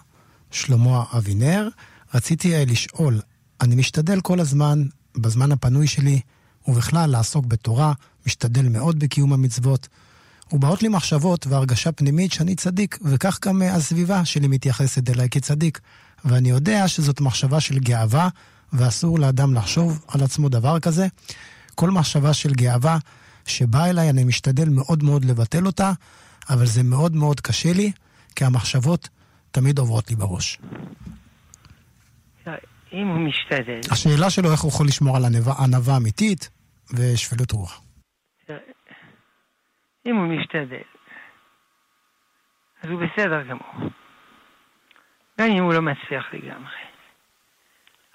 שלמה 0.52 1.04
אבינר. 1.18 1.68
רציתי 2.14 2.64
uh, 2.64 2.72
לשאול, 2.72 3.20
אני 3.62 3.76
משתדל 3.76 4.22
כל 4.22 4.40
הזמן, 4.40 4.80
בזמן 5.18 5.52
הפנוי 5.52 5.88
שלי, 5.88 6.20
ובכלל 6.68 7.10
לעסוק 7.10 7.46
בתורה, 7.46 7.94
משתדל 8.26 8.70
מאוד 8.70 9.00
בקיום 9.00 9.34
המצוות, 9.34 9.88
ובאות 10.54 10.84
לי 10.84 10.90
מחשבות 10.90 11.48
והרגשה 11.48 11.92
פנימית 11.92 12.32
שאני 12.32 12.56
צדיק, 12.56 13.00
וכך 13.06 13.40
גם 13.46 13.62
uh, 13.62 13.66
הסביבה 13.66 14.26
שלי 14.26 14.48
מתייחסת 14.48 15.10
אליי 15.10 15.30
כצדיק. 15.30 15.80
ואני 16.26 16.50
יודע 16.50 16.88
שזאת 16.88 17.22
מחשבה 17.22 17.60
של 17.60 17.80
גאווה, 17.80 18.30
ואסור 18.74 19.20
לאדם 19.20 19.54
לחשוב 19.54 20.06
על 20.08 20.24
עצמו 20.24 20.50
דבר 20.50 20.80
כזה. 20.80 21.08
כל 21.76 21.90
מחשבה 21.92 22.34
של 22.34 22.54
גאווה 22.54 22.98
שבאה 23.46 23.90
אליי, 23.90 24.10
אני 24.10 24.24
משתדל 24.24 24.70
מאוד 24.70 25.04
מאוד 25.04 25.26
לבטל 25.26 25.66
אותה, 25.66 25.92
אבל 26.50 26.66
זה 26.66 26.84
מאוד 26.84 27.16
מאוד 27.16 27.42
קשה 27.42 27.74
לי, 27.74 27.92
כי 28.36 28.46
המחשבות 28.46 29.10
תמיד 29.52 29.80
עוברות 29.80 30.10
לי 30.10 30.16
בראש. 30.16 30.60
אם 32.94 33.08
הוא 33.08 33.28
משתדל... 33.28 33.80
השאלה 33.92 34.30
שלו 34.30 34.52
איך 34.52 34.62
הוא 34.62 34.70
יכול 34.70 34.88
לשמור 34.88 35.18
על 35.18 35.26
ענווה 35.60 35.98
אמיתית 35.98 36.50
ושפלות 36.94 37.52
רוח. 37.52 37.83
אם 40.06 40.16
הוא 40.16 40.28
משתדל, 40.28 40.82
אז 42.84 42.90
הוא 42.90 43.00
בסדר 43.00 43.44
גמור. 43.44 43.90
גם 45.40 45.48
אם 45.48 45.64
הוא 45.64 45.74
לא 45.74 45.82
מצליח 45.82 46.34
לגמרי. 46.34 46.76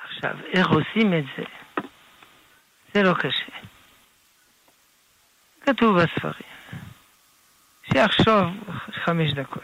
עכשיו, 0.05 0.37
איך 0.53 0.67
עושים 0.69 1.19
את 1.19 1.25
זה? 1.37 1.45
זה 2.95 3.03
לא 3.03 3.15
קשה. 3.15 3.53
כתוב 5.61 6.03
בספרים. 6.03 6.49
שיחשוב 7.93 8.47
חמש 9.05 9.33
דקות 9.33 9.63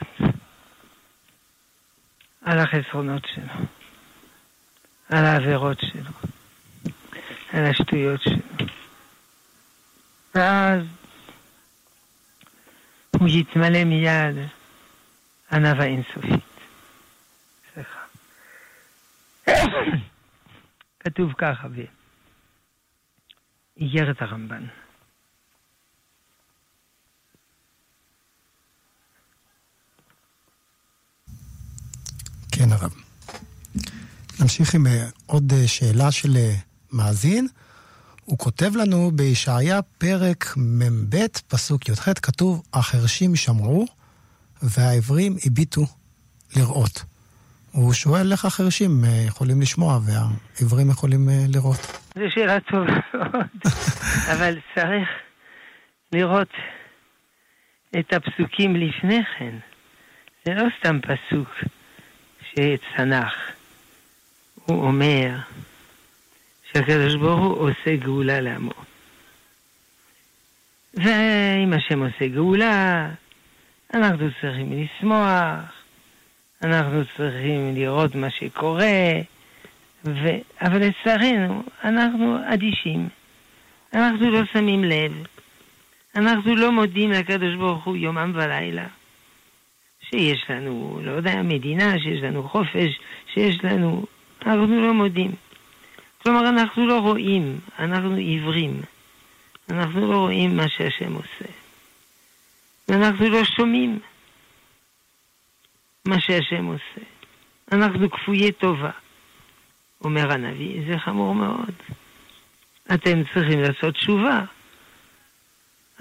על 2.43 2.59
החסרונות 2.59 3.23
שלו, 3.27 3.65
על 5.09 5.25
העבירות 5.25 5.79
שלו, 5.81 6.11
על 7.53 7.65
השטויות 7.65 8.23
שלו. 8.23 8.67
ואז 10.35 10.83
הוא 13.25 13.31
יתמלא 13.33 13.85
מיד 13.85 14.37
עניו 15.53 15.83
האינסופית. 15.83 16.45
סליחה. 17.75 17.99
כתוב 21.01 21.33
ככה 21.39 21.69
באיגרת 23.77 24.23
הרמב"ן. 24.23 24.67
כן, 32.53 32.73
הרב. 32.73 32.95
נמשיך 34.41 34.75
עם 34.75 34.87
אה, 34.87 35.09
עוד 35.27 35.53
אה, 35.53 35.69
שאלה 35.69 36.13
של 36.13 36.37
אה, 36.37 36.55
מאזין. 36.93 37.49
הוא 38.25 38.39
כותב 38.39 38.77
לנו 38.77 39.11
בישעיה 39.15 39.83
פרק 39.83 40.45
מ"ב, 40.57 41.17
פסוק 41.49 41.89
י"ח, 41.89 42.13
כתוב, 42.23 42.63
החרשים 42.75 43.37
שמעו 43.37 43.87
והעברים 44.63 45.37
הביטו 45.47 45.87
לראות. 46.57 47.05
הוא 47.73 47.93
שואל 47.93 48.33
איך 48.33 48.45
החרשים 48.45 49.05
יכולים 49.27 49.61
לשמוע 49.61 49.99
והעברים 50.05 50.91
יכולים 50.91 51.29
לראות. 51.49 52.01
זו 52.15 52.25
שאלה 52.35 52.61
טובה 52.61 52.93
מאוד, 53.15 53.47
אבל 54.33 54.59
צריך 54.75 55.09
לראות 56.13 56.53
את 57.99 58.13
הפסוקים 58.13 58.77
לפני 58.77 59.21
כן. 59.39 59.57
זה 60.45 60.55
לא 60.55 60.65
סתם 60.79 60.99
פסוק 61.01 61.49
שצנח. 62.51 63.35
הוא 64.55 64.87
אומר 64.87 65.31
שהקדוש 66.77 67.15
ברוך 67.15 67.41
הוא 67.41 67.71
עושה 67.71 67.97
גאולה 67.97 68.41
לעמו. 68.41 68.73
ואם 70.95 71.73
השם 71.73 72.03
עושה 72.03 72.29
גאולה, 72.29 73.11
אנחנו 73.95 74.29
צריכים 74.41 74.73
לשמוח, 74.73 75.73
אנחנו 76.65 77.03
צריכים 77.17 77.75
לראות 77.75 78.15
מה 78.15 78.31
שקורה, 78.31 79.11
ו... 80.05 80.29
אבל 80.61 80.83
לצערנו, 80.87 81.63
אנחנו 81.85 82.39
אדישים. 82.55 83.09
אנחנו 83.95 84.31
לא 84.31 84.41
שמים 84.53 84.85
לב. 84.85 85.27
אנחנו 86.17 86.55
לא 86.55 86.73
מודים 86.73 87.11
לקדוש 87.11 87.55
ברוך 87.55 87.85
הוא 87.85 87.97
יומם 87.97 88.33
ולילה. 88.35 88.87
שיש 90.01 90.45
לנו, 90.49 91.01
לא 91.03 91.11
יודע, 91.11 91.43
מדינה, 91.43 91.99
שיש 91.99 92.23
לנו 92.23 92.49
חופש, 92.49 93.01
שיש 93.35 93.65
לנו... 93.65 94.07
אנחנו 94.47 94.81
לא 94.83 94.95
מודים. 94.95 95.33
כלומר, 96.25 96.49
אנחנו 96.49 96.87
לא 96.87 96.99
רואים, 96.99 97.61
אנחנו 97.79 98.15
עיוורים. 98.15 98.81
אנחנו 99.71 100.13
לא 100.13 100.17
רואים 100.17 100.57
מה 100.57 100.69
שהשם 100.69 101.13
עושה. 101.13 101.53
ואנחנו 102.89 103.29
לא 103.29 103.45
שומעים 103.45 103.99
מה 106.05 106.21
שהשם 106.21 106.65
עושה. 106.65 107.07
אנחנו 107.73 108.11
כפויי 108.11 108.53
טובה. 108.53 108.91
אומר 110.05 110.33
הנביא, 110.33 110.81
זה 110.87 110.99
חמור 110.99 111.35
מאוד. 111.35 111.75
אתם 112.95 113.23
צריכים 113.35 113.61
לעשות 113.61 113.95
תשובה. 113.95 114.41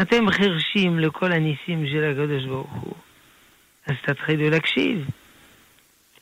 אתם 0.02 0.32
חרשים 0.32 1.00
לכל 1.00 1.32
הניסים 1.32 1.88
של 1.88 2.12
הקדוש 2.12 2.46
ברוך 2.46 2.74
הוא. 2.74 2.96
אז 3.86 3.96
תתחילו 4.02 4.50
להקשיב. 4.50 5.10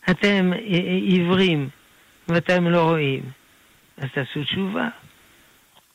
אתם 0.09 0.51
עיוורים 1.01 1.69
ואתם 2.27 2.67
לא 2.67 2.81
רואים, 2.81 3.21
אז 4.01 4.07
תעשו 4.13 4.43
תשובה. 4.43 4.89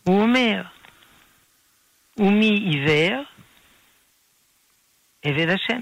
הוא 0.02 0.22
אומר, 0.22 0.62
ומי 2.16 2.50
עיוור? 2.50 3.22
עבד 5.22 5.48
השם. 5.48 5.80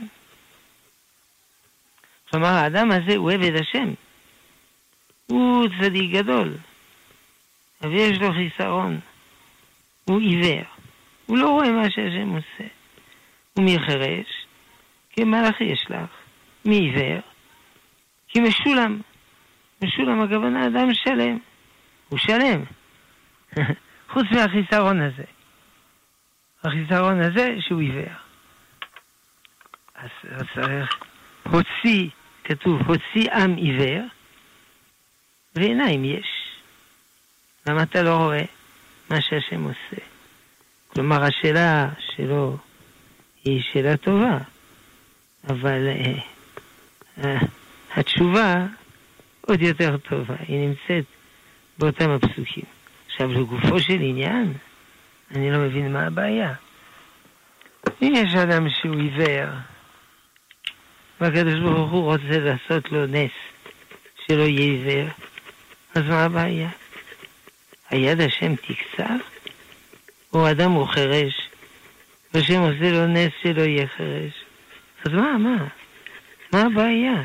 כלומר, 2.31 2.49
האדם 2.49 2.91
הזה 2.91 3.17
הוא 3.17 3.31
עבד 3.31 3.55
השם. 3.61 3.95
הוא 5.27 5.69
צדיק 5.81 6.11
גדול, 6.11 6.57
אבל 7.83 7.95
יש 7.95 8.19
לו 8.19 8.33
חיסרון. 8.33 9.01
הוא 10.05 10.21
עיוור. 10.21 10.65
הוא 11.27 11.39
לא 11.39 11.49
רואה 11.51 11.73
מה 11.73 11.91
שהשם 11.91 12.29
עושה. 12.29 12.69
הוא 13.55 13.65
מחירש, 13.65 14.47
כי 15.11 15.25
מלאך 15.25 15.61
ישלח. 15.61 16.11
מי 16.65 16.77
עיוור? 16.77 17.21
כי 18.29 18.41
משולם. 18.41 19.01
משולם 19.83 20.23
הכוונה 20.23 20.67
אדם 20.67 20.95
שלם. 20.95 21.39
הוא 22.09 22.19
שלם. 22.19 22.65
חוץ 24.13 24.27
מהחיסרון 24.31 25.01
הזה. 25.01 25.25
החיסרון 26.65 27.21
הזה 27.21 27.57
שהוא 27.61 27.81
עיוור. 27.81 28.15
אז 29.95 30.11
צריך 30.55 30.99
הוציא, 31.43 32.09
כתוב, 32.45 32.83
הוציא 32.83 33.33
עם 33.33 33.57
עיוור, 33.57 34.03
ועיניים 35.55 36.05
יש. 36.05 36.27
למה 37.67 37.83
אתה 37.83 38.03
לא 38.03 38.17
רואה 38.17 38.45
מה 39.11 39.21
שהשם 39.21 39.65
עושה? 39.65 40.03
כלומר, 40.89 41.25
השאלה 41.25 41.89
שלו 41.99 42.57
היא 43.45 43.63
שאלה 43.73 43.97
טובה, 43.97 44.39
אבל 45.49 45.89
uh, 45.89 46.21
uh, 47.21 47.25
התשובה 47.91 48.67
עוד 49.41 49.63
יותר 49.63 49.97
טובה, 49.97 50.35
היא 50.49 50.69
נמצאת 50.69 51.05
באותם 51.79 52.11
הפסוקים. 52.11 52.65
עכשיו, 53.07 53.33
לגופו 53.33 53.81
של 53.81 54.01
עניין, 54.01 54.53
אני 55.31 55.51
לא 55.51 55.59
מבין 55.59 55.93
מה 55.93 56.07
הבעיה. 56.07 56.55
אם 58.03 58.13
יש 58.17 58.35
אדם 58.35 58.67
שהוא 58.71 58.97
עיוור, 58.97 59.49
והקדוש 61.21 61.61
ברוך 61.61 61.91
הוא 61.91 62.13
רוצה 62.13 62.39
לעשות 62.39 62.93
לו 62.93 63.07
נס 63.07 63.31
שלא 64.27 64.43
יהיה 64.43 64.73
עיוור, 64.73 65.09
אז 65.95 66.03
מה 66.09 66.25
הבעיה? 66.25 66.69
היד 67.91 68.21
השם 68.21 68.55
תקצר? 68.57 69.17
או 70.33 70.51
אדם 70.51 70.71
הוא 70.71 70.87
חירש, 70.87 71.49
והשם 72.35 72.61
עושה 72.61 72.91
לו 72.91 73.07
נס 73.07 73.33
שלא 73.43 73.63
יהיה 73.63 73.87
חירש. 73.87 74.45
אז 75.05 75.13
מה, 75.13 75.39
מה? 75.39 75.67
מה 76.53 76.63
הבעיה? 76.63 77.23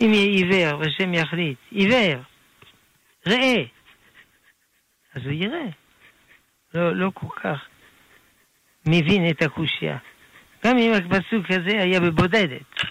אם 0.00 0.12
יהיה 0.14 0.26
עיוור 0.26 0.78
והשם 0.80 1.14
יחליט, 1.14 1.58
עיוור, 1.70 2.18
ראה, 3.26 3.62
אז 5.14 5.22
הוא 5.24 5.32
יראה. 5.32 5.68
לא, 6.74 6.96
לא 6.96 7.10
כל 7.14 7.26
כך 7.42 7.60
מבין 8.86 9.30
את 9.30 9.42
הקושייה. 9.42 9.98
גם 10.64 10.78
אם 10.78 10.92
הפסוק 10.92 11.50
הזה 11.50 11.82
היה 11.82 12.00
בבודדת, 12.00 12.82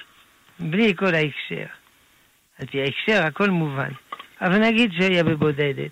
בלי 0.60 0.96
כל 0.96 1.16
ההקשר. 1.16 1.66
על 2.60 2.68
פי 2.68 2.82
ההקשר 2.82 3.26
הכל 3.26 3.50
מובן. 3.50 3.92
אבל 4.42 4.58
נגיד 4.58 4.92
שהיה 4.94 5.24
בבודדת, 5.24 5.92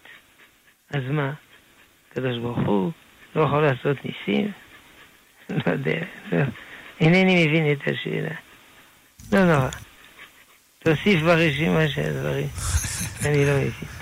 אז 0.89 1.01
מה? 1.09 1.33
הקדוש 2.11 2.37
ברוך 2.37 2.59
הוא 2.59 2.91
לא 3.35 3.41
יכול 3.41 3.61
לעשות 3.61 3.97
ניסים? 4.05 4.51
לא 5.65 5.71
יודע, 5.71 6.05
לא. 6.31 6.43
אינני 7.01 7.47
מבין 7.47 7.71
את 7.71 7.87
השאלה. 7.87 8.35
לא 9.31 9.45
נורא. 9.45 9.69
תוסיף 10.79 11.21
ברשימה 11.21 11.87
של 11.87 12.01
הדברים. 12.01 12.47
אני 13.25 13.45
לא 13.45 13.57
מבין. 13.57 13.98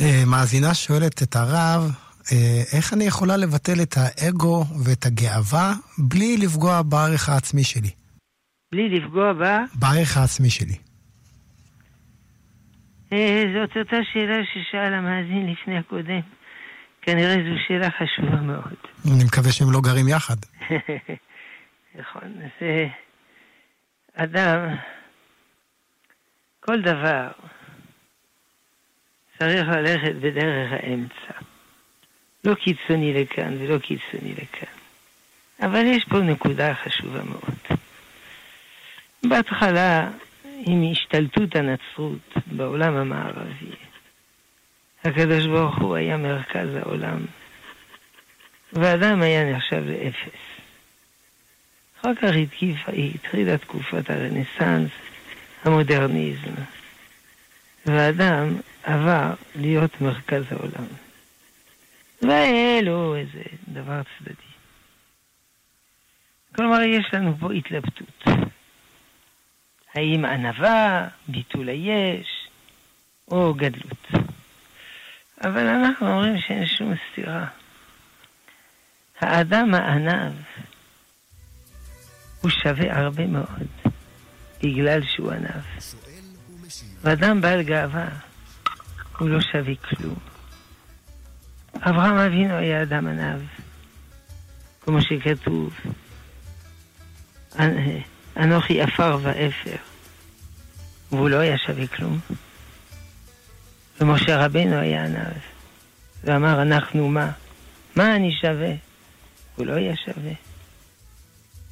אה, 0.00 0.22
מאזינה 0.26 0.74
שואלת 0.74 1.22
את 1.22 1.36
הרב, 1.36 1.90
אה, 2.32 2.62
איך 2.76 2.92
אני 2.92 3.04
יכולה 3.04 3.36
לבטל 3.36 3.82
את 3.82 3.94
האגו 3.96 4.64
ואת 4.84 5.06
הגאווה 5.06 5.72
בלי 5.98 6.36
לפגוע 6.36 6.82
בערך 6.82 7.28
העצמי 7.28 7.64
שלי? 7.64 7.90
בלי 8.72 8.88
לפגוע 8.88 9.32
ב... 9.32 9.44
בערך 9.74 10.16
העצמי 10.16 10.50
שלי. 10.50 10.76
אה, 13.12 13.42
זאת 13.54 13.76
אותה 13.76 13.96
שאלה 14.12 14.40
ששאל 14.52 14.94
המאזין 14.94 15.52
לפני 15.52 15.78
הקודם. 15.78 16.20
כנראה 17.02 17.34
זו 17.34 17.60
שאלה 17.68 17.88
חשובה 17.90 18.40
מאוד. 18.40 18.76
אני 19.06 19.24
מקווה 19.24 19.52
שהם 19.52 19.72
לא 19.72 19.80
גרים 19.80 20.08
יחד. 20.08 20.36
נכון, 22.00 22.32
זה 22.60 22.86
אדם, 24.14 24.68
כל 26.60 26.82
דבר 26.82 27.28
צריך 29.38 29.68
ללכת 29.68 30.14
בדרך 30.14 30.72
האמצע. 30.72 31.40
לא 32.44 32.54
קיצוני 32.54 33.22
לכאן 33.22 33.56
ולא 33.58 33.78
קיצוני 33.78 34.32
לכאן. 34.32 34.74
אבל 35.60 35.86
יש 35.86 36.04
פה 36.04 36.18
נקודה 36.18 36.74
חשובה 36.74 37.22
מאוד. 37.22 37.78
בהתחלה, 39.24 40.10
עם 40.66 40.92
השתלטות 40.92 41.56
הנצרות 41.56 42.34
בעולם 42.46 42.96
המערבי, 42.96 43.74
הקדוש 45.04 45.46
ברוך 45.46 45.78
הוא 45.78 45.94
היה 45.94 46.16
מרכז 46.16 46.74
העולם, 46.74 47.24
ואדם 48.72 49.22
היה 49.22 49.52
נחשב 49.52 49.82
לאפס. 49.86 50.40
אחר 52.00 52.14
כך 52.14 52.30
התחילה 53.14 53.58
תקופת 53.58 54.10
הרנסאנס, 54.10 54.90
המודרניזם, 55.64 56.54
ואדם 57.86 58.56
עבר 58.82 59.34
להיות 59.54 60.00
מרכז 60.00 60.44
העולם. 60.50 60.86
והיה 62.22 62.82
לו 62.82 63.16
איזה 63.16 63.42
דבר 63.68 64.00
צדדי. 64.18 64.34
כלומר, 66.54 66.80
יש 66.82 67.06
לנו 67.12 67.36
פה 67.40 67.52
התלבטות. 67.52 68.24
האם 69.94 70.24
ענווה, 70.24 71.08
ביטול 71.28 71.68
היש, 71.68 72.48
או 73.30 73.54
גדלות. 73.54 74.08
אבל 75.44 75.66
אנחנו 75.66 76.08
אומרים 76.08 76.38
שאין 76.38 76.66
שום 76.66 76.94
סתירה. 77.12 77.46
האדם 79.20 79.74
הענב 79.74 80.32
הוא 82.40 82.50
שווה 82.50 82.98
הרבה 83.00 83.26
מאוד. 83.26 83.66
בגלל 84.62 85.00
שהוא 85.06 85.32
ענב. 85.32 85.64
ואדם 87.04 87.40
בעל 87.40 87.62
גאווה, 87.62 88.08
הוא 89.18 89.28
לא 89.28 89.40
שווה 89.40 89.74
כלום. 89.74 90.18
אברהם 91.76 92.16
אבינו 92.16 92.54
היה 92.54 92.82
אדם 92.82 93.06
ענב, 93.06 93.40
כמו 94.80 94.98
שכתוב, 95.02 95.74
אנוכי 98.36 98.82
עפר 98.82 99.18
ואפר, 99.22 99.76
והוא 101.12 101.28
לא 101.28 101.36
היה 101.36 101.58
שווה 101.58 101.86
כלום. 101.86 102.18
ומשה 104.00 104.44
רבנו 104.44 104.76
היה 104.76 105.04
ענב, 105.04 105.38
ואמר, 106.24 106.62
אנחנו 106.62 107.08
מה? 107.08 107.30
מה 107.96 108.16
אני 108.16 108.32
שווה? 108.40 108.72
הוא 109.56 109.66
לא 109.66 109.72
היה 109.72 109.96
שווה. 109.96 110.32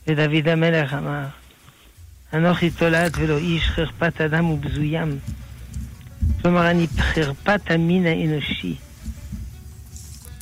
ודוד 0.06 0.48
המלך 0.48 0.94
אמר, 0.94 1.24
אנוכי 2.34 2.70
תולעת 2.70 3.12
ולא 3.16 3.38
איש 3.38 3.68
חרפת 3.68 4.20
אדם 4.20 4.50
ובזוים. 4.50 5.18
כלומר, 6.42 6.70
אני 6.70 6.86
חרפת 6.98 7.60
המין 7.70 8.06
האנושי. 8.06 8.76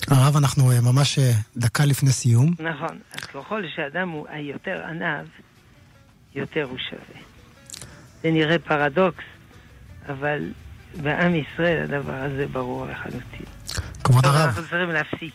הרב, 0.09 0.37
אנחנו 0.37 0.73
ממש 0.83 1.19
דקה 1.57 1.85
לפני 1.85 2.11
סיום. 2.11 2.55
נכון, 2.59 2.99
אז 3.13 3.25
ככל 3.25 3.63
שאדם 3.77 4.09
הוא 4.09 4.27
היותר 4.29 4.83
ענב, 4.85 5.27
יותר 6.35 6.63
הוא 6.71 6.79
שווה. 6.79 7.23
זה 8.23 8.31
נראה 8.31 8.59
פרדוקס, 8.59 9.25
אבל 10.09 10.53
בעם 11.03 11.35
ישראל 11.35 11.83
הדבר 11.83 12.15
הזה 12.15 12.47
ברור 12.53 12.87
לחלוטין. 12.87 13.47
כבוד 14.05 14.27
הרב. 14.27 14.37
אנחנו 14.37 14.63
צריכים 14.63 14.91
להפסיק. 14.91 15.35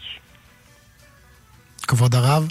כבוד 1.88 2.16
הרב. 2.16 2.48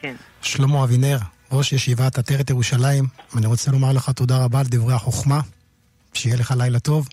כן. 0.00 0.14
שלמה 0.42 0.84
אבינר, 0.84 1.18
ראש 1.52 1.72
ישיבת 1.72 2.18
עטרת 2.18 2.50
ירושלים, 2.50 3.04
אני 3.36 3.46
רוצה 3.46 3.70
לומר 3.70 3.92
לך 3.92 4.10
תודה 4.10 4.44
רבה 4.44 4.60
על 4.60 4.66
דברי 4.68 4.94
החוכמה, 4.94 5.40
שיהיה 6.12 6.36
לך 6.36 6.54
לילה 6.58 6.78
טוב. 6.80 7.08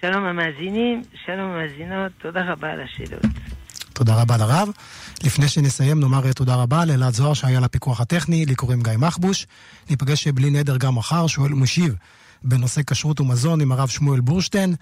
שלום 0.00 0.24
המאזינים, 0.24 1.02
שלום 1.26 1.50
המאזינות, 1.50 2.12
תודה 2.22 2.52
רבה 2.52 2.70
על 2.70 2.80
השאלות. 2.80 3.22
תודה 3.92 4.22
רבה 4.22 4.36
לרב. 4.36 4.68
לפני 5.24 5.48
שנסיים 5.48 6.00
נאמר 6.00 6.32
תודה 6.32 6.54
רבה 6.54 6.84
לאלעד 6.84 7.12
זוהר 7.12 7.34
שהיה 7.34 7.60
לפיקוח 7.60 8.00
הטכני, 8.00 8.46
לי 8.46 8.54
קוראים 8.54 8.82
גיא 8.82 8.92
מחבוש. 8.96 9.46
ניפגש 9.90 10.28
בלי 10.28 10.50
נדר 10.50 10.76
גם 10.76 10.94
מחר, 10.94 11.26
שואל 11.26 11.54
ומשיב 11.54 11.94
בנושא 12.42 12.80
כשרות 12.86 13.20
ומזון 13.20 13.60
עם 13.60 13.72
הרב 13.72 13.88
שמואל 13.88 14.20
בורשטיין. 14.20 14.74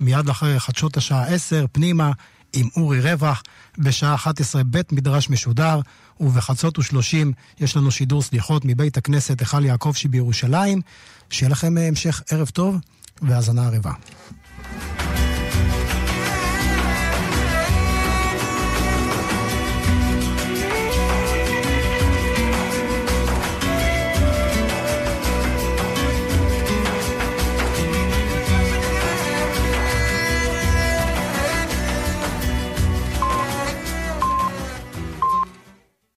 מיד 0.00 0.28
אחרי 0.28 0.60
חדשות 0.60 0.96
השעה 0.96 1.26
10, 1.26 1.64
פנימה 1.72 2.12
עם 2.52 2.68
אורי 2.76 3.00
רווח. 3.00 3.42
בשעה 3.78 4.14
11 4.14 4.62
בית 4.64 4.92
מדרש 4.92 5.30
משודר, 5.30 5.80
ובחצות 6.20 6.78
ושלושים 6.78 7.32
יש 7.60 7.76
לנו 7.76 7.90
שידור 7.90 8.22
סליחות 8.22 8.62
מבית 8.64 8.96
הכנסת 8.96 9.40
היכל 9.40 9.64
יעקב 9.64 9.92
שבירושלים. 9.94 10.80
שיהיה 11.30 11.50
לכם 11.50 11.78
המשך 11.78 12.22
ערב 12.30 12.48
טוב 12.48 12.76
והאזנה 13.22 13.66
ערבה. 13.66 13.92